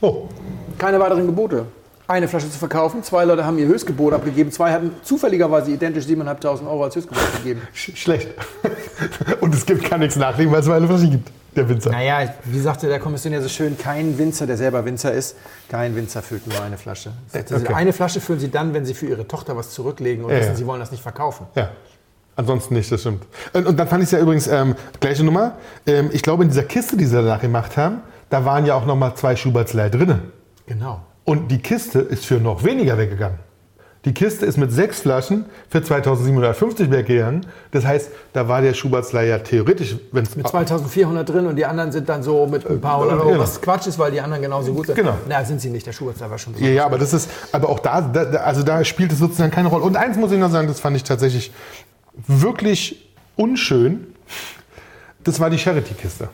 [0.00, 0.26] Oh,
[0.78, 1.66] Keine weiteren Gebote.
[2.08, 6.66] Eine Flasche zu verkaufen, zwei Leute haben ihr Höchstgebot abgegeben, zwei hatten zufälligerweise identisch 7.500
[6.66, 7.62] Euro als Höchstgebot gegeben.
[7.72, 8.28] sch schlecht.
[9.40, 11.30] Und es gibt gar nichts nachlegen, weil es nur eine Flasche gibt.
[11.54, 11.90] Der Winzer.
[11.90, 15.36] Naja, wie sagte der Kommissionär so schön, kein Winzer, der selber Winzer ist,
[15.68, 17.12] kein Winzer füllt nur eine Flasche.
[17.28, 17.74] Sagte sie, okay.
[17.74, 20.50] Eine Flasche füllen sie dann, wenn sie für ihre Tochter was zurücklegen und Ja, wissen,
[20.50, 20.56] ja.
[20.56, 21.46] sie wollen das nicht verkaufen.
[21.54, 21.70] Ja.
[22.36, 23.24] Ansonsten nicht, das stimmt.
[23.52, 25.56] Und, und dann fand ich es ja übrigens, ähm, gleiche Nummer.
[25.86, 28.86] Ähm, ich glaube, in dieser Kiste, die sie danach gemacht haben, da waren ja auch
[28.86, 30.20] noch mal zwei Schubertslei drin.
[30.66, 31.02] Genau.
[31.24, 33.38] Und die Kiste ist für noch weniger weggegangen.
[34.04, 37.46] Die Kiste ist mit sechs Flaschen für 2750 weggegangen.
[37.70, 41.64] Das heißt, da war der Schubertslei ja theoretisch, wenn es Mit 2400 drin und die
[41.64, 43.40] anderen sind dann so mit ein paar hundert Euro, genau.
[43.40, 44.96] was Quatsch ist, weil die anderen genauso gut sind.
[44.96, 45.14] Genau.
[45.28, 45.86] Na, sind sie nicht.
[45.86, 48.82] Der Schubertler war schon Ja, ja, aber das ist, aber auch da, da- also da
[48.84, 49.84] spielt es sozusagen keine Rolle.
[49.84, 51.52] Und eins muss ich noch sagen, das fand ich tatsächlich
[52.26, 54.08] wirklich unschön.
[55.22, 56.28] Das war die Charity-Kiste.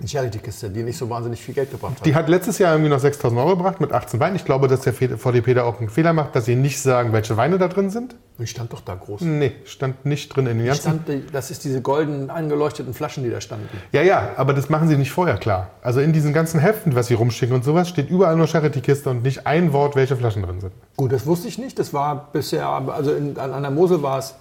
[0.00, 2.06] Die Charity-Kiste, die nicht so wahnsinnig viel Geld gebracht hat.
[2.06, 4.36] Die hat letztes Jahr irgendwie noch 6.000 Euro gebracht mit 18 Weinen.
[4.36, 7.36] Ich glaube, dass der VDP da auch einen Fehler macht, dass sie nicht sagen, welche
[7.36, 8.14] Weine da drin sind.
[8.38, 9.20] die stand doch da groß.
[9.20, 11.02] Nee, stand nicht drin in den ganzen.
[11.04, 13.68] Stand, das ist diese golden angeleuchteten Flaschen, die da standen.
[13.92, 15.70] Ja, ja, aber das machen sie nicht vorher klar.
[15.82, 19.22] Also in diesen ganzen Heften, was sie rumschicken und sowas, steht überall nur Charity-Kiste und
[19.22, 20.72] nicht ein Wort, welche Flaschen drin sind.
[20.96, 21.78] Gut, das wusste ich nicht.
[21.78, 24.34] Das war bisher, also in, an, an der Mosel war es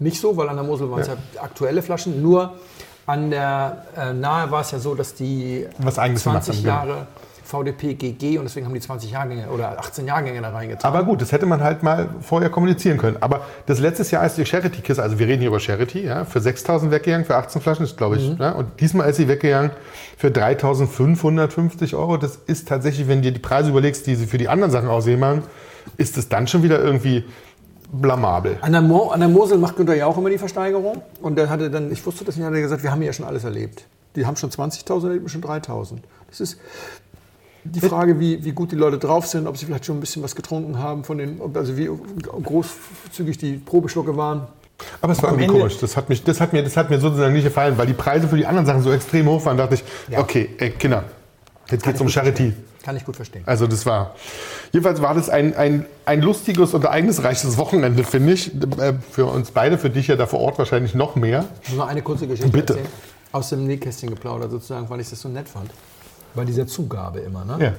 [0.00, 1.16] nicht so, weil an der Mosel waren es ja.
[1.40, 2.20] aktuelle Flaschen.
[2.20, 2.54] Nur
[3.06, 6.88] an der äh, Nahe war es ja so, dass die Was eigenes 20 gemacht haben,
[6.88, 7.06] Jahre
[7.44, 10.90] VDP GG und deswegen haben die 20 Jahrgänge oder 18 Jahrgänge da reingetan.
[10.90, 13.18] Aber gut, das hätte man halt mal vorher kommunizieren können.
[13.20, 16.38] Aber das letztes Jahr ist die Charity-Kiste, also wir reden hier über Charity, ja, für
[16.38, 18.38] 6.000 weggegangen, für 18 Flaschen ist, glaube ich.
[18.38, 19.70] Ja, und diesmal ist sie weggegangen
[20.16, 22.16] für 3.550 Euro.
[22.16, 24.88] Das ist tatsächlich, wenn du dir die Preise überlegst, die sie für die anderen Sachen
[24.88, 25.42] aussehen machen,
[25.98, 27.24] ist es dann schon wieder irgendwie
[28.00, 28.58] blamabel.
[28.60, 31.02] An der, Mo an der Mosel macht Günther ja auch immer die Versteigerung.
[31.22, 33.26] Und der hatte dann, ich wusste das nicht, hat er gesagt, wir haben ja schon
[33.26, 33.84] alles erlebt.
[34.16, 35.96] Die haben schon 20.000, erlebt schon 3.000.
[36.28, 36.58] Das ist
[37.64, 40.22] die Frage, wie, wie gut die Leute drauf sind, ob sie vielleicht schon ein bisschen
[40.22, 41.88] was getrunken haben, von den, ob- also wie
[42.44, 44.46] großzügig die Probeschlucke waren.
[45.00, 45.78] Aber es war Am irgendwie Ende- komisch.
[45.78, 48.28] Das hat, mich, das, hat mir, das hat mir sozusagen nicht gefallen, weil die Preise
[48.28, 49.56] für die anderen Sachen so extrem hoch waren.
[49.56, 50.18] dachte ich, Ja.
[50.20, 51.04] okay, ey, Kinder,
[51.70, 52.52] jetzt geht es um Charity.
[52.84, 53.42] Kann ich gut verstehen.
[53.46, 54.14] Also das war.
[54.70, 58.52] Jedenfalls war das ein, ein, ein lustiges und ereignisreiches Wochenende, finde ich.
[58.78, 61.46] Äh, Für uns beide, für dich ja da vor Ort wahrscheinlich noch mehr.
[61.62, 62.74] Ich muss noch eine kurze Geschichte Bitte.
[62.74, 62.92] erzählen.
[63.32, 65.70] Aus dem Nähkästchen geplaudert sozusagen, weil ich das so nett fand.
[66.34, 67.56] Bei dieser Zugabe immer, ne?
[67.58, 67.72] Ja.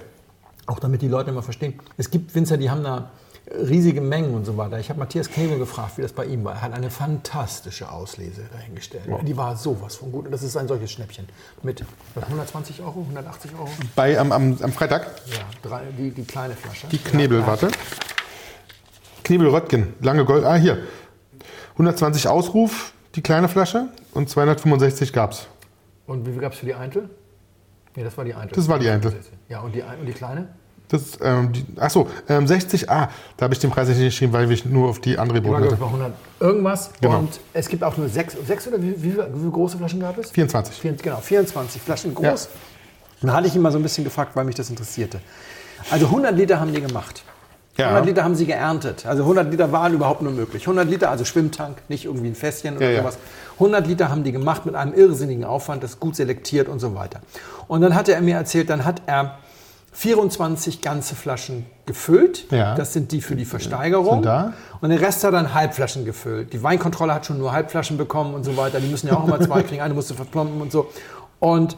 [0.66, 1.76] Auch damit die Leute immer verstehen.
[1.98, 3.12] Es gibt Winzer, die haben da
[3.52, 4.80] riesige Mengen und so weiter.
[4.80, 6.54] Ich habe Matthias Knebel gefragt, wie das bei ihm war.
[6.56, 9.06] Er hat eine fantastische Auslese dahingestellt.
[9.24, 10.26] Die war sowas von gut.
[10.26, 11.28] Und das ist ein solches Schnäppchen.
[11.62, 11.84] Mit
[12.16, 13.70] 120 Euro, 180 Euro?
[13.96, 16.88] Bei, am, am, am Freitag Ja, drei, die, die kleine Flasche.
[16.88, 17.70] die Knebel, ja, warte.
[19.24, 20.44] Knebel Röttgen, lange Gold.
[20.44, 20.80] Ah, hier.
[21.74, 23.90] 120 Ausruf, die kleine Flasche.
[24.14, 25.48] Und 265 gab's.
[26.08, 27.10] Und wie viel gab es für die Eintel?
[27.96, 28.56] Nee, das war die Eintel.
[28.56, 29.14] Das war die Eintel.
[29.50, 30.50] Ja, und die, und die kleine?
[30.90, 34.52] Das, ähm, die, achso, ähm, 60, ah, da habe ich den Preis nicht geschrieben, weil
[34.52, 35.76] ich nur auf die andere Boden hatte.
[35.76, 36.92] bei 100 irgendwas.
[37.02, 37.20] Genau.
[37.20, 40.18] Und es gibt auch nur sechs, sechs oder wie, wie, wie viele große Flaschen gab
[40.18, 40.32] es?
[40.32, 40.76] 24.
[40.76, 42.44] Vier, genau, 24 Flaschen groß.
[42.46, 42.50] Ja.
[43.22, 45.20] Dann hatte ich ihn mal so ein bisschen gefragt, weil mich das interessierte.
[45.90, 47.24] Also 100 Liter haben die gemacht.
[47.78, 47.88] Ja.
[47.88, 49.06] 100 Liter haben sie geerntet.
[49.06, 50.64] Also 100 Liter waren überhaupt nur möglich.
[50.64, 53.18] 100 Liter, also Schwimmtank, nicht irgendwie ein Fässchen oder Ja, sowas.
[53.56, 57.20] 100 Liter haben die gemacht mit einem irrsinnigen Aufwand, das gut selektiert und so weiter.
[57.68, 59.40] Und dann hatte er mir erzählt, dann hat er
[59.96, 62.52] 24 ganze Flaschen gefüllt.
[62.52, 62.76] Ja.
[62.76, 64.16] Das sind die für die Versteigerung.
[64.16, 64.54] Sind da.
[64.82, 66.52] Und den Rest hat er dann Halbflaschen gefüllt.
[66.52, 68.82] Die Weinkontrolle hat schon nur Halbflaschen bekommen und so weiter.
[68.82, 69.82] Die müssen ja auch immer zwei kriegen.
[69.82, 70.90] Eine musste verplomben und so.
[71.40, 71.78] Und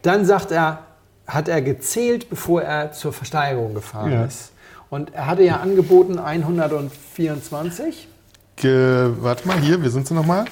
[0.00, 0.78] dann sagt er,
[1.26, 4.24] hat er gezählt, bevor er zur Versteigerung gefahren Ja.
[4.24, 4.52] ist.
[4.88, 8.08] Und er hatte ja angeboten 124.
[8.56, 10.46] Ge, warte mal, hier, wir sind sie nochmal.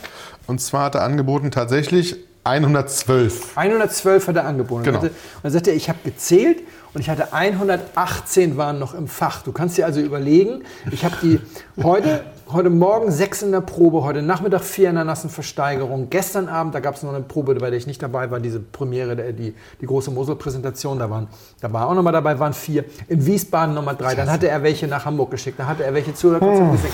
[0.46, 3.56] Und zwar hat er angeboten tatsächlich 112.
[3.56, 4.84] 112 hat er angeboten.
[4.84, 5.00] Genau.
[5.00, 5.10] Und
[5.42, 6.58] dann sagte er, ich habe gezählt
[6.92, 9.42] und ich hatte 118 waren noch im Fach.
[9.42, 11.40] Du kannst dir also überlegen, ich habe die
[11.82, 12.22] heute,
[12.52, 16.08] heute Morgen sechs in der Probe, heute Nachmittag vier in der nassen Versteigerung.
[16.10, 18.60] Gestern Abend, da gab es noch eine Probe, bei der ich nicht dabei war, diese
[18.60, 21.26] Premiere, die, die große Mosel-Präsentation, da, waren,
[21.60, 22.84] da war auch nochmal dabei, waren vier.
[23.08, 24.14] In Wiesbaden nochmal drei.
[24.14, 26.30] Dann hatte er welche nach Hamburg geschickt, dann hatte er welche zu.
[26.38, 26.92] Gesehen.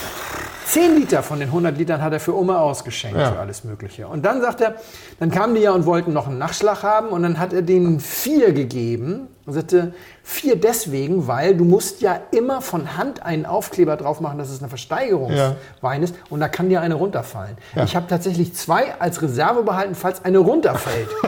[0.73, 3.33] 10 Liter von den 100 Litern hat er für Oma ausgeschenkt Ja.
[3.33, 4.07] für alles Mögliche.
[4.07, 4.77] Und dann sagt er,
[5.19, 7.99] dann kamen die ja und wollten noch einen Nachschlag haben und dann hat er denen
[7.99, 13.97] vier gegeben und sagte, vier deswegen, weil du musst ja immer von Hand einen Aufkleber
[13.97, 17.57] drauf machen, dass es eine Versteigerungswein ist und da kann dir eine runterfallen.
[17.75, 17.83] Ja.
[17.85, 21.09] Ich habe tatsächlich zwei als Reserve behalten, falls eine runterfällt.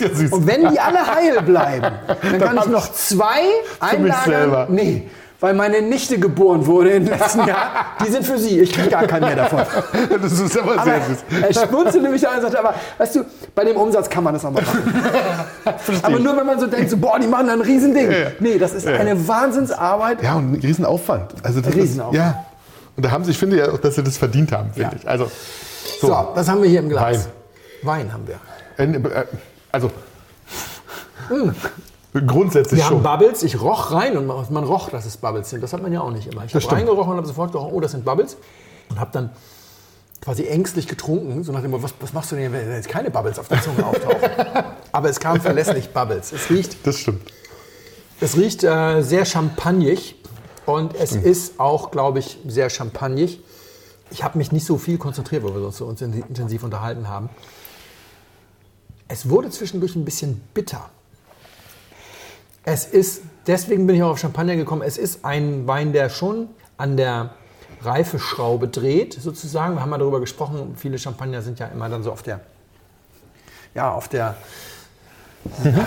[0.00, 0.08] Ja.
[0.32, 3.42] Und wenn die alle heil bleiben, dann kann ich noch zwei
[3.80, 4.66] Für mich selber.
[4.66, 4.74] einlagern.
[4.74, 5.08] Nee,
[5.44, 7.86] weil meine Nichte geboren wurde im letzten Jahr.
[8.04, 8.60] Die sind für sie.
[8.60, 9.60] Ich kriege gar keinen mehr davon.
[10.22, 11.18] das ist aber Aber sehr süß.
[11.42, 13.24] er schmunzelte mich an und sagte, aber weißt du,
[13.54, 15.04] bei dem Umsatz kann man das auch mal machen.
[16.02, 18.10] aber nur wenn man so denkt, so, boah, die machen da ein Riesending.
[18.10, 18.26] Ja, ja.
[18.40, 20.22] Nee, das ist eine Wahnsinnsarbeit.
[20.22, 21.34] Ja, und ein Riesenaufwand.
[21.42, 22.14] Also das Riesenaufwand.
[22.16, 22.44] Ist, ja.
[22.96, 24.98] Und da haben sie, ich finde ja auch, dass sie das verdient haben, finde Ja.
[25.00, 25.08] ich.
[25.08, 25.30] Also,
[26.00, 26.28] So, so.
[26.34, 27.02] was haben wir hier im Glas?
[27.82, 28.06] Wein.
[28.06, 28.36] Wein haben wir.
[28.78, 29.24] Äh, äh,
[29.72, 29.90] Also,
[32.20, 33.02] grundsätzlich Wir haben schon.
[33.02, 33.42] Bubbles.
[33.42, 35.62] Ich roch rein und man, man roch, dass es Bubbles sind.
[35.62, 36.44] Das hat man ja auch nicht immer.
[36.44, 36.80] Ich habe stimmt.
[36.80, 38.36] reingerochen und habe sofort gerochen, oh, das sind Bubbles.
[38.90, 39.30] Und habe dann
[40.20, 43.38] quasi ängstlich getrunken, so nach dem was, was machst du denn, wenn jetzt keine Bubbles
[43.38, 44.18] auf der Zunge auftauchen?
[44.92, 46.32] Aber es kam verlässlich Bubbles.
[46.32, 47.30] Es riecht Das stimmt.
[48.20, 50.14] Es riecht äh, sehr champagnig
[50.66, 51.24] und es Hm.
[51.24, 53.40] ist auch, glaube ich, sehr champagnig.
[54.10, 57.28] Ich habe mich nicht so viel konzentriert, weil wir uns so uns intensiv unterhalten haben.
[59.08, 60.88] Es wurde zwischendurch ein bisschen bitter.
[62.64, 66.48] Es ist, deswegen bin ich auch auf Champagner gekommen, es ist ein Wein, der schon
[66.76, 67.30] an der
[67.82, 69.74] Reifeschraube dreht, sozusagen.
[69.74, 72.40] Wir haben mal darüber gesprochen, viele Champagner sind ja immer dann so auf der,
[73.74, 74.36] ja, auf der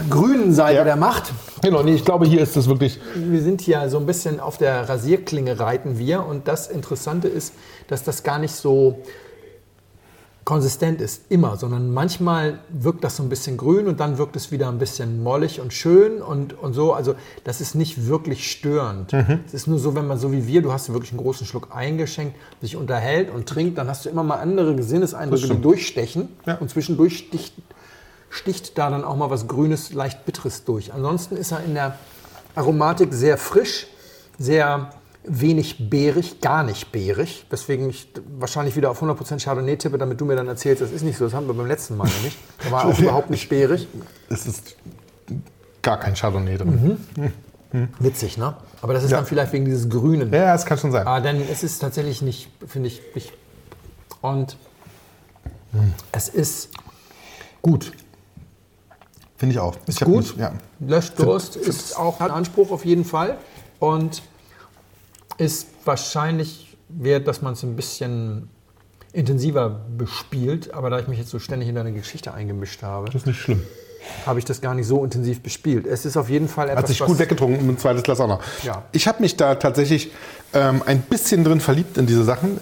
[0.09, 0.83] grünen Seite Ja.
[0.83, 1.33] der Macht.
[1.63, 2.99] Genau, nee, ich glaube, hier ist das wirklich.
[3.15, 7.53] Wir sind hier so ein bisschen auf der Rasierklinge reiten wir und das Interessante ist,
[7.87, 9.01] dass das gar nicht so
[10.47, 14.49] konsistent ist, immer, sondern manchmal wirkt das so ein bisschen grün und dann wirkt es
[14.49, 16.93] wieder ein bisschen mollig und schön und, und so.
[16.93, 19.11] Also das ist nicht wirklich störend.
[19.45, 21.75] Es ist nur so, wenn man so wie wir, du hast wirklich einen großen Schluck
[21.75, 26.55] eingeschenkt, sich unterhält und trinkt, dann hast du immer mal andere Sinneseindrücke, die durchstechen Ja.
[26.55, 27.53] und zwischendurch sticht,
[28.29, 30.93] sticht da dann auch mal was Grünes, leicht Bitteres durch.
[30.93, 31.97] Ansonsten ist er in der
[32.55, 33.87] Aromatik sehr frisch,
[34.39, 34.91] sehr
[35.29, 38.07] wenig beerig, gar nicht beerig, weswegen ich
[38.39, 41.25] wahrscheinlich wieder auf 100% Chardonnay tippe, damit du mir dann erzählst, das ist nicht so,
[41.25, 42.37] das haben wir beim letzten Mal nämlich.
[42.63, 43.87] Der war auch überhaupt nicht beerig.
[44.29, 44.75] Es ist
[45.81, 46.97] gar kein Chardonnay drin.
[47.99, 48.55] Witzig, ne?
[48.81, 49.17] Aber das ist Ja.
[49.17, 50.31] dann vielleicht wegen dieses Grünen.
[50.33, 51.05] Ja, es kann schon sein.
[51.05, 53.33] Ah, denn es ist tatsächlich nicht, finde ich, nicht.
[54.21, 54.55] Und
[56.11, 56.69] es ist
[57.61, 57.91] gut.
[59.37, 59.75] Finde ich auch.
[59.85, 60.23] Ist ich gut.
[60.23, 60.53] Nicht, ja.
[60.79, 63.37] Löscht Durst ist auch ein Anspruch auf jeden Fall.
[63.79, 64.23] Und
[65.37, 68.49] ist wahrscheinlich wert, dass man es ein bisschen
[69.13, 73.15] intensiver bespielt, aber da ich mich jetzt so ständig in deine Geschichte eingemischt habe, Das
[73.15, 73.61] ist nicht schlimm.
[74.25, 75.85] habe ich das gar nicht so intensiv bespielt.
[75.87, 78.27] Es ist auf jeden Fall etwas, Hat sich gut weggetrunken und ein zweites Glas auch
[78.27, 78.41] noch.
[78.63, 78.83] Ja.
[78.91, 80.11] Ich habe mich da tatsächlich
[80.53, 82.59] ähm, ein bisschen drin verliebt in diese Sachen.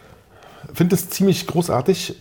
[0.73, 2.19] Finde es ziemlich großartig.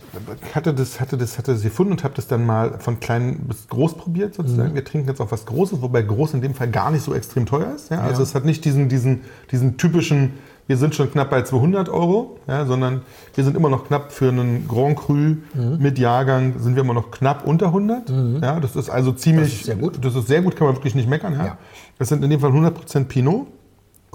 [0.53, 3.67] Hatte das, hatte das, hatte das gefunden und habe das dann mal von klein bis
[3.67, 4.71] groß probiert sozusagen.
[4.71, 4.75] Mhm.
[4.75, 7.45] Wir trinken jetzt auch was Großes, wobei groß in dem Fall gar nicht so extrem
[7.45, 7.89] teuer ist.
[7.89, 8.01] Ja?
[8.01, 8.23] Also Ja.
[8.23, 10.33] es hat nicht diesen, diesen, diesen typischen,
[10.67, 13.03] wir sind schon knapp bei 200 Euro, ja, sondern
[13.35, 15.77] wir sind immer noch knapp für einen Grand Cru Mhm.
[15.79, 18.09] mit Jahrgang sind wir immer noch knapp unter 100.
[18.41, 20.03] Ja, das ist also ziemlich, Das ist sehr gut.
[20.03, 21.33] Das ist sehr gut, kann man wirklich nicht meckern.
[21.33, 21.45] Ja.
[21.45, 21.57] Ja.
[21.99, 23.47] Das sind in dem Fall 100% Pinot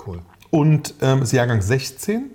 [0.06, 0.18] Cool.
[0.50, 2.30] und ähm, ist Jahrgang 16.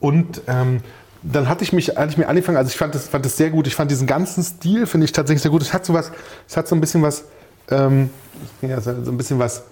[0.00, 0.78] Und ähm,
[1.22, 3.50] dann hatte ich mich, hatte ich mir angefangen, also ich fand das, fand das sehr
[3.50, 3.66] gut.
[3.66, 5.62] Ich fand diesen ganzen Stil, finde ich tatsächlich sehr gut.
[5.62, 6.10] Es hat so was,
[6.48, 7.24] es hat so ein bisschen was,
[7.70, 8.10] ähm,
[8.60, 9.62] ja, so ein bisschen was,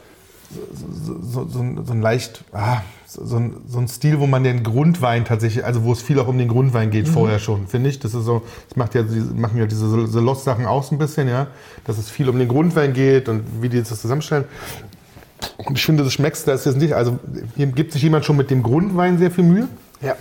[0.51, 4.63] so, so, so, ein- leicht, ah, so, so, ein, so ein Stil, wo man den
[4.63, 7.99] Grundwein tatsächlich, also wo es viel auch um den Grundwein geht, vorher schon, finde ich.
[7.99, 10.99] Das ist so, das macht ja, machen ja diese The Lost Sachen auch so ein
[10.99, 11.47] bisschen, ja,
[11.85, 14.45] dass es viel um den Grundwein geht und wie die jetzt das zusammenstellen.
[15.65, 17.19] Und ich finde, das schmeckt, da ist jetzt nicht, also
[17.57, 19.69] hier gibt sich jemand schon mit dem Grundwein sehr viel Mühe.
[20.01, 20.17] Ja.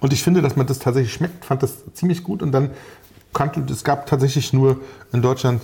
[0.00, 2.42] Und ich finde, dass man das tatsächlich schmeckt, fand das ziemlich gut.
[2.42, 2.70] Und dann
[3.32, 4.80] kannte, es gab tatsächlich nur
[5.12, 5.62] in Deutschland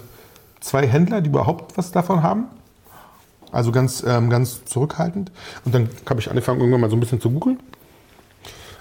[0.60, 2.44] zwei Händler, die überhaupt was davon haben.
[3.52, 5.30] Also ganz, ähm, ganz zurückhaltend.
[5.64, 7.58] Und dann habe ich angefangen, irgendwann mal so ein bisschen zu googeln.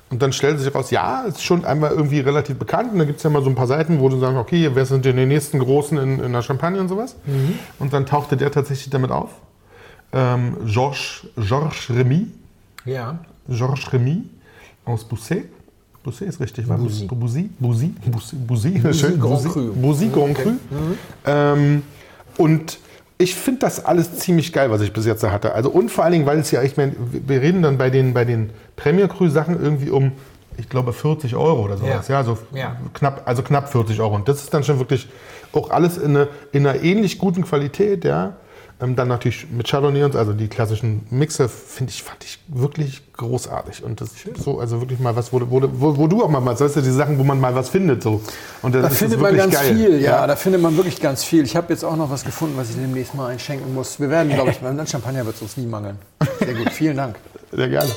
[0.10, 2.92] Und dann stellte sich raus, ja, ist schon einmal irgendwie relativ bekannt.
[2.92, 4.86] Und da gibt es ja mal so ein paar Seiten, wo du sagst, okay, wer
[4.86, 7.16] sind denn die nächsten Großen in, in der Champagne und sowas.
[7.80, 9.30] Und dann tauchte der tatsächlich damit auf.
[10.14, 12.28] Ähm, Georges Georges Remy.
[12.84, 13.20] Ja.
[13.48, 14.24] Georges Remy
[14.84, 15.46] aus Bousset.
[16.04, 17.06] Bousset ist richtig, war Boussy.
[17.06, 17.50] Boussy.
[17.60, 17.94] Boussy.
[18.06, 18.36] Boussy.
[18.36, 18.94] Boussy.
[18.94, 19.20] Schön.
[19.20, 19.50] Grand Boussy.
[19.50, 19.74] Cru.
[19.74, 20.52] Boussy Grand Cru.
[21.26, 21.84] Ähm,
[22.38, 22.80] und
[23.22, 25.54] ich finde das alles ziemlich geil, was ich bis jetzt da hatte.
[25.54, 28.14] Also und vor allen Dingen, weil es ja, ich meine, wir reden dann bei den,
[28.14, 30.12] bei den Premier Cru Sachen irgendwie um,
[30.58, 32.08] ich glaube, 40 Euro oder sowas.
[32.08, 32.20] Ja.
[32.20, 32.76] Ja, so Ja.
[32.94, 34.16] knapp, also knapp 40 Euro.
[34.16, 35.08] Und das ist dann schon wirklich
[35.54, 38.34] auch alles in, eine, in einer ähnlich guten Qualität, ja.
[38.82, 42.40] Ähm, dann natürlich mit Chardonnay und so, also die klassischen Mixer, finde ich, fand ich
[42.48, 43.84] wirklich großartig.
[43.84, 46.24] Und das ist so, also wirklich mal was, wo, du- wo, du- wo, wo du
[46.24, 48.02] auch mal mal, weißt du, die Sachen, wo man mal was findet.
[48.02, 48.22] So.
[48.64, 49.76] Und das Da ist findet das man wirklich ganz geil.
[49.76, 51.44] viel, ja, da findet man wirklich ganz viel.
[51.44, 54.00] Ich habe jetzt auch noch was gefunden, was ich demnächst mal einschenken muss.
[54.00, 56.00] Wir werden, glaube ich, beim Champagner wird es uns nie mangeln.
[56.40, 57.18] Sehr gut, vielen Dank.
[57.52, 57.92] Sehr gerne.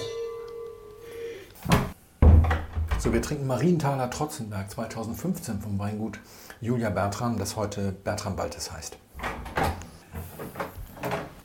[2.98, 6.18] So, wir trinken Marienthaler Trotzenberg 2015 vom Weingut
[6.60, 8.96] Julia Bertram, das heute Bertram Baltes heißt.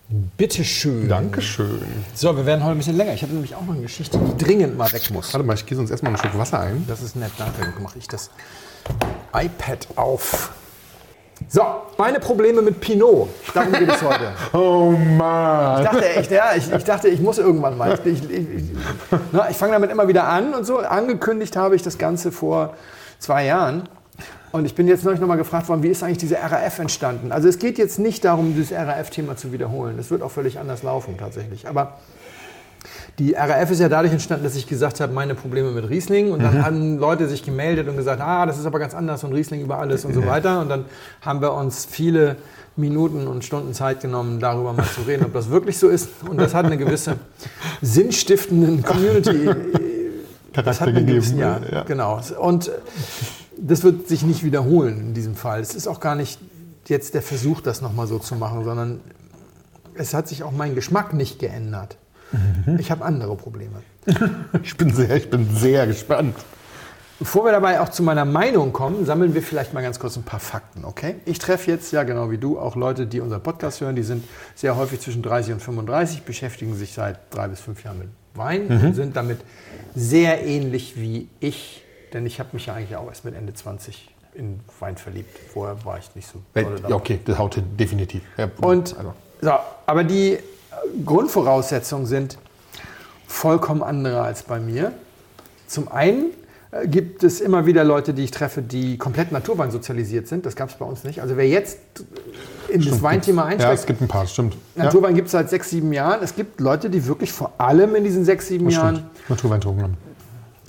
[0.10, 1.08] Bitteschön.
[1.08, 1.80] Dankeschön.
[2.16, 3.14] So, wir werden heute ein bisschen länger.
[3.14, 5.32] Ich habe nämlich auch noch eine Geschichte, die dringend mal weg muss.
[5.34, 6.84] Warte mal, ich gieße uns erstmal einen Schluck Wasser ein.
[6.88, 7.62] Das ist nett, danke.
[7.62, 8.32] Dann mache ich das
[9.34, 10.52] iPad auf.
[11.48, 11.62] So,
[12.00, 13.30] meine Probleme mit Pinot.
[13.54, 14.32] Darum geht es heute.
[14.54, 15.84] Oh Ich Mann.
[15.84, 17.94] dachte echt, ja, ich, ich dachte, ich muss irgendwann mal.
[18.04, 18.46] Ich, ich, ich,
[19.52, 20.80] ich fange damit immer wieder an und so.
[20.80, 22.74] Angekündigt habe ich das Ganze vor
[23.20, 23.88] zwei Jahren.
[24.52, 27.32] Und ich bin jetzt neulich nochmal gefragt worden, wie ist eigentlich diese RAF entstanden?
[27.32, 29.96] Also es geht jetzt nicht darum, dieses RAF-Thema zu wiederholen.
[29.98, 31.68] Das wird auch völlig anders laufen tatsächlich.
[31.68, 31.98] Aber
[33.20, 36.32] die RAF ist ja dadurch entstanden, dass ich gesagt habe, meine Probleme mit Riesling.
[36.32, 39.34] Und dann haben Leute sich gemeldet und gesagt, ah, das ist aber ganz anders und
[39.34, 40.62] Riesling über alles und so weiter.
[40.62, 40.86] Und dann
[41.22, 42.38] haben wir uns viele
[42.76, 46.10] Minuten und Stunden Zeit genommen, darüber mal zu reden, ob das wirklich so ist.
[46.28, 47.18] Und das hat eine gewisse
[47.82, 49.50] sinnstiftenden Community.
[50.54, 51.84] Das hat gewissen, ja, Ja.
[51.84, 52.20] genau.
[52.40, 52.72] Und
[53.62, 55.62] das wird sich nicht wiederholen in diesem Fall.
[55.62, 56.40] Es ist auch gar nicht
[56.88, 59.00] jetzt der Versuch, das nochmal so zu machen, sondern
[59.94, 61.98] es hat sich auch mein Geschmack nicht geändert.
[62.78, 63.82] Ich habe andere Probleme.
[64.64, 66.36] Ich bin sehr, ich bin sehr gespannt.
[67.20, 70.24] Bevor wir dabei auch zu meiner Meinung kommen, sammeln wir vielleicht mal ganz kurz ein
[70.24, 71.16] paar Fakten, okay?
[71.26, 74.24] Ich treffe jetzt, ja genau wie du, auch Leute, die unseren Podcast hören, die sind
[74.56, 78.68] sehr häufig zwischen 30 und 35, beschäftigen sich seit drei bis fünf Jahren mit Wein
[78.68, 79.40] und sind damit
[79.96, 81.84] sehr ähnlich wie ich,
[82.14, 85.38] denn ich habe mich ja eigentlich auch erst mit Ende 20 in Wein verliebt.
[85.54, 86.42] Vorher war ich nicht so.
[86.56, 88.22] Ja, okay, das haut hin, definitiv.
[88.38, 89.52] Ja, Und also, so,
[89.86, 90.40] aber die äh,
[91.06, 92.38] Grundvoraussetzungen sind
[93.28, 94.94] vollkommen andere als bei mir.
[95.68, 96.32] Zum einen
[96.72, 100.46] äh, gibt es immer wieder Leute, die ich treffe, die komplett Naturwein sozialisiert sind.
[100.46, 101.22] Das gab es bei uns nicht.
[101.22, 101.80] Also wer jetzt
[102.68, 104.56] in das Weinthema ja, es einsteigt, gibt ein paar, stimmt.
[104.76, 106.22] Ja, Naturwein gibt es seit sechs, sieben Jahren.
[106.22, 109.30] Es gibt Leute, die wirklich vor allem in diesen sechs, sieben das Jahren stimmt.
[109.30, 109.98] Naturwein haben.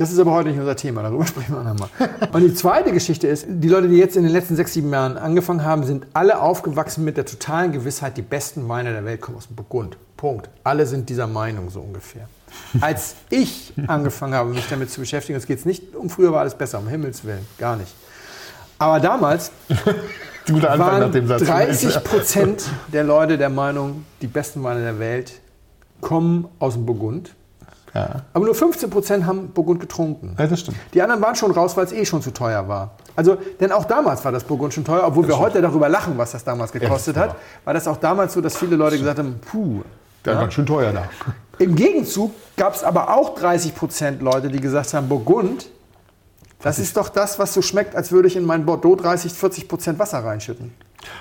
[0.00, 1.90] Das ist aber heute nicht unser Thema, darüber sprechen wir nochmal.
[2.32, 5.18] Und die zweite Geschichte ist, die Leute, die jetzt in den letzten sechs, sieben Jahren
[5.18, 9.36] angefangen haben, sind alle aufgewachsen mit der totalen Gewissheit, die besten Weine der Welt kommen
[9.36, 9.98] aus dem Burgund.
[10.16, 10.48] Punkt.
[10.64, 12.28] Alle sind dieser Meinung so ungefähr.
[12.80, 16.54] Als ich angefangen habe, mich damit zu beschäftigen, es geht nicht um früher war alles
[16.54, 17.94] besser, um Himmels Willen, gar nicht.
[18.78, 19.52] Aber damals
[20.46, 21.42] Guter Anfang nach waren dem Satz.
[21.42, 25.40] 30 Prozent der Leute der Meinung, die besten Weine der Welt
[26.00, 27.34] kommen aus dem Burgund.
[27.94, 28.22] Ja.
[28.32, 30.36] Aber nur 15% haben Burgund getrunken.
[30.38, 30.76] Ja, das stimmt.
[30.94, 32.92] Die anderen waren schon raus, weil es eh schon zu teuer war.
[33.16, 36.32] Also, denn auch damals war das Burgund schon teuer, obwohl wir heute darüber lachen, was
[36.32, 37.36] das damals gekostet Ja, hat.
[37.64, 39.82] War das auch damals so, dass viele Leute gesagt haben, puh.
[40.24, 41.08] Der war ganz schön teuer da.
[41.58, 45.66] Im Gegenzug gab es aber auch 30% Leute, die gesagt haben, Burgund,
[46.62, 49.98] das ist doch das, was so schmeckt, als würde ich in mein Bordeaux 30, 40%
[49.98, 50.72] Wasser reinschütten.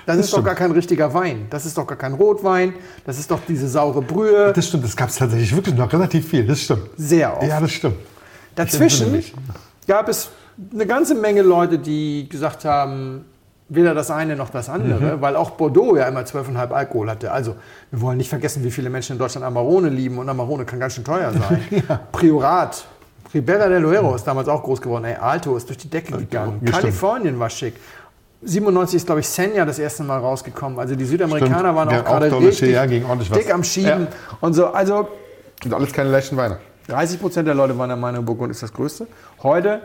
[0.06, 0.46] Das, ist doch stimmt.
[0.46, 1.46] gar kein richtiger Wein.
[1.50, 2.74] Das ist doch gar kein Rotwein.
[3.06, 4.52] Das ist doch diese saure Brühe.
[4.54, 6.46] Das stimmt, das gab es tatsächlich wirklich noch relativ viel.
[6.46, 6.82] Das stimmt.
[6.96, 7.46] Sehr oft.
[7.48, 7.96] Ja, das stimmt.
[8.54, 9.22] Dazwischen
[9.86, 10.30] gab es
[10.72, 13.24] eine ganze Menge Leute, die gesagt haben,
[13.68, 15.20] weder das eine noch das andere, Mhm.
[15.20, 17.30] weil auch Bordeaux ja immer 12,5 Alkohol hatte.
[17.32, 17.54] Also
[17.90, 20.94] wir wollen nicht vergessen, wie viele Menschen in Deutschland Amarone lieben und Amarone kann ganz
[20.94, 21.62] schön teuer sein.
[22.12, 22.84] Priorat,
[23.32, 25.04] Ribera del Duero ist damals auch groß geworden.
[25.04, 26.60] Ey, Alto ist durch die Decke gegangen.
[26.64, 26.72] ja.
[26.72, 27.74] Kalifornien war schick.
[28.42, 30.78] 97 ist, glaube ich, Senja das erste Mal rausgekommen.
[30.78, 31.74] Also die Südamerikaner Stimmt.
[31.76, 33.38] waren Ja, auch auch gerade richtig ja, ging ordentlich was.
[33.38, 34.38] dick am Schieben Ja.
[34.40, 34.68] und so.
[34.68, 35.08] Also
[35.64, 36.58] Und alles keine leichten Weine.
[36.88, 39.06] 30 Prozent der Leute waren der Meinung, Burgund ist das Größte.
[39.42, 39.82] Heute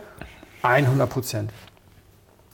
[0.63, 1.51] 100 Prozent.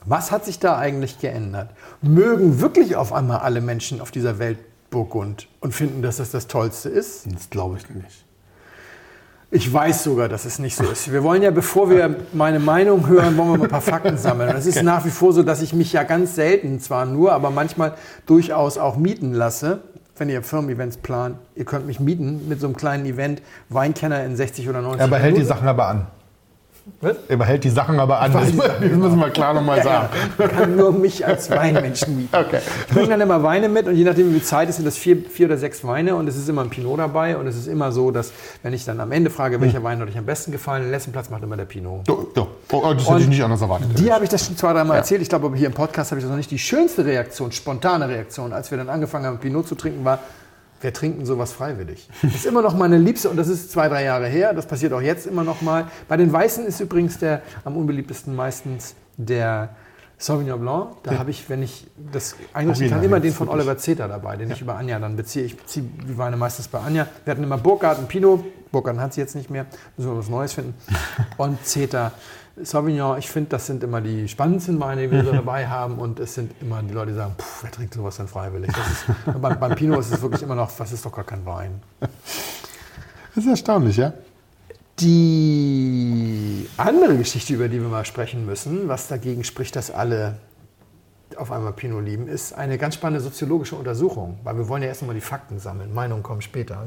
[0.06, 1.70] Was hat sich da eigentlich geändert?
[2.02, 4.58] Mögen wirklich auf einmal alle Menschen auf dieser Welt
[4.90, 7.32] Burgund und finden, dass das das Tollste ist?
[7.32, 8.26] Das glaube ich nicht.
[9.54, 11.12] Ich weiß sogar, dass es nicht so ist.
[11.12, 14.50] Wir wollen ja, bevor wir meine Meinung hören, wollen wir mal ein paar Fakten sammeln.
[14.50, 17.34] Und es ist nach wie vor so, dass ich mich ja ganz selten, zwar nur,
[17.34, 17.96] aber manchmal
[18.26, 19.80] durchaus auch mieten lasse.
[20.16, 24.38] Wenn ihr Firmen-Events plant, ihr könnt mich mieten mit so einem kleinen Event, Weinkenner in
[24.38, 25.48] 60 oder 90 Er behält die Minuten.
[25.50, 26.08] Sachen aber an.
[27.00, 27.16] Was?
[27.28, 28.34] Er behält die Sachen aber an.
[28.34, 30.10] Das, das müssen wir klar nochmal sagen.
[30.38, 32.36] Man kann nur mich als Weinmenschen mieten.
[32.36, 32.60] Okay.
[32.88, 34.98] Ich bringe dann immer Weine mit und je nachdem, wie viel Zeit ist, sind das
[34.98, 37.68] vier, vier oder sechs Weine und es ist immer ein Pinot dabei und es ist
[37.68, 38.32] immer so, dass
[38.64, 41.12] wenn ich dann am Ende frage, welcher Wein hat euch am besten gefallen, den letzten
[41.12, 42.08] Platz macht immer der Pinot.
[42.08, 42.48] Do, do.
[42.72, 43.88] Oh, das hätte Und ich nicht anders erwartet.
[43.98, 45.22] Die habe ich das schon zwei, dreimal erzählt.
[45.22, 46.52] Ich glaube, aber hier im Podcast habe ich das noch nicht.
[46.52, 50.20] Die schönste Reaktion, spontane Reaktion, als wir dann angefangen haben, Pinot zu trinken, war,
[50.82, 52.10] wir trinken sowas freiwillig.
[52.22, 54.54] Das ist immer noch meine Liebste und das ist zwei, drei Jahre her.
[54.54, 55.88] Das passiert auch jetzt immer noch mal.
[56.08, 59.70] Bei den Weißen ist übrigens der am unbeliebtesten meistens der
[60.22, 61.04] Sauvignon Blanc.
[61.04, 63.50] Da habe ich, wenn ich das einrichten kann, immer den von.
[63.50, 65.46] Oliver Zeter dabei, den ich über Anja dann beziehe.
[65.46, 67.08] Ich beziehe die Weine meistens bei Anja.
[67.26, 68.44] Wir hatten immer Burgarten Pinot.
[68.72, 69.66] Burgarten hat sie jetzt nicht mehr.
[69.98, 70.76] Müssen wir was Neues finden.
[71.38, 72.12] Und Zeter
[72.58, 73.18] Sauvignon.
[73.18, 75.96] Ich finde, das sind immer die spannendsten Weine, die wir so dabei haben.
[76.00, 78.70] Und es sind immer die Leute, die sagen, "Puh, wer trinkt sowas denn freiwillig?
[78.70, 79.06] Ist,
[79.42, 81.82] beim, beim Pinot ist es wirklich immer noch, was ist doch gar kein Wein.
[83.34, 84.12] Das ist erstaunlich, ja?
[85.00, 90.36] Die andere Geschichte, über die wir mal sprechen müssen, was dagegen spricht, dass alle
[91.38, 94.38] auf einmal Pinot lieben, ist eine ganz spannende soziologische Untersuchung.
[94.44, 95.94] Weil wir wollen ja erst mal die Fakten sammeln.
[95.94, 96.84] Meinungen kommen später.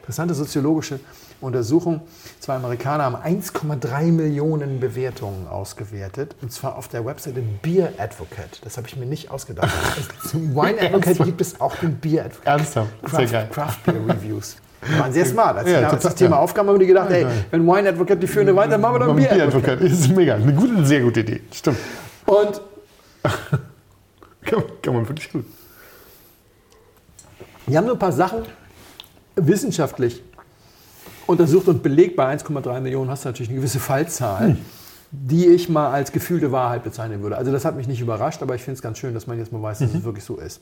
[0.00, 1.00] Interessante soziologische
[1.40, 2.02] Untersuchung.
[2.40, 6.34] Zwei Amerikaner haben 1,3 Millionen Bewertungen ausgewertet.
[6.42, 8.60] Und zwar auf der Webseite Beer Advocate.
[8.64, 9.70] Das habe ich mir nicht ausgedacht.
[10.28, 12.46] Zum Wine Advocate gibt es auch den Beer Advocate.
[12.46, 12.90] Ernsthaft?
[13.02, 13.48] Sehr Craft, geil.
[13.52, 14.56] Craft Beer Reviews.
[14.86, 15.56] Die waren sehr smart.
[15.56, 16.42] Als, Ja, als das Thema ja.
[16.42, 17.44] aufkam, haben die gedacht, ey, geil.
[17.50, 19.54] wenn Wine Advocate die führende Wein, dann machen wir doch ein Beer Advocate.
[19.78, 19.82] Advocate.
[19.82, 20.34] Das ist mega.
[20.34, 21.40] Eine gute, eine sehr gute Idee.
[21.52, 21.78] Stimmt.
[22.26, 22.60] Und
[24.44, 25.46] Kann, kann man wirklich gut.
[27.66, 28.42] die haben so ein paar Sachen
[29.36, 30.22] wissenschaftlich
[31.26, 32.16] untersucht und belegt.
[32.16, 34.56] Bei 1,3 Millionen hast du natürlich eine gewisse Fallzahl,
[35.10, 37.36] die ich mal als gefühlte Wahrheit bezeichnen würde.
[37.36, 39.52] Also das hat mich nicht überrascht, aber ich finde es ganz schön, dass man jetzt
[39.52, 40.60] mal weiß, dass es wirklich so ist.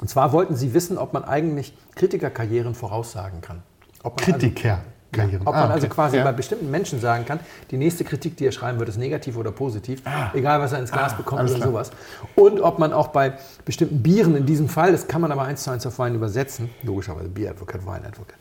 [0.00, 3.62] Und zwar wollten sie wissen, ob man eigentlich Kritikerkarrieren voraussagen kann.
[4.02, 4.80] Also- Kritiker.
[5.12, 5.42] Karrieren.
[5.46, 5.94] Ob man Ah, also okay.
[5.94, 6.24] quasi Ja.
[6.24, 7.40] bei bestimmten Menschen sagen kann,
[7.70, 10.02] die nächste Kritik, die er schreiben wird, ist negativ oder positiv,
[10.34, 11.42] egal was er ins Glas bekommt Ah.
[11.42, 11.70] alles oder klar.
[11.72, 11.90] sowas.
[12.34, 13.34] Und ob man auch bei
[13.64, 16.70] bestimmten Bieren in diesem Fall, das kann man aber eins zu eins auf Wein übersetzen,
[16.82, 18.36] logischerweise Bier Advocate, Wein Advocate,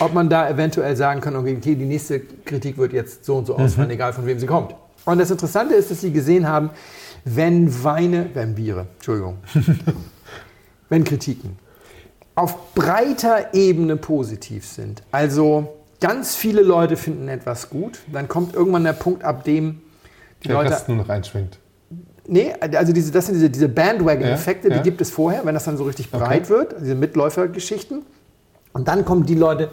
[0.00, 3.56] ob man da eventuell sagen kann, okay, die nächste Kritik wird jetzt so und so
[3.56, 4.74] ausfallen, egal von wem sie kommt.
[5.04, 6.70] Und das Interessante ist, dass sie gesehen haben,
[7.24, 9.38] wenn Weine, wenn Biere, Entschuldigung,
[10.88, 11.56] wenn Kritiken
[12.38, 18.84] auf breiter Ebene positiv sind, also ganz viele Leute finden etwas gut, dann kommt irgendwann
[18.84, 19.80] der Punkt, ab dem
[20.44, 21.58] die Der Leute Rest nur noch einschwingt.
[22.28, 24.80] Nee, also diese, das sind diese, diese Bandwagon-Effekte, Ja, ja.
[24.82, 28.02] die gibt es vorher, wenn das dann so richtig breit wird, diese Mitläufergeschichten.
[28.72, 29.70] Und dann kommen die Leute,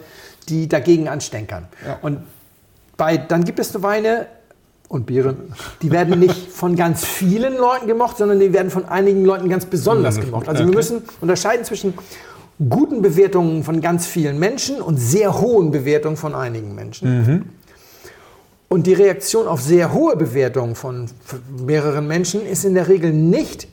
[0.48, 1.68] die dagegen anstänkern.
[1.86, 1.98] Ja.
[2.02, 2.20] Und
[2.96, 4.26] bei, dann gibt es Weine
[4.88, 5.36] und Biere,
[5.82, 9.66] die werden nicht von ganz vielen Leuten gemocht, sondern die werden von einigen Leuten ganz
[9.66, 10.22] besonders Mhm.
[10.22, 10.48] gemocht.
[10.48, 10.76] Also wir Okay.
[10.76, 11.94] müssen unterscheiden zwischen
[12.58, 17.06] guten Bewertungen von ganz vielen Menschen und sehr hohen Bewertungen von einigen Menschen.
[18.68, 21.06] Und die Reaktion auf sehr hohe Bewertungen von
[21.64, 23.68] mehreren Menschen ist in der Regel nicht,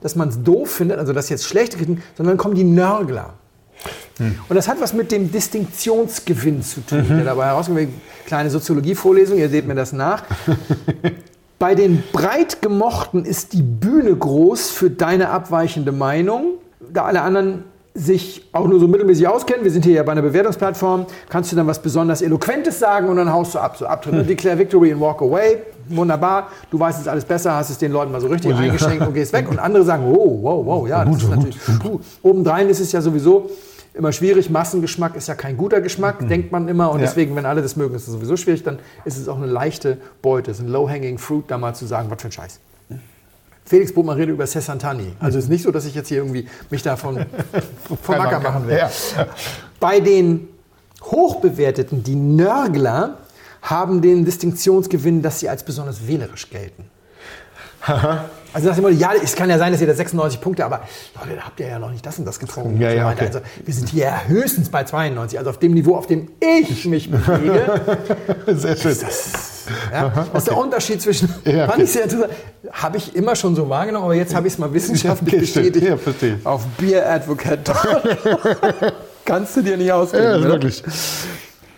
[0.00, 3.34] dass man es doof findet, also dass jetzt schlechte Kritiken, sondern dann kommen die Nörgler.
[4.48, 7.88] Und das hat was mit dem Distinktionsgewinn zu tun, der dabei herauskommt.
[8.26, 10.24] Kleine Soziologievorlesung, ihr seht mir das nach.
[11.58, 16.54] Bei den breit gemochten ist die Bühne groß für deine abweichende Meinung,
[16.92, 17.64] da alle anderen
[17.94, 21.56] sich auch nur so mittelmäßig auskennen, wir sind hier ja bei einer Bewertungsplattform, kannst du
[21.56, 24.14] dann was besonders Eloquentes sagen und dann haust du ab, so Abtritt.
[24.14, 24.26] Hm.
[24.26, 28.12] Declare Victory and Walk Away, wunderbar, du weißt es alles besser, hast es den Leuten
[28.12, 29.50] mal so richtig eingeschenkt und gehst weg.
[29.50, 32.00] Und andere sagen, wow, wow, wow, ja, das ist natürlich, puh.
[32.22, 33.50] Obendrein ist es ja sowieso
[33.92, 36.28] immer schwierig, Massengeschmack ist ja kein guter Geschmack, mhm.
[36.28, 36.92] denkt man immer.
[36.92, 37.06] Und ja.
[37.06, 39.98] deswegen, wenn alle das mögen, ist es sowieso schwierig, dann ist es auch eine leichte
[40.22, 42.60] Beute, es ist ein low-hanging fruit, da mal zu sagen, was für ein Scheiß.
[43.70, 45.12] Felix Botmann redet über Sessantani.
[45.20, 47.24] Also es ist nicht so, dass ich jetzt hier irgendwie mich davon
[48.02, 48.76] vom Acker machen will.
[48.76, 48.90] Ja.
[49.78, 50.48] Bei den
[51.04, 53.18] hochbewerteten, die Nörgler,
[53.62, 56.90] haben den Distinktionsgewinn, dass sie als besonders wählerisch gelten.
[58.52, 60.80] Also nach dem Motto, ja, es kann ja sein, dass ihr da 96 Punkte, aber
[61.14, 62.80] Leute, da habt ihr ja noch nicht das und das getrunken.
[62.80, 63.26] Ja, ja, okay.
[63.26, 67.08] Also wir sind hier höchstens bei 92, also auf dem Niveau, auf dem ich mich
[67.08, 67.80] bewege.
[68.48, 68.90] Sehr schön.
[68.90, 69.49] Ist das,
[69.92, 70.38] ja, Aha, okay.
[70.38, 71.66] ist der Unterschied zwischen, ja, okay.
[71.72, 72.32] fand ich sehr interessant,
[72.72, 75.86] habe ich immer schon so wahrgenommen, aber jetzt habe ich es mal wissenschaftlich okay, bestätigt.
[75.86, 76.38] Ja, verstehe.
[76.44, 77.70] Auf Beer Advocate.
[79.24, 80.42] Kannst du dir nicht ausdenken.
[80.42, 80.82] Ja, wirklich.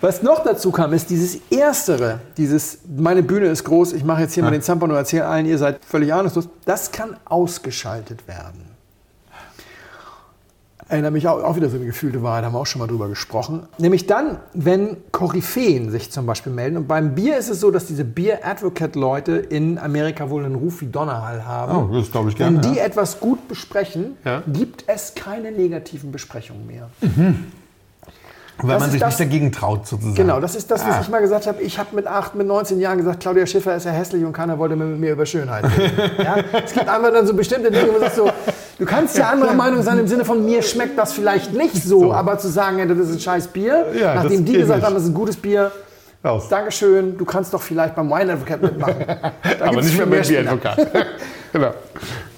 [0.00, 4.34] Was noch dazu kam, ist dieses Erstere, dieses, meine Bühne ist groß, ich mache jetzt
[4.34, 4.50] hier ja.
[4.50, 8.71] mal den Zampano, erzähle allen, ihr seid völlig ahnungslos, das kann ausgeschaltet werden.
[10.92, 13.08] Erinnere mich auch, auch wieder so eine gefühlte Wahrheit, haben wir auch schon mal drüber
[13.08, 13.66] gesprochen.
[13.78, 16.76] Nämlich dann, wenn Koryphäen sich zum Beispiel melden.
[16.76, 20.88] Und beim Bier ist es so, dass diese Bier-Advocate-Leute in Amerika wohl einen Ruf wie
[20.88, 21.90] Donnerhall haben.
[21.90, 22.62] Oh, das glaube ich gerne.
[22.62, 22.84] Wenn die ja.
[22.84, 24.42] etwas gut besprechen, ja.
[24.46, 26.90] gibt es keine negativen Besprechungen mehr.
[27.00, 27.46] Mhm.
[28.58, 30.14] Weil man sich das, nicht dagegen traut, sozusagen.
[30.14, 31.00] Genau, das ist das, was ah.
[31.00, 31.62] ich mal gesagt habe.
[31.62, 34.58] Ich habe mit 8, mit 19 Jahren gesagt, Claudia Schiffer ist ja hässlich und keiner
[34.58, 35.98] wollte mit mir über Schönheit reden.
[36.18, 36.36] ja?
[36.64, 38.30] Es gibt einfach dann so bestimmte Dinge, wo du sagst so,
[38.82, 42.00] du kannst ja anderer Meinung sein im Sinne von, mir schmeckt das vielleicht nicht so,
[42.00, 42.12] so.
[42.12, 44.86] aber zu sagen, ja, das ist ein scheiß Bier, ja, nachdem die gesagt nicht.
[44.86, 45.70] haben, das ist ein gutes Bier,
[46.24, 46.48] Raus.
[46.48, 49.04] Dankeschön, du kannst doch vielleicht beim Wine Advocate mitmachen.
[49.60, 50.88] aber nicht mehr beim Bier Advocate.
[51.52, 51.74] genau.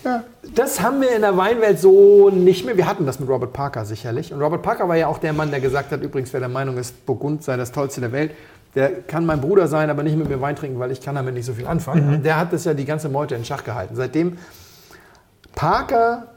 [0.03, 0.25] Ja.
[0.55, 2.79] Das haben wir in der Weinwelt so nicht mehr.
[2.79, 4.33] Wir hatten das mit Robert Parker sicherlich.
[4.33, 6.79] Und Robert Parker war ja auch der Mann, der gesagt hat, übrigens, wer der Meinung
[6.79, 8.31] ist, Burgund sei das Tollste der Welt,
[8.75, 11.35] der kann mein Bruder sein, aber nicht mit mir Wein trinken, weil ich kann damit
[11.35, 12.11] nicht so viel anfangen.
[12.11, 12.23] Mhm.
[12.23, 13.97] Der hat das ja die ganze Meute in Schach gehalten.
[13.97, 14.39] Seitdem
[15.55, 16.34] Parker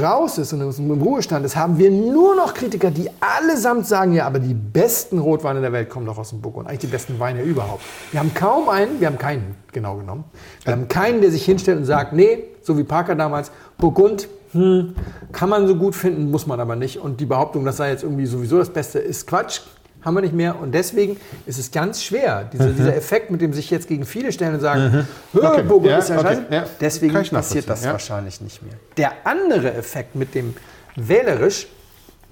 [0.00, 4.26] raus ist und im Ruhestand ist, haben wir nur noch Kritiker, die allesamt sagen, ja,
[4.26, 6.66] aber die besten Rotweine der Welt kommen doch aus dem Burgund.
[6.68, 7.82] Eigentlich die besten Weine überhaupt.
[8.10, 10.24] Wir haben kaum einen, wir haben keinen genau genommen,
[10.64, 14.94] wir haben keinen, der sich hinstellt und sagt, nee, so wie Parker damals, Burgund, hm,
[15.32, 16.98] kann man so gut finden, muss man aber nicht.
[16.98, 19.60] Und die Behauptung, das sei jetzt irgendwie sowieso das Beste, ist Quatsch
[20.04, 20.58] haben wir nicht mehr.
[20.60, 22.76] Und deswegen ist es ganz schwer, dieser, mhm.
[22.76, 25.38] dieser Effekt, mit dem sich jetzt gegen viele stellen und sagen, mhm.
[25.38, 25.62] okay.
[25.62, 26.28] Burgund ja, ist ja okay.
[26.28, 26.46] scheiße.
[26.50, 26.64] Ja.
[26.80, 27.92] Deswegen passiert das ja.
[27.92, 28.74] wahrscheinlich nicht mehr.
[28.96, 30.54] Der andere Effekt mit dem
[30.96, 31.66] wählerisch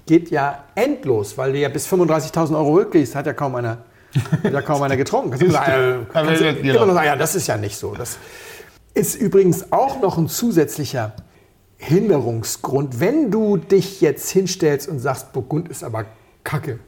[0.05, 3.77] geht ja endlos, weil du ja bis 35.000 Euro rückgehst, hat ja kaum einer,
[4.43, 5.31] hat ja kaum einer getrunken.
[5.31, 7.95] Kannst du sagen, kannst du immer noch sagen, ja, das ist ja nicht so.
[7.95, 8.17] Das
[8.93, 11.13] ist übrigens auch noch ein zusätzlicher
[11.77, 16.05] Hinderungsgrund, wenn du dich jetzt hinstellst und sagst, Burgund ist aber
[16.43, 16.79] Kacke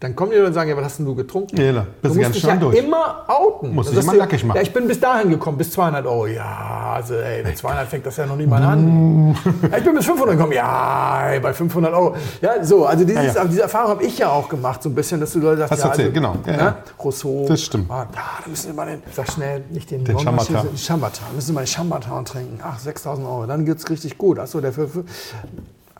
[0.00, 1.58] dann kommen die Leute und sagen, ja, was hast denn du getrunken?
[1.58, 2.78] Ja, da bist du musst dich ja durch.
[2.78, 3.74] immer outen.
[3.74, 4.56] Musst dich immer nackig machen.
[4.56, 6.26] Ja, ich bin bis dahin gekommen, bis 200 Euro.
[6.26, 9.36] Ja, also ey, mit 200 fängt das ja noch mal an.
[9.70, 10.54] ja, ich bin bis 500 gekommen.
[10.54, 12.16] Ja, ey, bei 500 Euro.
[12.40, 15.20] Ja, so, also dieses, ja, diese Erfahrung habe ich ja auch gemacht, so ein bisschen,
[15.20, 16.58] dass du Leute sagst, Hast ja, erzählt, also, genau.
[16.58, 17.44] Ja, Rousseau.
[17.46, 17.90] Das stimmt.
[17.90, 20.56] Ah, da müssen wir mal den, sag schnell, nicht den, den Chambertin.
[20.78, 21.24] Chambertin.
[21.34, 22.58] Müssen wir mal den Chambertin trinken.
[22.62, 24.38] Ach, 6000 Euro, dann geht es richtig gut.
[24.38, 25.04] Achso, der für, für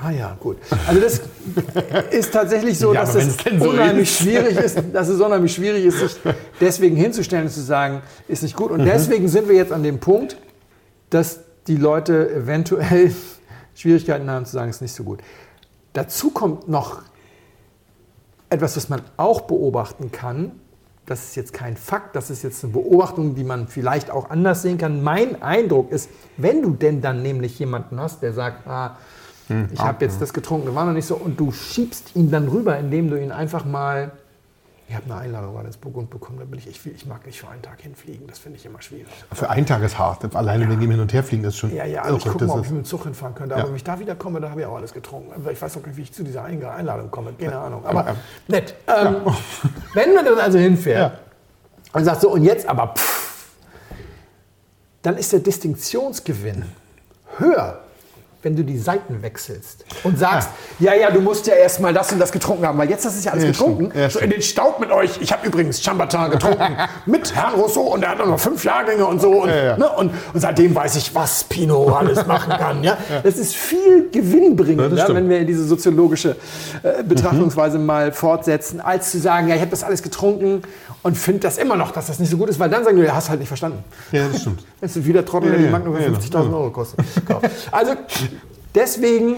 [0.03, 0.57] Ah ja, gut.
[0.87, 1.21] Also das
[2.11, 4.23] ist tatsächlich so, ja, dass es so unheimlich ist.
[4.23, 6.17] schwierig ist, dass es unheimlich schwierig ist, sich
[6.59, 8.71] deswegen hinzustellen und zu sagen, ist nicht gut.
[8.71, 8.87] Und mhm.
[8.87, 10.39] deswegen sind wir jetzt an dem Punkt,
[11.11, 13.15] dass die Leute eventuell
[13.75, 15.21] Schwierigkeiten haben zu sagen, ist nicht so gut.
[15.93, 17.03] Dazu kommt noch
[18.49, 20.53] etwas, was man auch beobachten kann.
[21.05, 24.63] Das ist jetzt kein Fakt, das ist jetzt eine Beobachtung, die man vielleicht auch anders
[24.63, 25.03] sehen kann.
[25.03, 28.97] Mein Eindruck ist, wenn du denn dann nämlich jemanden hast, der sagt, ah,
[29.51, 29.69] hm.
[29.73, 31.17] Ich habe jetzt das getrunken, das war noch nicht so.
[31.17, 34.13] Und du schiebst ihn dann rüber, indem du ihn einfach mal.
[34.89, 37.39] Ich habe eine Einladung gerade ins Burgund bekommen, da bin ich, ich, ich mag nicht
[37.39, 39.07] für einen Tag hinfliegen, das finde ich immer schwierig.
[39.33, 40.71] Für einen Tag ist hart, alleine ja.
[40.71, 41.73] wegen dem Hin- und Herfliegen ist schon.
[41.73, 43.55] Ja, ja, also ich gucke mal, ob ich mit dem Zug hinfahren könnte.
[43.55, 43.69] Aber ja.
[43.69, 45.31] wenn ich da wieder komme, da habe ich auch alles getrunken.
[45.49, 47.85] Ich weiß auch nicht, wie ich zu dieser Einladung komme, keine Ahnung.
[47.87, 48.17] Aber ja.
[48.49, 48.75] nett.
[48.89, 49.17] Ähm,
[49.95, 51.21] wenn man dann also hinfährt
[51.93, 53.47] und sagt so, und jetzt aber pff,
[55.03, 56.65] dann ist der Distinktionsgewinn
[57.39, 57.81] höher
[58.43, 62.11] wenn du die Seiten wechselst und sagst, ja, ja, ja du musst ja erstmal das
[62.13, 63.93] und das getrunken haben, weil jetzt hast du ja alles ja, getrunken.
[63.99, 65.21] Ja, so in den Staub mit euch.
[65.21, 66.77] Ich habe übrigens Chambertin getrunken
[67.07, 69.43] mit Herrn Rousseau und er hat noch fünf Jahrgänge und so.
[69.43, 72.83] Und, ne, und, und, seitdem weiß ich, was Pinot alles machen kann.
[72.83, 72.97] Ja?
[73.23, 76.37] Das ist viel gewinnbringender, wenn wir diese soziologische
[76.83, 77.87] äh, Betrachtungsweise mhm.
[77.87, 80.63] mal fortsetzen, als zu sagen, ja, ich habe das alles getrunken
[81.03, 83.03] und finde das immer noch, dass das nicht so gut ist, weil dann sagen die,
[83.03, 83.83] du hast halt nicht verstanden.
[84.13, 84.65] Ja, das stimmt.
[84.81, 87.05] Das ist wieder Trottel, der die Magnum für 50.000 Euro kostet.
[87.71, 87.95] Also
[88.75, 89.37] Deswegen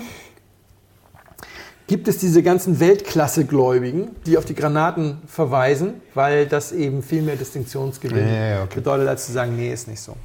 [1.86, 7.36] gibt es diese ganzen Weltklasse-Gläubigen, die auf die Granaten verweisen, weil das eben viel mehr
[7.36, 8.76] Distinktionsgewinn Ja, ja, okay.
[8.76, 10.16] bedeutet, als zu sagen, nee, ist nicht so.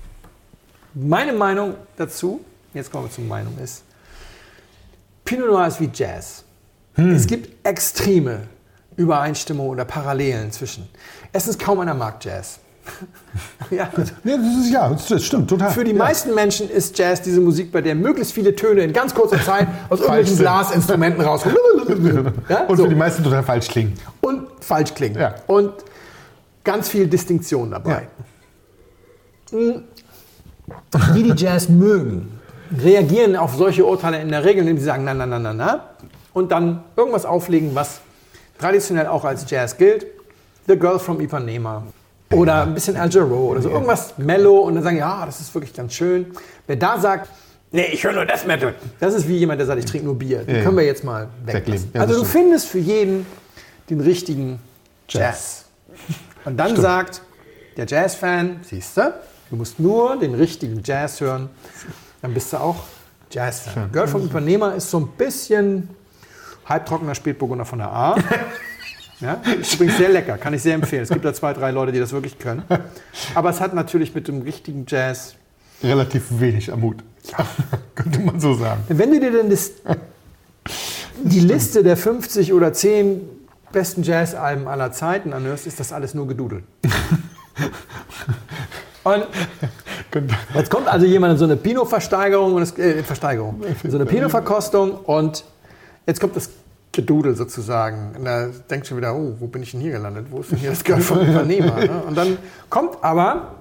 [0.94, 2.42] Meine Meinung dazu,
[2.74, 3.84] jetzt kommen wir zur Meinung, ist,
[5.24, 6.44] Pinot Noir ist wie Jazz.
[6.96, 7.14] Hm.
[7.14, 8.44] Es gibt extreme
[8.96, 10.88] Übereinstimmungen oder Parallelen zwischen.
[11.38, 12.58] Erstens, kaum einer mag Jazz.
[13.70, 13.78] ja.
[13.78, 15.70] Ja, das, ist, ja, das stimmt, total.
[15.70, 15.98] Für die ja.
[15.98, 19.68] meisten Menschen ist Jazz diese Musik, bei der möglichst viele Töne in ganz kurzer Zeit
[19.90, 20.38] aus irgendwelchen.
[20.40, 21.58] Blasinstrumenten rauskommen.
[22.50, 22.86] Ja, Und so.
[22.86, 23.94] für die meisten total falsch klingen.
[24.22, 25.20] Und falsch klingen.
[25.20, 25.36] Ja.
[25.46, 25.74] Und
[26.64, 28.08] ganz viel Distinktion dabei.
[29.52, 29.84] Die,
[31.24, 32.40] die Jazz mögen,
[32.84, 35.90] reagieren auf solche Urteile in der Regel, indem sie sagen, na, na, na, na, na.
[36.34, 38.02] Und dann irgendwas auflegen, was
[38.58, 40.17] traditionell auch als Jazz gilt.
[40.68, 41.84] The Girl from Ipanema.
[42.34, 43.70] Oder ein bisschen Al Jarreau oder so.
[43.70, 46.26] Irgendwas mellow und dann sagen, ja, das ist wirklich ganz schön.
[46.66, 47.30] Wer da sagt,
[47.72, 48.76] nee, ich höre nur Death Metal.
[49.00, 50.44] Das ist wie jemand, der sagt, ich trinke nur Bier.
[50.44, 51.92] Den können wir jetzt mal weglassen.
[51.94, 52.32] Also du stimmt.
[52.32, 53.26] findest für jeden
[53.90, 54.60] den richtigen
[55.08, 55.66] Jazz.
[56.44, 57.22] Und dann sagt
[57.78, 59.14] der Jazz-Fan, siehst du,
[59.50, 61.50] du musst nur den richtigen Jazz hören,
[62.22, 62.84] dann bist du auch
[63.32, 63.92] Jazz-Fan.
[63.94, 65.90] Girl vom Übernehmer ist so ein bisschen
[66.66, 68.16] halbtrockener Spätburgunder von der A.
[69.20, 71.02] Ja, ist übrigens sehr lecker, kann ich sehr empfehlen.
[71.04, 72.62] Es gibt da zwei, drei Leute, die das wirklich können.
[73.34, 75.34] Aber es hat natürlich mit dem richtigen Jazz
[75.84, 76.98] Relativ wenig Mut.
[77.96, 78.82] Könnte man so sagen.
[78.90, 79.72] Wenn du dir denn das,
[81.24, 83.22] die Liste der 50 oder 10
[83.72, 86.64] besten Jazzalben aller Zeiten anhörst, ist das alles nur gedudelt.
[89.04, 89.26] Und
[90.56, 94.92] jetzt kommt also jemand in so eine Pinot-Versteigerung, und es- äh, Versteigerung, so eine Pinot-Verkostung
[94.96, 95.44] und
[96.06, 96.50] jetzt kommt das
[96.98, 98.16] Gedudel sozusagen.
[98.18, 100.28] Und da denkt schon wieder, oh, wo bin ich denn hier gelandet?
[100.32, 101.76] Wo ist denn hier das Girl vom Unternehmer?
[101.76, 102.04] ne?
[102.08, 102.38] Und dann
[102.70, 103.56] kommt aber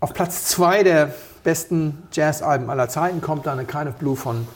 [0.00, 4.48] auf Platz zwei der besten Jazzalben aller Zeiten kommt da eine Kind of Blue von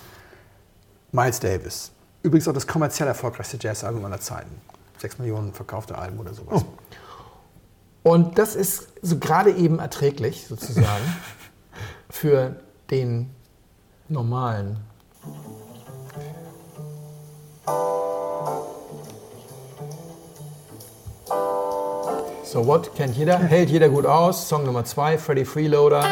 [1.12, 1.90] Miles Davis.
[2.22, 4.51] Übrigens auch das kommerziell erfolgreichste Jazzalbum aller Zeiten.
[4.97, 6.64] Sechs Millionen verkaufte Alben oder sowas.
[8.03, 11.05] Und das ist so gerade eben erträglich sozusagen
[12.09, 12.57] für
[12.90, 13.30] den
[14.09, 14.78] normalen.
[22.44, 24.48] So What kennt jeder, hält jeder gut aus.
[24.48, 26.04] Song Nummer zwei, Freddy Freeloader.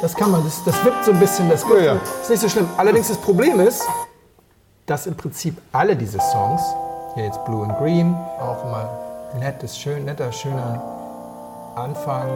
[0.00, 2.00] Das kann man, das, das wippt so ein bisschen, das Ja, ja.
[2.22, 2.68] ist nicht so schlimm.
[2.76, 3.82] Allerdings das Problem ist,
[4.86, 6.62] dass im Prinzip alle diese Songs,
[7.14, 8.88] hier jetzt Blue and Green, auch immer
[9.40, 10.80] nett, ist schön, netter, schöner
[11.74, 12.28] Anfang.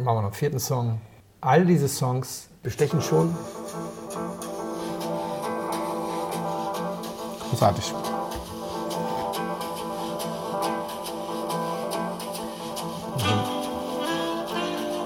[0.00, 1.00] Machen wir noch einen vierten Song.
[1.40, 3.36] All diese Songs bestechen schon
[7.50, 7.94] Großartig.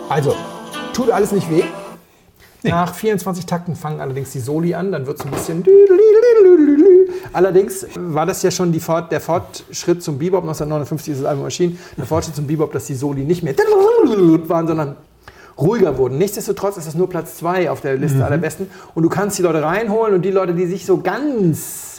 [0.09, 0.37] Also,
[0.93, 1.65] tut alles nicht weh.
[2.65, 5.65] Nach 24 Takten fangen allerdings die Soli an, dann wird es ein bisschen.
[7.33, 10.43] Allerdings war das ja schon Fort, der Fortschritt zum Bebop.
[10.43, 11.79] 1959 ist das Album erschienen.
[11.97, 13.55] Der Fortschritt zum Bebop, dass die Soli nicht mehr
[14.49, 14.97] waren, sondern
[15.59, 16.19] ruhiger wurden.
[16.19, 18.71] Nichtsdestotrotz ist das nur Platz 2 auf der Liste aller Besten.
[18.95, 21.93] Und du kannst die Leute reinholen und die Leute, die sich so ganz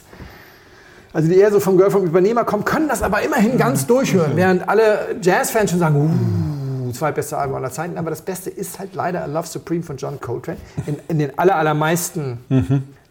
[1.14, 4.32] also die eher so vom Girl vom Übernehmer kommen, können das aber immerhin ganz durchhören,
[4.36, 7.99] während alle Jazz-Fans schon sagen, uh, zwei beste Alben aller Zeiten.
[7.99, 11.38] Aber das Beste ist halt leider A Love Supreme von John Coltrane in, in den
[11.38, 12.39] aller, allermeisten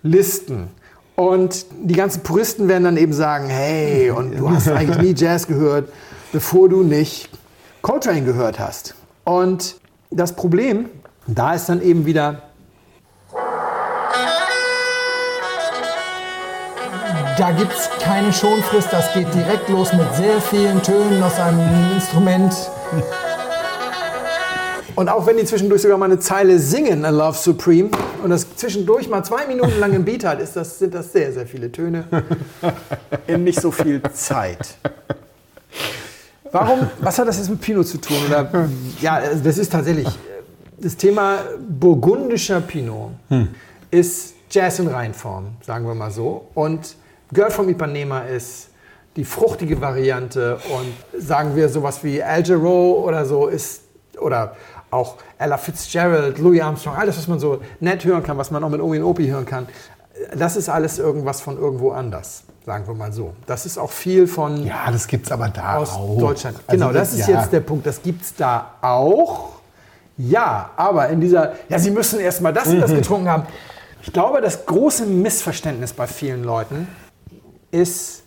[0.02, 0.68] Listen.
[1.14, 5.46] Und die ganzen Puristen werden dann eben sagen, hey, und du hast eigentlich nie Jazz
[5.46, 5.88] gehört,
[6.32, 7.28] bevor du nicht
[7.82, 8.96] Coltrane gehört hast.
[9.24, 9.76] Und
[10.12, 10.88] das Problem,
[11.26, 12.42] da ist dann eben wieder,
[17.38, 21.60] Da gibt es keine Schonfrist, das geht direkt los mit sehr vielen Tönen aus einem
[21.94, 22.54] Instrument.
[24.94, 27.88] Und auch wenn die zwischendurch sogar mal eine Zeile singen, A Love Supreme,
[28.22, 31.32] und das zwischendurch mal zwei Minuten lang im Beat hat, ist das, sind das sehr,
[31.32, 32.04] sehr viele Töne
[33.26, 34.76] in nicht so viel Zeit.
[36.52, 38.16] Warum, was hat das jetzt mit Pinot zu tun?
[38.28, 38.48] Oder,
[39.00, 40.06] ja, das ist tatsächlich,
[40.78, 43.12] das Thema burgundischer Pinot
[43.90, 46.48] ist Jazz in Reinform, sagen wir mal so.
[46.54, 46.96] Und
[47.32, 48.68] Girl from Ipanema ist
[49.16, 53.82] die fruchtige Variante und sagen wir sowas wie Al Jarreau oder so ist,
[54.20, 54.54] oder
[54.90, 58.68] auch Ella Fitzgerald, Louis Armstrong, alles, was man so nett hören kann, was man auch
[58.68, 59.66] mit Omi und Opi hören kann,
[60.36, 63.34] das ist alles irgendwas von irgendwo anders, sagen wir mal so.
[63.46, 66.18] Das ist auch viel von Ja, das gibt's aber da aus auch.
[66.18, 66.56] Deutschland.
[66.66, 67.40] Also Genau, das ist ja.
[67.40, 67.86] jetzt der Punkt.
[67.86, 69.50] Das gibt es da auch.
[70.16, 73.44] Ja, aber in dieser, ja, Sie müssen erst mal das und das getrunken haben.
[74.02, 76.88] Ich glaube, das große Missverständnis bei vielen Leuten
[77.70, 78.22] ist,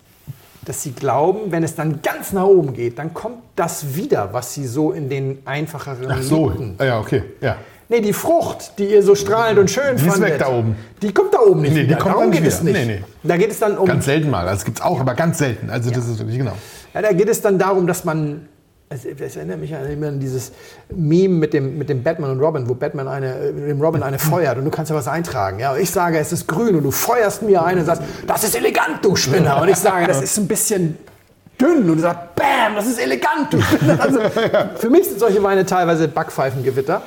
[0.66, 4.54] dass sie glauben, wenn es dann ganz nach oben geht, dann kommt das wieder, was
[4.54, 7.24] sie so in den einfacheren Ach so, ja, okay.
[7.40, 7.58] Ja.
[7.88, 10.76] Nee, die Frucht, die ihr so strahlend und schön Die ist fandet, weg da oben.
[11.02, 11.98] Die kommt da oben nicht Nee, die wieder.
[11.98, 12.72] kommt Darum dann nicht geht es wieder.
[12.80, 12.88] nicht.
[12.88, 13.04] Nee, nee.
[13.24, 14.48] Da geht es dann um Ganz selten mal.
[14.48, 15.70] Also es gibt es auch, aber ganz selten.
[15.70, 16.54] Also das ist wirklich genau.
[16.96, 18.48] Ja, da geht es dann darum, dass man.
[18.88, 20.52] Es, es erinnert mich an immer an dieses
[20.96, 24.20] Meme mit dem, mit dem Batman und Robin, wo Batman eine, äh, dem Robin eine
[24.32, 25.60] feuert und du kannst ja was eintragen.
[25.60, 25.74] Ja?
[25.74, 28.56] Und ich sage, es ist grün und du feuerst mir eine und sagst, das ist
[28.56, 29.62] elegant, du Spinner.
[29.62, 30.98] Und ich sage, das ist ein bisschen
[31.60, 34.00] dünn und du sagst, bam, das ist elegant, du Spinner.
[34.00, 34.20] Also,
[34.76, 37.02] für mich sind solche Weine teilweise Backpfeifengewitter.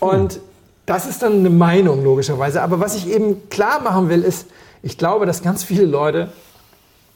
[0.00, 0.40] Und
[0.86, 2.62] das ist dann eine Meinung, logischerweise.
[2.62, 4.46] Aber was ich eben klar machen will, ist,
[4.82, 6.30] ich glaube, dass ganz viele Leute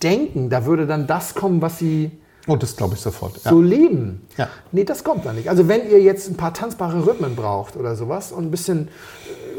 [0.03, 2.11] denken, da würde dann das kommen, was sie
[2.47, 3.43] Und das glaube ich sofort.
[3.45, 3.51] Ja.
[3.51, 4.27] so leben.
[4.37, 4.49] Ja.
[4.73, 5.49] Nee, das kommt da nicht.
[5.49, 8.89] Also wenn ihr jetzt ein paar tanzbare Rhythmen braucht oder sowas und ein bisschen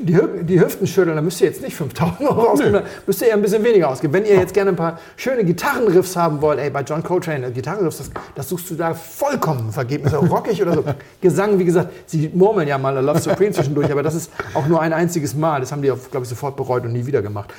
[0.02, 3.28] die, die Hüften schütteln, dann müsst ihr jetzt nicht 5000 Euro ausgeben, dann müsst ihr
[3.28, 4.14] eher ein bisschen weniger ausgeben.
[4.14, 7.52] Wenn ihr jetzt gerne ein paar schöne Gitarrenriffs haben wollt, ey, bei John Coltrane, äh,
[7.52, 10.06] Gitarrenriffs, das, das suchst du da vollkommen vergeben.
[10.06, 10.84] Ist auch rockig oder so.
[11.22, 14.68] Gesang, wie gesagt, sie murmeln ja mal I Love Supreme zwischendurch, aber das ist auch
[14.68, 15.60] nur ein einziges Mal.
[15.60, 17.54] Das haben die, glaube ich, sofort bereut und nie wieder gemacht.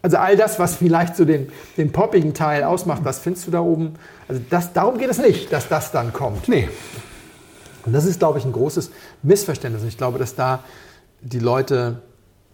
[0.00, 3.60] Also all das, was vielleicht so den, den poppigen Teil ausmacht, das findest du da
[3.60, 3.94] oben.
[4.28, 6.48] Also das, darum geht es nicht, dass das dann kommt.
[6.48, 6.68] Nee.
[7.84, 8.90] Und das ist, glaube ich, ein großes
[9.22, 9.82] Missverständnis.
[9.82, 10.62] Und ich glaube, dass da
[11.20, 12.02] die Leute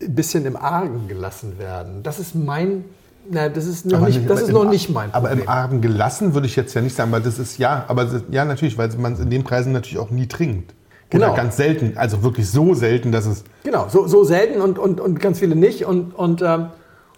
[0.03, 2.03] ein bisschen im Argen gelassen werden.
[2.03, 2.85] Das ist mein,
[3.31, 5.29] na, das ist noch, Aber nicht, nicht- das aber ist im noch nicht mein Aber
[5.29, 5.45] Problem.
[5.45, 8.23] im Argen gelassen würde ich jetzt ja nicht sagen, weil das ist ja, aber das-
[8.31, 10.75] ja natürlich, weil man es in den Preisen natürlich auch nie trinkt.
[11.11, 11.27] Genau.
[11.29, 13.45] Oder ganz selten, also wirklich so selten, dass es.
[13.63, 15.85] genau, so, so selten und, und, und ganz viele nicht.
[15.85, 16.67] Und, und, ähm,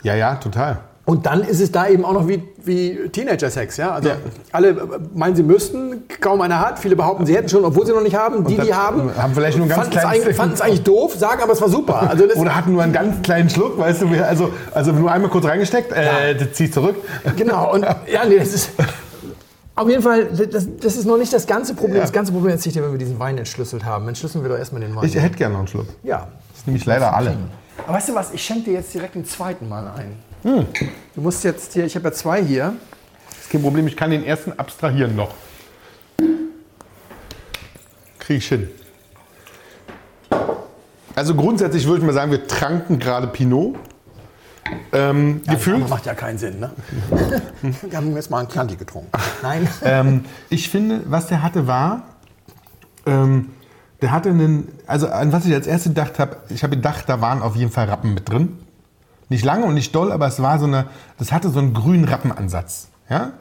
[0.03, 0.81] Ja, ja, total.
[1.07, 3.77] Und dann ist es da eben auch noch wie, wie Teenager-Sex.
[3.77, 3.93] Ja?
[3.93, 4.17] Also Ja.
[4.51, 4.77] alle äh,
[5.15, 6.81] meinen, sie müssten, kaum einer hat.
[6.81, 8.45] Viele behaupten, sie hätten schon, obwohl sie noch nicht haben.
[8.45, 11.61] Die, die haben, haben vielleicht nur ganz eigentlich, fanden es eigentlich doof, sagen aber, es
[11.61, 12.11] war super.
[12.11, 15.31] Also das, Oder hatten nur einen ganz kleinen Schluck, weißt du, also, also nur einmal
[15.31, 16.97] kurz reingesteckt, äh, ich zurück.
[17.37, 17.83] Genau, und
[18.13, 18.71] ja, nee, das ist.
[19.77, 21.97] Auf jeden Fall, das, das ist noch nicht das ganze Problem.
[21.97, 22.03] Ja.
[22.03, 24.09] Das ganze Problem ist, wenn wir diesen Wein entschlüsselt haben.
[24.09, 25.05] Entschlüsseln wir doch erstmal den Wein.
[25.05, 25.87] Ich hätte gerne noch einen Schluck.
[26.03, 26.27] ja.
[26.51, 27.37] Das ist nämlich leider alle.
[27.87, 30.17] Aber weißt du was, ich schenke dir jetzt direkt den zweiten Mal ein.
[30.47, 30.65] Hm.
[31.17, 32.77] Du musst jetzt hier, ich habe ja zwei hier.
[33.41, 35.35] ist kein Problem, ich kann den ersten abstrahieren noch.
[38.21, 38.69] Krieg ich hin.
[41.17, 43.75] Also grundsätzlich würde ich mal sagen, wir tranken gerade Pinot.
[44.93, 45.83] Ähm, gefühlt.
[45.83, 46.71] Das macht ja keinen Sinn, ne?
[47.83, 49.11] wir haben jetzt mal einen Chianti getrunken.
[49.43, 49.69] Nein.
[49.83, 52.03] ähm, ich finde, was der hatte, war,
[53.05, 53.51] ähm,
[54.01, 57.21] der hatte einen, also an was ich als erstes gedacht habe, ich habe gedacht, da
[57.21, 58.59] waren auf jeden Fall Rappen mit drin.
[59.29, 60.87] Nicht lange und nicht doll, aber es war so eine,
[61.19, 62.89] das hatte so einen grünen Rappenansatz.
[63.11, 63.33] Ja?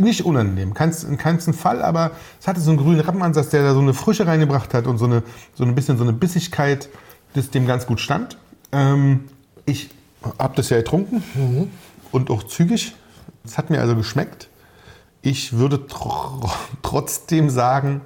[0.00, 0.74] Nicht unangenehm,
[1.08, 4.26] in keinem Fall, aber es hatte so einen grünen Rappenansatz, der da so eine Frische
[4.26, 5.22] reingebracht hat und so, eine,
[5.54, 6.88] so ein bisschen so eine Bissigkeit,
[7.34, 8.38] das dem ganz gut stand.
[8.72, 9.28] Ähm,
[9.66, 9.90] ich
[10.38, 11.22] habe das ja getrunken
[12.12, 12.94] und auch zügig.
[13.44, 14.48] Es hat mir also geschmeckt.
[15.22, 16.50] Ich würde tr
[16.82, 18.00] trotzdem sagen,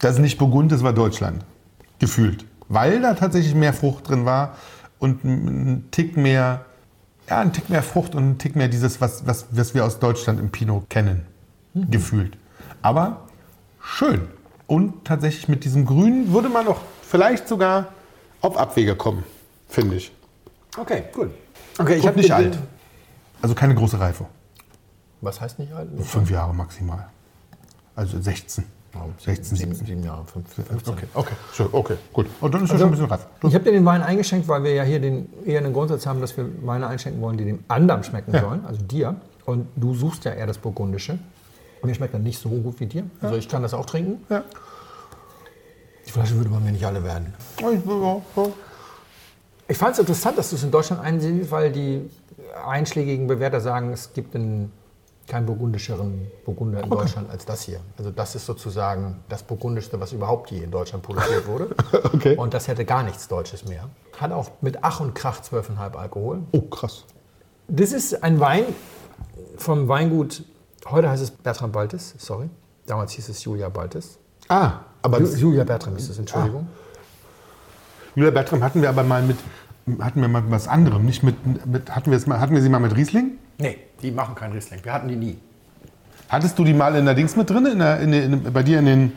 [0.00, 1.44] dass es nicht Burgund ist, war Deutschland.
[1.98, 2.44] Gefühlt.
[2.68, 4.56] Weil da tatsächlich mehr Frucht drin war
[5.02, 6.64] und ein Tick mehr,
[7.28, 9.98] ja, ein Tick mehr Frucht und ein Tick mehr dieses, was, was, was wir aus
[9.98, 11.26] Deutschland im Pinot kennen.
[11.74, 12.36] Gefühlt.
[12.82, 13.22] Aber
[13.82, 14.28] schön.
[14.68, 17.88] Und tatsächlich mit diesem Grün würde man auch vielleicht sogar
[18.42, 19.24] auf Abwege kommen,
[19.68, 20.12] finde ich.
[20.78, 21.34] Okay, cool.
[21.78, 22.56] Okay, ich habe nicht alt.
[23.40, 24.26] Also keine große Reife.
[25.20, 25.88] Was heißt nicht alt?
[26.04, 27.08] Fünf Jahre maximal.
[27.96, 28.64] Also 16.
[29.18, 29.86] 16, 17.
[29.86, 30.92] sieben Jahre, fünf, 15.
[30.92, 32.26] Okay, okay, schön, okay, gut.
[32.40, 33.26] Und dann ist ja schon ein bisschen reif.
[33.42, 36.20] Ich habe dir den Wein eingeschenkt, weil wir ja hier den, eher den Grundsatz haben,
[36.20, 39.16] dass wir Weine einschenken wollen, die dem anderen schmecken sollen, also dir.
[39.44, 41.18] Und du suchst ja eher das Burgundische.
[41.82, 43.04] Mir schmeckt er nicht so gut wie dir.
[43.20, 44.24] Also ich kann das auch trinken.
[44.28, 44.44] Ja.
[46.06, 47.34] Die Flasche würde bei mir nicht alle werden.
[47.60, 48.22] Ja, ja.
[49.68, 52.08] Ich fand es interessant, dass du es in Deutschland einsiehst, weil die
[52.66, 54.72] einschlägigen Bewerter sagen, es gibt einen,
[55.28, 57.80] keinen burgundischeren Burgunder in Deutschland als das hier.
[57.96, 61.68] Also das ist sozusagen das Burgundischste, was überhaupt je in Deutschland produziert wurde.
[62.12, 62.36] Okay.
[62.36, 63.88] Und das hätte gar nichts Deutsches mehr.
[64.20, 66.40] Hat auch mit Ach und Krach 12,5 Alkohol.
[66.52, 67.04] Oh, krass.
[67.68, 68.64] Das ist ein Wein
[69.56, 70.44] vom Weingut,
[70.88, 72.48] heute heißt es Bertram Baltes, sorry.
[72.86, 74.18] Damals hieß es Julia Baltes.
[74.48, 76.68] Ah, aber Ju- Julia Bertram hieß es, Entschuldigung.
[78.14, 79.38] Julia Bertram hatten wir aber mal mit,
[80.00, 81.04] hatten wir mal mit was anderem.
[81.06, 83.38] Nicht mit, mit hatten, wir es mal, hatten wir sie mal mit Riesling?
[83.62, 84.80] Nee, die machen keinen Riesling.
[84.84, 85.38] Wir hatten die nie.
[86.28, 87.64] Hattest du die mal in der Dings mit drin?
[87.66, 89.12] In der, in, der- in, bei dir in den,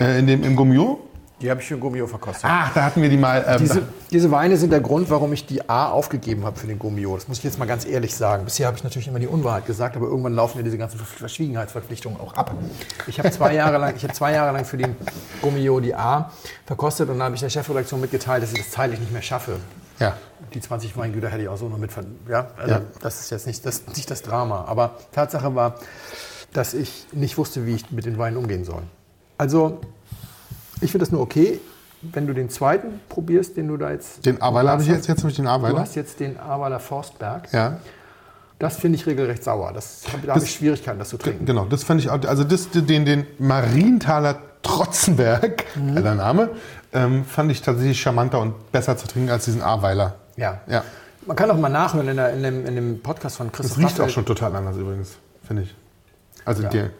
[0.00, 0.98] äh, in dem, im Gummio?
[1.40, 2.44] Die habe ich für Gummio verkostet.
[2.46, 3.44] Ach, da hatten wir die mal.
[3.48, 3.82] Ähm, Diese,
[4.12, 7.16] diese Weine sind der Grund, warum ich die A aufgegeben habe für den Gummio.
[7.16, 8.44] Das muss ich jetzt mal ganz ehrlich sagen.
[8.44, 12.20] Bisher habe ich natürlich immer die Unwahrheit gesagt, aber irgendwann laufen mir diese ganzen Verschwiegenheitsverpflichtungen
[12.20, 12.54] auch ab.
[13.08, 14.94] Ich habe zwei Jahre lang, ich habe zwei Jahre lang für den
[15.40, 16.30] Gummio die A
[16.64, 19.56] verkostet und dann habe ich der Chefredaktion mitgeteilt, dass ich das zeitlich nicht mehr schaffe.
[20.02, 20.16] Ja.
[20.54, 21.90] Die 20 Weingüter hätte ich auch so noch mit.
[22.28, 22.80] Ja, also Ja.
[23.00, 24.64] das ist jetzt nicht das, nicht das Drama.
[24.66, 25.76] Aber Tatsache war,
[26.52, 28.82] dass ich nicht wusste, wie ich mit den Weinen umgehen soll.
[29.38, 29.80] Also
[30.80, 31.60] Ich finde das nur okay,
[32.02, 34.26] wenn du den zweiten probierst, den du da jetzt.
[34.26, 35.78] Den Aweiler habe ich jetzt, jetzt habe ich den Du Aweiler.
[35.78, 37.52] hast jetzt den Ahrweiler Forstberg.
[37.52, 37.78] Ja,
[38.58, 39.72] Das finde ich regelrecht sauer.
[39.72, 41.46] Das, da habe ich Schwierigkeiten, das zu trinken.
[41.46, 41.64] genau.
[41.66, 46.02] Das fand ich auch, also das, den, den Marienthaler Trotzenberg, Mhm.
[46.02, 46.50] der Name,
[46.92, 50.16] ähm, fand ich tatsächlich charmanter und besser zu trinken als diesen Aweiler.
[50.36, 50.60] Ja.
[50.66, 50.84] Ja.
[51.26, 53.78] Man kann auch mal nachhören in, der, in, dem, in dem Podcast von Das Christoph
[53.78, 54.12] riecht auch Raffel.
[54.12, 55.16] schon total anders übrigens,
[55.46, 55.74] finde ich.
[56.44, 56.68] Also Ja.
[56.70, 56.90] der,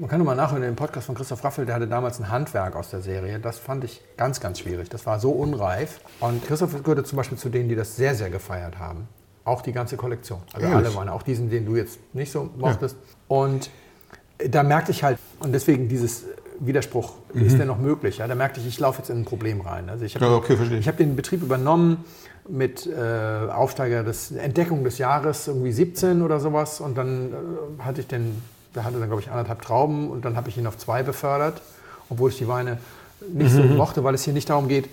[0.00, 2.30] Man kann noch mal nachhören in dem Podcast von Christoph Raffel, der hatte damals ein
[2.30, 3.38] Handwerk aus der Serie.
[3.38, 4.88] Das fand ich ganz, ganz schwierig.
[4.88, 6.00] Das war so unreif.
[6.20, 9.06] Und Christoph gehörte zum Beispiel zu denen, die das sehr, sehr gefeiert haben.
[9.44, 10.40] Auch die ganze Kollektion.
[10.54, 10.86] Also Ehrlich?
[10.86, 12.96] alle waren, auch diesen, den du jetzt nicht so mochtest.
[13.28, 13.68] Und
[14.48, 16.24] da merkte ich halt, und deswegen dieses
[16.60, 18.18] Widerspruch, ist der noch möglich?
[18.18, 19.88] Ja, da merkte ich, ich laufe jetzt in ein Problem rein.
[19.88, 20.70] Also ich habe Ja, okay, ich.
[20.72, 22.04] ich habe den Betrieb übernommen
[22.48, 26.80] mit äh, Aufsteiger des Entdeckung des Jahres, irgendwie 17 oder sowas.
[26.80, 27.32] Und dann
[27.78, 28.40] äh, hatte ich den,
[28.74, 31.60] der hatte dann, glaube ich, anderthalb Trauben und dann habe ich ihn auf zwei befördert,
[32.10, 32.78] obwohl ich die Weine
[33.32, 34.84] nicht so mochte, weil es hier nicht darum geht,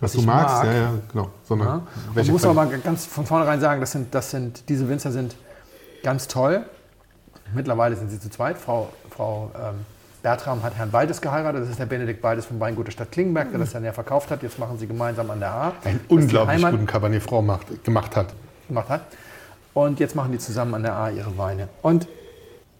[0.00, 0.66] was, was du ich magst, mag.
[0.66, 1.30] ja, ja, genau.
[1.44, 1.86] Sondern Ja.
[2.14, 5.12] Welche muss Quali- aber mal ganz von vornherein sagen, das sind, das sind, diese Winzer
[5.12, 5.36] sind
[6.02, 6.64] ganz toll.
[7.54, 8.58] Mittlerweile sind sie zu zweit.
[8.58, 9.76] Frau, Frau ähm,
[10.26, 11.62] Bertram hat Herrn Baldes geheiratet.
[11.62, 14.32] Das ist der Benedikt Baldes vom Weingut der Stadt Klingenberg, der das dann ja verkauft
[14.32, 14.42] hat.
[14.42, 15.72] Jetzt machen sie gemeinsam an der A.
[15.84, 18.34] einen unglaublich Heimat guten Cabernet Franc macht, gemacht hat.
[18.66, 19.02] gemacht hat.
[19.72, 21.68] Und jetzt machen die zusammen an der A ihre Weine.
[21.80, 22.08] Und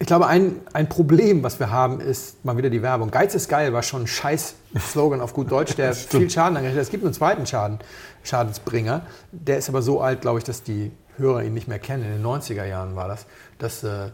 [0.01, 3.13] ich glaube, ein, ein Problem, was wir haben, ist mal wieder die Werbung.
[3.13, 6.81] Geiz ist geil war schon ein scheiß Slogan auf gut Deutsch, der viel Schaden angerichtet
[6.81, 6.87] hat.
[6.87, 7.79] Es gibt einen zweiten Schaden,
[8.25, 9.03] Schadensbringer.
[9.31, 12.03] Der ist aber so alt, glaube ich, dass die Hörer ihn nicht mehr kennen.
[12.03, 13.27] In den 90er Jahren war das,
[13.59, 14.09] dass äh,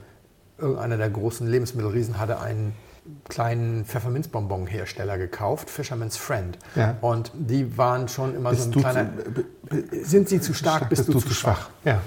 [0.59, 2.75] irgendeiner der großen Lebensmittelriesen hatte einen
[3.29, 6.59] kleinen Pfefferminzbonbon-Hersteller gekauft, Fisherman's Friend.
[6.77, 6.97] Ja.
[7.01, 9.11] Und die waren schon immer Bist so ein kleiner...
[10.03, 11.71] Sind sie zu stark, bist, du, zu schwach.
[11.85, 12.01] Ja.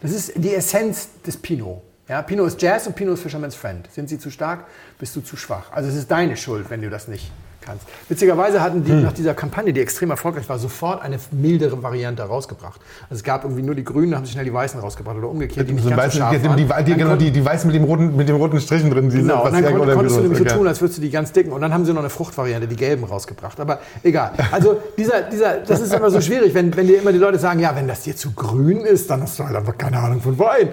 [0.00, 1.82] Das ist die Essenz des Pinot.
[2.08, 3.88] Ja, Pinot ist Jazz und Pinot ist Fisherman's Friend.
[3.92, 4.66] Sind sie zu stark,
[4.98, 5.72] bist du zu schwach.
[5.72, 7.30] Also es ist deine Schuld, wenn du das nicht
[7.66, 7.84] kannst.
[8.08, 12.80] Witzigerweise hatten die nach dieser Kampagne, die extrem erfolgreich war, sofort eine mildere Variante rausgebracht.
[13.10, 15.68] Also es gab irgendwie nur die Grünen, haben sie schnell die Weißen rausgebracht oder umgekehrt,
[15.68, 16.56] die So weißen, so scharf die, waren.
[16.56, 18.90] die, die, Dann genau, kon- die, die weißen mit dem roten, mit dem roten Strichen
[18.90, 19.10] drin.
[19.10, 20.54] Die Genau, und dann kon konntest du nämlich so okay.
[20.54, 21.52] tun, als würdest du die ganz dicken.
[21.52, 23.58] Und dann haben sie noch eine Fruchtvariante, die gelben, rausgebracht.
[23.60, 24.32] Aber egal.
[24.52, 27.58] Also dieser, dieser, das ist immer so schwierig, wenn, wenn dir immer die Leute sagen,
[27.60, 30.38] ja, wenn das dir zu grün ist, dann hast du halt einfach keine Ahnung von
[30.38, 30.68] Wein.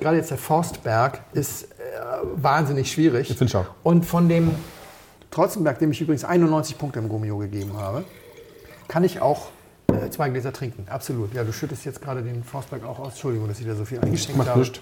[0.00, 1.66] Gerade jetzt der Forstberg ist äh,
[2.36, 3.30] wahnsinnig schwierig.
[3.30, 3.66] Ich finde auch.
[3.82, 4.50] Und von dem
[5.32, 8.04] Trotzenberg, dem ich übrigens 91 Punkte im Gomio gegeben habe,
[8.86, 9.48] kann ich auch
[9.88, 10.86] äh, zwei Gläser trinken.
[10.88, 11.34] Absolut.
[11.34, 13.14] Ja, du schüttest jetzt gerade den Forstberg auch aus.
[13.14, 14.60] Entschuldigung, dass ich da so viel eingeschenkt Macht habe.
[14.60, 14.80] nichts.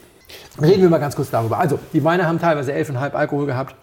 [0.60, 1.58] Reden wir mal ganz kurz darüber.
[1.58, 3.74] Also, die Weine haben teilweise 11,5 Alkohol gehabt.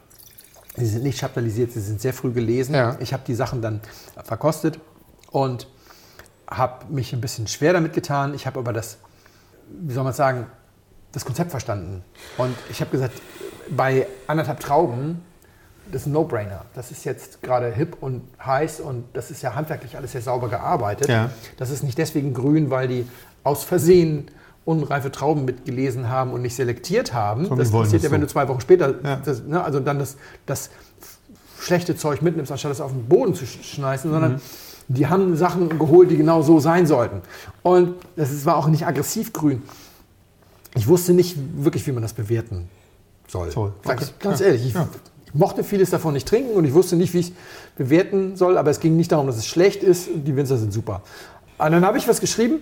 [0.76, 2.76] Sie sind nicht chaptalisiert, sie sind sehr früh gelesen.
[2.76, 2.98] Ja.
[3.00, 3.82] Ich habe die Sachen dann
[4.24, 4.80] verkostet
[5.32, 5.68] und
[6.50, 8.34] habe mich ein bisschen schwer damit getan.
[8.34, 8.98] Ich habe aber das,
[9.70, 10.46] wie soll man sagen,
[11.14, 12.04] das Konzept verstanden.
[12.38, 13.22] Und ich habe gesagt,
[13.70, 15.24] bei anderthalb Trauben,
[15.92, 16.66] das ist ein No-Brainer.
[16.74, 20.50] Das ist jetzt gerade hip und heiß und das ist ja handwerklich alles sehr sauber
[20.50, 21.08] gearbeitet.
[21.10, 21.30] Ja.
[21.58, 23.08] Das ist nicht deswegen grün, weil die
[23.44, 24.30] aus Versehen
[24.66, 27.44] unreife Trauben mitgelesen haben und nicht selektiert haben.
[27.46, 28.28] Sondern das passiert ja, wenn so.
[28.28, 29.16] du zwei Wochen später, Ja.
[29.24, 30.70] das, ne, also dann das, das
[31.60, 34.40] schlechte Zeug mitnimmst, anstatt es auf den Boden zu sch- schmeißen, sondern Mhm.
[34.90, 37.22] die haben Sachen geholt, die genau so sein sollten.
[37.64, 39.62] Und das ist, war auch nicht aggressiv grün.
[40.76, 42.70] Ich wusste nicht wirklich, wie man das bewerten
[43.28, 43.52] soll.
[43.52, 44.06] Sag Okay.
[44.20, 44.88] ganz ehrlich, ich, Ja.
[45.28, 47.34] Ich mochte vieles davon nicht trinken und ich wusste nicht, wie ich es
[47.76, 50.08] bewerten soll, aber es ging nicht darum, dass es schlecht ist.
[50.14, 51.02] Die Winzer sind super.
[51.58, 52.62] Und dann habe ich was geschrieben.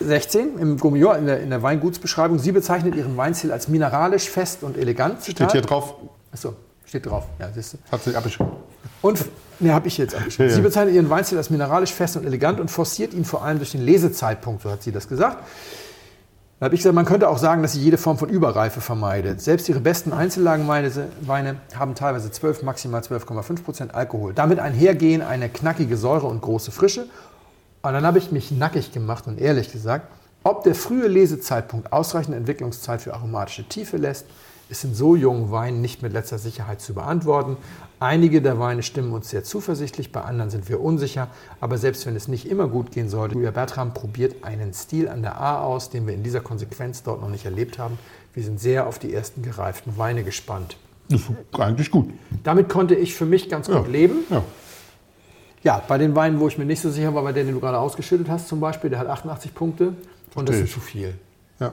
[0.00, 2.38] 16 im Gourmillon in der, in der Weingutsbeschreibung.
[2.38, 5.22] Sie bezeichnet ihren Weinstil als mineralisch, fest und elegant.
[5.22, 5.94] Steht hier drauf,
[6.32, 6.54] Achso,
[6.86, 7.24] steht drauf.
[7.38, 8.52] Ja, siehst hat sich abgeschrieben.
[9.02, 9.24] Und,
[9.60, 10.48] ne, habe ich jetzt abgeschrieben.
[10.48, 10.56] Ja, ja.
[10.56, 13.72] Sie bezeichnet ihren Weinstil als mineralisch, fest und elegant und forciert ihn vor allem durch
[13.72, 15.42] den Lesezeitpunkt, so hat sie das gesagt.
[16.58, 19.42] Da habe ich gesagt, man könnte auch sagen, dass sie jede Form von Überreife vermeidet.
[19.42, 20.90] Selbst ihre besten Einzellagenweine
[21.20, 24.32] Weine haben teilweise 12, maximal 12,5 Prozent Alkohol.
[24.32, 27.08] Damit einhergehen eine knackige Säure und große Frische.
[27.82, 30.08] Und dann habe ich mich nackig gemacht und ehrlich gesagt,
[30.44, 34.24] ob der frühe Lesezeitpunkt ausreichende Entwicklungszeit für aromatische Tiefe lässt,
[34.68, 37.56] ist in so jungen Weinen nicht mit letzter Sicherheit zu beantworten.
[38.00, 41.28] Einige der Weine stimmen uns sehr zuversichtlich, bei anderen sind wir unsicher.
[41.60, 45.22] Aber selbst wenn es nicht immer gut gehen sollte, Julia Bertram probiert einen Stil an
[45.22, 47.98] der A aus, den wir in dieser Konsequenz dort noch nicht erlebt haben.
[48.34, 50.76] Wir sind sehr auf die ersten gereiften Weine gespannt.
[51.08, 52.10] Das ist eigentlich gut.
[52.42, 53.90] Damit konnte ich für mich ganz gut Ja.
[53.90, 54.16] leben.
[54.30, 54.42] Ja.
[55.62, 57.60] Ja, bei den Weinen, wo ich mir nicht so sicher war, bei der, den du
[57.60, 59.94] gerade ausgeschüttet hast zum Beispiel, der hat 88 Punkte
[60.34, 60.72] und das Verstehe sind ich.
[60.74, 61.14] zu viel.
[61.60, 61.72] Ja.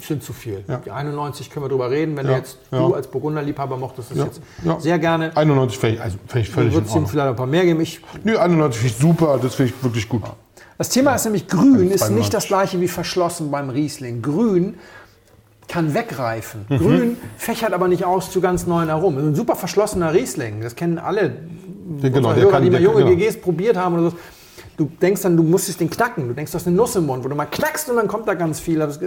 [0.00, 0.64] Sind zu viel.
[0.66, 0.78] Ja.
[0.84, 2.78] Die 91 können wir drüber reden, wenn Ja, du jetzt ja.
[2.78, 4.80] du als Burgunderliebhaber mochtest das jetzt ja.
[4.80, 5.30] sehr gerne.
[5.36, 7.80] 91 fände ich, also fänd ich Du völlig würdest ihm vielleicht ein paar mehr geben.
[7.80, 10.22] Ich, Nö, 91 finde ich super, das finde ich wirklich gut.
[10.78, 12.10] das Thema ist nämlich grün, ist 92.
[12.16, 14.20] nicht das gleiche wie verschlossen beim Riesling.
[14.20, 14.74] Grün
[15.68, 16.66] kann wegreifen.
[16.68, 19.28] Grün fächert aber nicht aus zu ganz neuen Aromen.
[19.28, 21.36] Ein super verschlossener Riesling, das kennen alle
[22.02, 23.16] genau, der Hörer, kann- die mal der- junge genau.
[23.16, 24.16] GGs probiert haben oder so.
[24.76, 26.26] Du denkst dann, du musstest den knacken.
[26.26, 28.26] Du denkst, du hast eine Nuss im Mund, wo du mal knackst und dann kommt
[28.26, 28.80] da ganz viel.
[28.80, 28.98] Das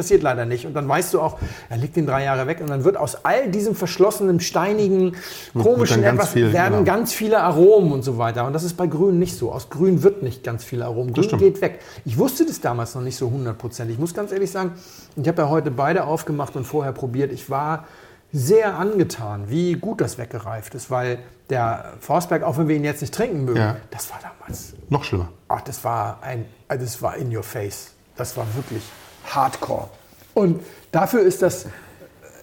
[0.00, 0.64] passiert leider nicht.
[0.64, 3.22] Und dann weißt du auch, er liegt den drei Jahre weg und dann wird aus
[3.24, 5.14] all diesem verschlossenen, steinigen,
[5.52, 6.84] komischen etwas, viel, werden genau.
[6.84, 8.46] ganz viele Aromen und so weiter.
[8.46, 9.52] Und das ist bei Grün nicht so.
[9.52, 11.12] Aus Grün wird nicht ganz viel Aromen.
[11.12, 11.80] Grün geht weg.
[12.06, 13.96] Ich wusste das damals noch nicht so hundertprozentig.
[13.96, 14.72] Ich muss ganz ehrlich sagen,
[15.16, 17.30] ich habe ja heute beide aufgemacht und vorher probiert.
[17.30, 17.84] Ich war
[18.32, 21.18] sehr angetan, wie gut das weggereift ist, weil
[21.50, 23.76] der Forstberg, auch wenn wir ihn jetzt nicht trinken mögen, Ja.
[23.90, 25.28] das war damals Noch schlimmer.
[25.48, 27.90] Ach, das war ein, also das war in your face.
[28.16, 28.82] Das war wirklich
[29.26, 29.88] hardcore.
[30.34, 30.60] Und
[30.92, 31.66] dafür ist das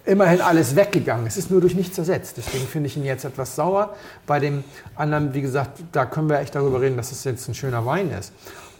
[0.05, 1.27] immerhin alles weggegangen.
[1.27, 2.37] Es ist nur durch nichts ersetzt.
[2.37, 3.95] Deswegen finde ich ihn jetzt etwas sauer.
[4.25, 4.63] Bei dem
[4.95, 8.11] anderen, wie gesagt, da können wir echt darüber reden, dass es jetzt ein schöner Wein
[8.11, 8.31] ist.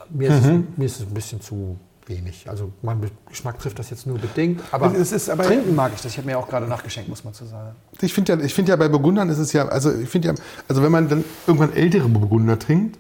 [0.09, 2.49] Mir ist, es, mir ist es ein bisschen zu wenig.
[2.49, 4.61] Also mein Geschmack trifft das jetzt nur bedingt.
[4.71, 6.13] Aber, Es ist aber- trinken mag ich das.
[6.13, 7.75] Ich habe mir auch gerade nachgeschenkt, muss man zu sagen.
[7.99, 10.35] Ich finde ja, ich finde ja bei Burgundern ist es ja, also ich finde ja,
[10.69, 12.97] also wenn man dann irgendwann ältere Burgunder trinkt,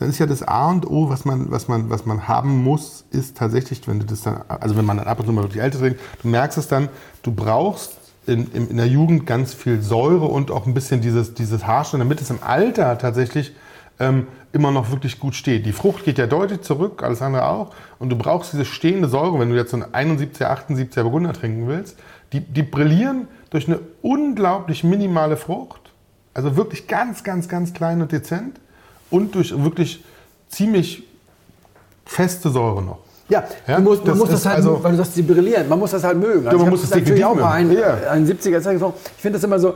[0.00, 3.04] dann ist ja das A und O, was man, was man, was man haben muss,
[3.10, 5.62] ist tatsächlich, wenn du das dann, also wenn man dann ab und zu mal wirklich
[5.62, 6.88] älter trinkt, du merkst es dann,
[7.22, 11.34] du brauchst in, in, in der Jugend ganz viel Säure und auch ein bisschen dieses,
[11.34, 13.54] dieses Harsche, damit es im Alter tatsächlich
[13.98, 15.66] ähm, immer noch wirklich gut steht.
[15.66, 17.74] Die Frucht geht ja deutlich zurück, alles andere auch.
[17.98, 21.68] Und du brauchst diese stehende Säure, wenn du jetzt so einen 71er, 78er Burgunder trinken
[21.68, 21.98] willst.
[22.32, 25.92] Die, die brillieren durch eine unglaublich minimale Frucht.
[26.32, 28.60] Also wirklich ganz, ganz, ganz klein und dezent.
[29.10, 30.04] Und durch wirklich
[30.48, 31.02] ziemlich
[32.04, 32.98] feste Säure noch.
[33.28, 35.22] Ja, Ja, du musst, man das muss das ist halt, also- weil du sagst, sie
[35.22, 36.46] brillieren, man muss das halt mögen.
[36.46, 37.80] Also man ich muss es natürlich auch definitiv mal einen, mögen.
[37.80, 38.10] Ja.
[38.10, 38.98] einen 70er Zeug getrunken.
[39.16, 39.74] Ich finde das immer so,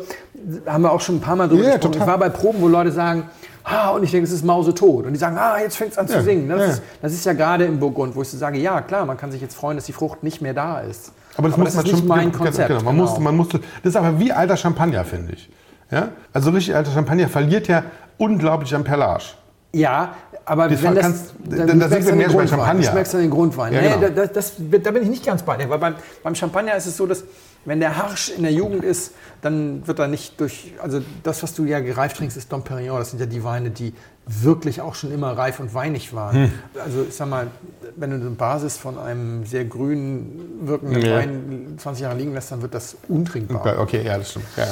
[0.67, 1.93] haben wir auch schon ein paar Mal drüber Ja, gesprochen.
[1.93, 2.07] total.
[2.07, 3.29] Ich war bei Proben, wo Leute sagen,
[3.63, 5.07] ah, und ich denke, es ist mausetot.
[5.07, 6.49] Und die sagen, ah, jetzt fängt es an zu Ja, singen.
[6.49, 6.67] Das, ja.
[6.67, 9.31] ist, das ist ja gerade im Burgund, wo ich so sage, ja, klar, man kann
[9.31, 11.13] sich jetzt freuen, dass die Frucht nicht mehr da ist.
[11.37, 12.69] Aber das, muss ist man nicht schon, mein genau, Konzept.
[12.69, 13.09] Genau, man genau.
[13.09, 15.49] muss, man muss, das ist aber wie alter Champagner, finde ich.
[15.93, 16.09] Ja?
[16.33, 17.85] Also richtig alter Champagner verliert ja
[18.19, 19.25] unglaublich an Perlage.
[19.73, 20.15] Ja,
[20.45, 22.47] aber Das wenn das, kannst- dann da- da schmeckst sind du wir mehr bei.
[22.47, 22.81] Champagner.
[22.83, 23.73] Das schmeckst du an den Grundwein.
[23.73, 24.01] Ja, nee, genau.
[24.03, 24.53] da, das, das,
[24.85, 27.25] da bin ich nicht ganz bei dir, weil beim, beim Champagner ist es so, dass
[27.65, 29.13] wenn der Harsch in der Jugend ist,
[29.43, 32.99] dann wird er nicht durch, also das, was du ja gereift trinkst, ist Dom Perignon.
[32.99, 33.95] Das sind ja die Weine, die
[34.27, 36.37] wirklich auch schon immer reif und weinig waren.
[36.45, 36.53] Hm.
[36.85, 37.49] Also ich sag mal,
[37.97, 41.17] wenn du eine Basis von einem sehr grün wirkenden Ja.
[41.17, 43.79] Wein 20 Jahre liegen lässt, dann wird das untrinkbar.
[43.81, 44.47] Okay, ja, das stimmt.
[44.57, 44.71] Ja, ja.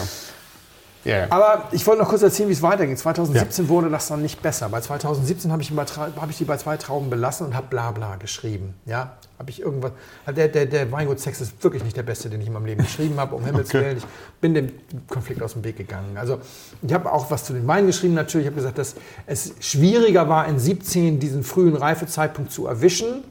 [1.04, 1.26] Ja, ja.
[1.30, 2.96] Aber ich wollte noch kurz erzählen, wie es weiterging.
[2.96, 4.68] 2017 wurde das dann nicht besser.
[4.68, 8.74] Bei 2017 habe ich, habe ich die bei zwei Trauben belassen und habe Blabla geschrieben.
[8.86, 9.92] Ja, habe ich irgendwas.
[10.34, 13.18] Der, der, der Weingutstext ist wirklich nicht der beste, den ich in meinem Leben geschrieben
[13.18, 13.80] habe, um Himmels Okay.
[13.80, 13.96] Willen.
[13.98, 14.04] Ich
[14.40, 14.72] bin dem
[15.08, 16.16] Konflikt aus dem Weg gegangen.
[16.16, 16.38] Also
[16.82, 18.46] ich habe auch was zu den Weinen geschrieben natürlich.
[18.46, 18.94] Ich habe gesagt, dass
[19.26, 23.24] es schwieriger war, in 17 diesen frühen Reifezeitpunkt zu erwischen,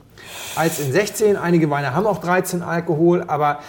[0.55, 1.37] als in 16.
[1.37, 3.59] Einige Weine haben auch 13 Alkohol, aber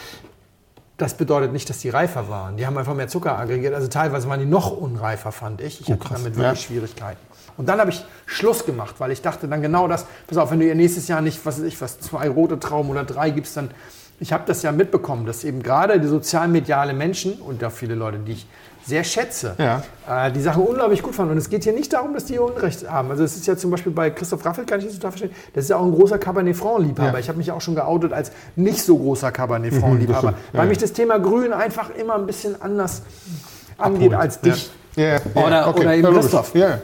[1.02, 2.56] das bedeutet nicht, dass die reifer waren.
[2.56, 3.74] Die haben einfach mehr Zucker aggregiert.
[3.74, 5.80] Also teilweise waren die noch unreifer, fand ich.
[5.80, 6.54] Ich hatte damit wirklich Ja.
[6.56, 7.20] Schwierigkeiten.
[7.56, 10.60] Und dann habe ich Schluss gemacht, weil ich dachte dann genau das, pass auf, wenn
[10.60, 13.56] du ihr nächstes Jahr nicht, was weiß ich, was, zwei rote Trauben oder drei gibst,
[13.56, 13.70] dann,
[14.20, 18.18] ich habe das ja mitbekommen, dass eben gerade die sozialmediale Menschen und auch viele Leute,
[18.18, 18.46] die ich
[18.84, 19.82] sehr schätze, Ja.
[20.26, 21.32] äh, die Sache unglaublich gut fanden.
[21.32, 23.10] Und es geht hier nicht darum, dass die Unrecht haben.
[23.10, 25.64] Also es ist ja zum Beispiel bei Christoph Raffel, kann ich das total verstehen, das
[25.64, 27.12] ist ja auch ein großer Cabernet Franc-Liebhaber.
[27.12, 27.18] Ja.
[27.18, 30.36] Ich habe mich auch schon geoutet als nicht so großer Cabernet Franc-Liebhaber, stimmt.
[30.52, 30.68] Ja, weil ja.
[30.70, 33.02] mich das Thema Grün einfach immer ein bisschen anders
[33.78, 34.70] angeht als dich.
[34.96, 35.80] Ja, ja, ja, Oder- okay.
[35.80, 36.20] oder eben Ja.
[36.20, 36.54] Christoph.
[36.54, 36.78] Ja.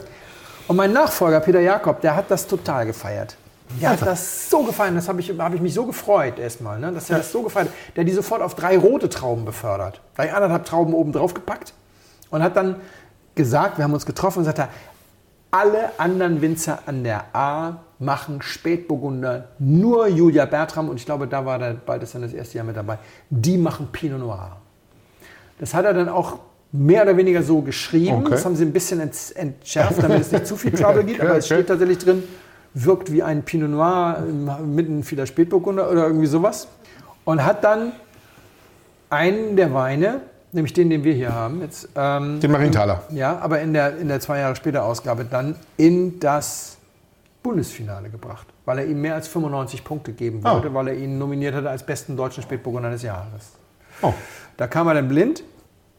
[0.67, 3.35] Und mein Nachfolger, Peter Jakob, der hat das total gefeiert.
[3.81, 6.91] Der hat das so gefeiert, das habe ich, hab ich mich so gefreut erstmal, ne,
[6.91, 7.75] dass er das so gefeiert hat.
[7.95, 10.01] Der hat die sofort auf drei rote Trauben befördert.
[10.15, 11.73] Gleich anderthalb Trauben oben drauf gepackt
[12.31, 12.75] und hat dann
[13.35, 14.69] gesagt, wir haben uns getroffen und sagt er,
[15.51, 21.45] alle anderen Winzer an der A machen Spätburgunder, nur Julia Bertram und ich glaube, da
[21.45, 22.99] war der bald ist dann das erste Jahr mit dabei,
[23.29, 24.57] die machen Pinot Noir.
[25.59, 26.39] Das hat er dann auch
[26.71, 28.17] mehr oder weniger so geschrieben.
[28.21, 28.29] Okay.
[28.31, 31.19] Das haben sie ein bisschen ent- entschärft, damit es nicht zu viel Trouble gibt.
[31.21, 32.23] Aber es steht tatsächlich drin,
[32.75, 34.23] wirkt wie ein Pinot Noir
[34.63, 36.67] mitten vieler Spätburgunder oder irgendwie sowas.
[37.25, 37.91] Und hat dann
[39.09, 43.03] einen der Weine, nämlich den, den wir hier haben, jetzt, ähm, Den Marienthaler.
[43.11, 46.77] ja, aber in der, in der zwei Jahre später Ausgabe dann in das
[47.43, 50.53] Bundesfinale gebracht, weil er ihm mehr als 95 Punkte geben Oh.
[50.53, 53.53] wollte, weil er ihn nominiert hatte als besten deutschen Spätburgunder des Jahres.
[54.01, 54.13] Oh.
[54.57, 55.43] Da kam er dann blind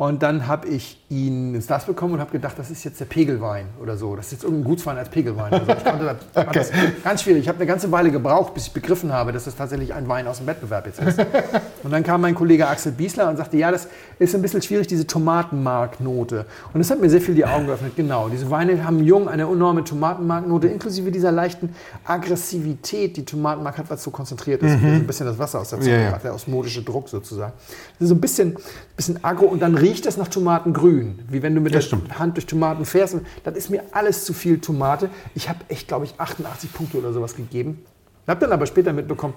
[0.00, 3.04] Und dann habe ich ihn ins Glas bekommen und habe gedacht, das ist jetzt der
[3.04, 4.16] Pegelwein oder so.
[4.16, 5.52] Das ist jetzt irgendein Gutswein als Pegelwein.
[5.52, 6.70] Also ich konnte das, fand das
[7.04, 7.42] ganz schwierig.
[7.42, 10.26] Ich habe eine ganze Weile gebraucht, bis ich begriffen habe, dass das tatsächlich ein Wein
[10.26, 11.18] aus dem Wettbewerb jetzt ist.
[11.82, 14.86] Und dann kam mein Kollege Axel Biesler und sagte, ja, das ist ein bisschen schwierig,
[14.86, 16.46] diese Tomatenmarknote.
[16.72, 17.92] Und das hat mir sehr viel die Augen geöffnet.
[17.96, 21.74] Genau, diese Weine haben jung eine enorme Tomatenmarknote, inklusive dieser leichten
[22.04, 24.72] Aggressivität, die Tomatenmark hat, was so konzentriert ist.
[24.72, 27.52] Ein bisschen das Wasser aus der Zunge, Ja, der osmotische Druck sozusagen.
[27.98, 28.56] Das ist so ein bisschen,
[28.96, 32.18] bisschen aggro und dann riecht es nach Tomatengrün, wie wenn du mit Das der stimmt.
[32.18, 33.16] Hand durch Tomaten fährst.
[33.44, 35.10] Das ist mir alles zu viel Tomate.
[35.34, 37.84] Ich habe echt, glaube ich, 88 Punkte oder sowas gegeben.
[38.24, 39.34] Ich habe dann aber später mitbekommen,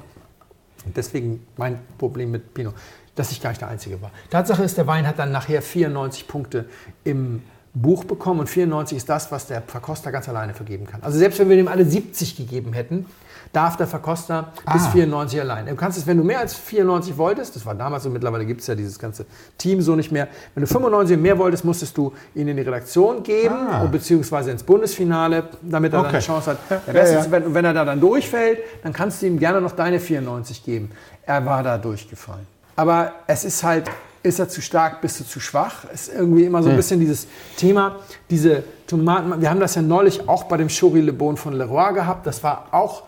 [0.95, 2.75] deswegen mein Problem mit Pinot,
[3.15, 4.11] dass ich gar nicht der Einzige war.
[4.29, 6.65] Tatsache ist, der Wein hat dann nachher 94 Punkte
[7.03, 7.41] im
[7.73, 11.01] Buch bekommen und 94 ist das, was der Verkoster ganz alleine vergeben kann.
[11.01, 13.07] Also selbst wenn wir dem alle 70 gegeben hätten,
[13.53, 14.89] darf der Verkoster bis Ah.
[14.91, 15.67] 94 allein.
[15.67, 18.61] Du kannst es, wenn du mehr als 94 wolltest, das war damals so, mittlerweile gibt
[18.61, 19.25] es ja dieses ganze
[19.57, 23.23] Team so nicht mehr, wenn du 95 mehr wolltest, musstest du ihn in die Redaktion
[23.23, 23.81] geben, Ah.
[23.83, 26.15] und beziehungsweise ins Bundesfinale, damit er dann Okay.
[26.17, 26.57] eine Chance hat.
[26.87, 27.19] Ja, ja.
[27.19, 30.63] ist, wenn, wenn er da dann durchfällt, dann kannst du ihm gerne noch deine 94
[30.65, 30.91] geben.
[31.25, 32.47] Er war da durchgefallen.
[32.75, 33.85] Aber es ist halt,
[34.23, 35.85] ist er zu stark, bist du zu schwach?
[35.93, 36.73] Ist irgendwie immer so Hm.
[36.73, 37.97] ein bisschen dieses Thema,
[38.31, 39.39] diese Tomaten.
[39.41, 42.25] Wir haben das ja neulich auch bei dem Chori Le Bon von Leroy gehabt.
[42.25, 43.03] Das war auch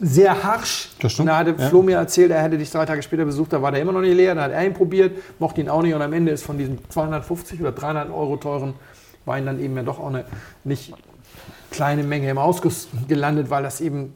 [0.00, 0.90] sehr harsch.
[1.00, 1.68] Das stimmt, Da hatte ja.
[1.68, 4.00] Flo mir erzählt, er hätte dich drei Tage später besucht, da war der immer noch
[4.00, 4.34] nicht leer.
[4.34, 6.78] Da hat er ihn probiert, mochte ihn auch nicht und am Ende ist von diesem
[6.88, 8.74] 250 oder 300 Euro teuren
[9.26, 10.24] Wein dann eben ja doch auch eine
[10.64, 10.94] nicht
[11.70, 14.14] kleine Menge im Ausguss gelandet, weil das eben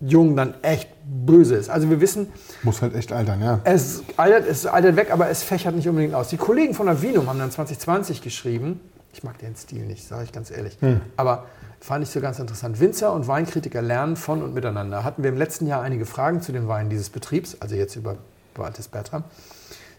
[0.00, 1.70] jung dann echt böse ist.
[1.70, 2.28] Also wir wissen,
[2.62, 3.60] Muss halt echt altern, ja.
[3.64, 6.28] es altert, es altert weg, aber es fächert nicht unbedingt aus.
[6.28, 8.80] Die Kollegen von Avinum haben dann 2020 geschrieben,
[9.12, 10.78] ich mag den Stil nicht, sage ich ganz ehrlich,
[11.16, 11.46] aber
[11.80, 12.80] fand ich so ganz interessant.
[12.80, 15.04] Winzer und Weinkritiker lernen von und miteinander.
[15.04, 18.16] Hatten wir im letzten Jahr einige Fragen zu den Weinen dieses Betriebs, also jetzt über
[18.54, 19.24] Waltes Bertram,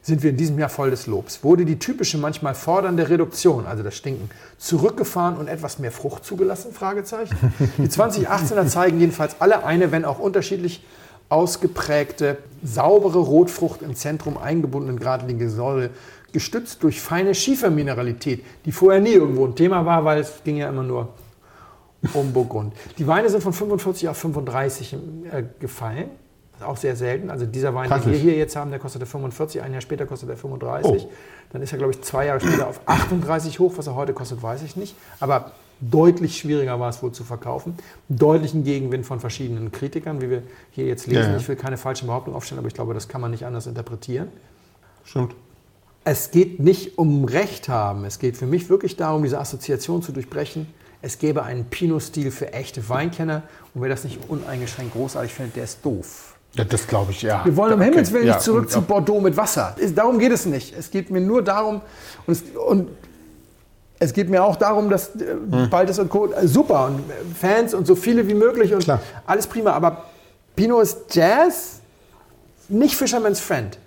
[0.01, 1.43] sind wir in diesem Jahr voll des Lobs.
[1.43, 6.71] Wurde die typische, manchmal fordernde Reduktion, also das Stinken, zurückgefahren und etwas mehr Frucht zugelassen?
[6.71, 7.35] Fragezeichen.
[7.77, 10.83] Die 2018er zeigen jedenfalls alle eine, wenn auch unterschiedlich
[11.29, 15.91] ausgeprägte, saubere Rotfrucht im Zentrum eingebundenen geradlinige Säure,
[16.33, 20.69] gestützt durch feine Schiefermineralität, die vorher nie irgendwo ein Thema war, weil es ging ja
[20.69, 21.09] immer nur
[22.13, 22.73] um Burgund.
[22.97, 26.09] Die Weine sind von 45 auf 35 äh, gefallen.
[26.61, 27.29] Auch sehr selten.
[27.29, 30.29] Also dieser Wein, den wir hier jetzt haben, der kostet 45, ein Jahr später kostet
[30.29, 30.91] er 35.
[30.91, 31.09] Oh.
[31.51, 33.73] Dann ist er, glaube ich, zwei Jahre später auf 38 hoch.
[33.77, 34.95] Was er heute kostet, weiß ich nicht.
[35.21, 37.75] Aber deutlich schwieriger war es wohl zu verkaufen.
[38.09, 41.23] Deutlichen Gegenwind von verschiedenen Kritikern, wie wir hier jetzt lesen.
[41.23, 41.37] Ja, ja.
[41.37, 44.27] Ich will keine falschen Behauptungen aufstellen, aber ich glaube, das kann man nicht anders interpretieren.
[45.05, 45.35] Stimmt.
[46.03, 48.05] Es geht nicht um Recht haben.
[48.05, 50.67] Es geht für mich wirklich darum, diese Assoziation zu durchbrechen.
[51.01, 53.43] Es gäbe einen Pinot-Stil für echte Weinkenner.
[53.73, 56.35] Und wer das nicht uneingeschränkt großartig findet, der ist doof.
[56.53, 57.45] Ja, das glaube ich, ja.
[57.45, 59.75] Wir wollen um Okay, Himmels Willen ja, nicht zurück und zu Bordeaux mit Wasser.
[59.93, 60.75] Darum geht es nicht.
[60.75, 61.81] Es geht mir nur darum,
[62.25, 62.89] und es, und
[63.99, 65.69] es geht mir auch darum, dass äh, Hm.
[65.69, 66.31] Baltes und Co.
[66.33, 68.99] äh, super und äh, Fans und so viele wie möglich und Klar.
[69.27, 69.73] alles prima.
[69.73, 70.05] Aber
[70.55, 71.81] Pinot ist Jazz,
[72.67, 73.77] nicht Fisherman's Friend.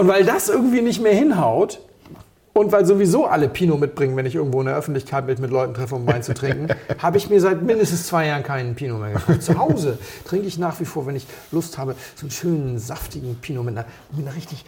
[0.00, 1.78] Und weil das irgendwie nicht mehr hinhaut
[2.54, 5.74] und weil sowieso alle Pinot mitbringen, wenn ich irgendwo in der Öffentlichkeit mit, mit Leuten
[5.74, 6.68] treffe, um Wein zu trinken,
[6.98, 9.42] habe ich mir seit mindestens zwei Jahren keinen Pinot mehr gekauft.
[9.42, 13.36] Zu Hause trinke ich nach wie vor, wenn ich Lust habe, so einen schönen, saftigen
[13.42, 13.86] Pinot mit einer,
[14.16, 14.64] mit einer richtig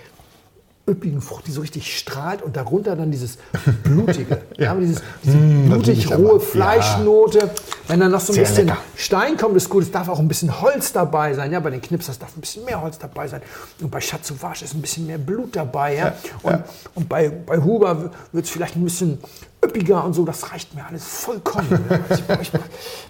[0.88, 3.38] üppigen Frucht, die so richtig strahlt und darunter dann dieses
[3.84, 4.74] blutige, ja.
[4.74, 7.50] dieses, diese Mm, blutig rohe Fleischnote.
[7.86, 8.78] Wenn dann noch so ein Sehr bisschen lecker.
[8.96, 9.84] Stein kommt, ist gut.
[9.84, 11.52] Es darf auch ein bisschen Holz dabei sein.
[11.52, 13.42] Ja, bei den Knipsers darf ein bisschen mehr Holz dabei sein.
[13.80, 15.96] Und bei Chat Sauvage ist ein bisschen mehr Blut dabei.
[15.96, 16.14] Ja?
[16.42, 16.64] und
[16.94, 19.18] und bei, bei Huber wird es vielleicht ein bisschen
[19.64, 20.24] üppiger und so.
[20.24, 21.84] Das reicht mir alles vollkommen.
[21.88, 22.40] Ja.
[22.40, 22.50] Ich,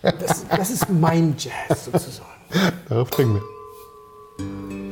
[0.02, 2.28] das, das ist mein Jazz sozusagen.
[2.88, 3.40] Darauf trinken
[4.38, 4.91] wir.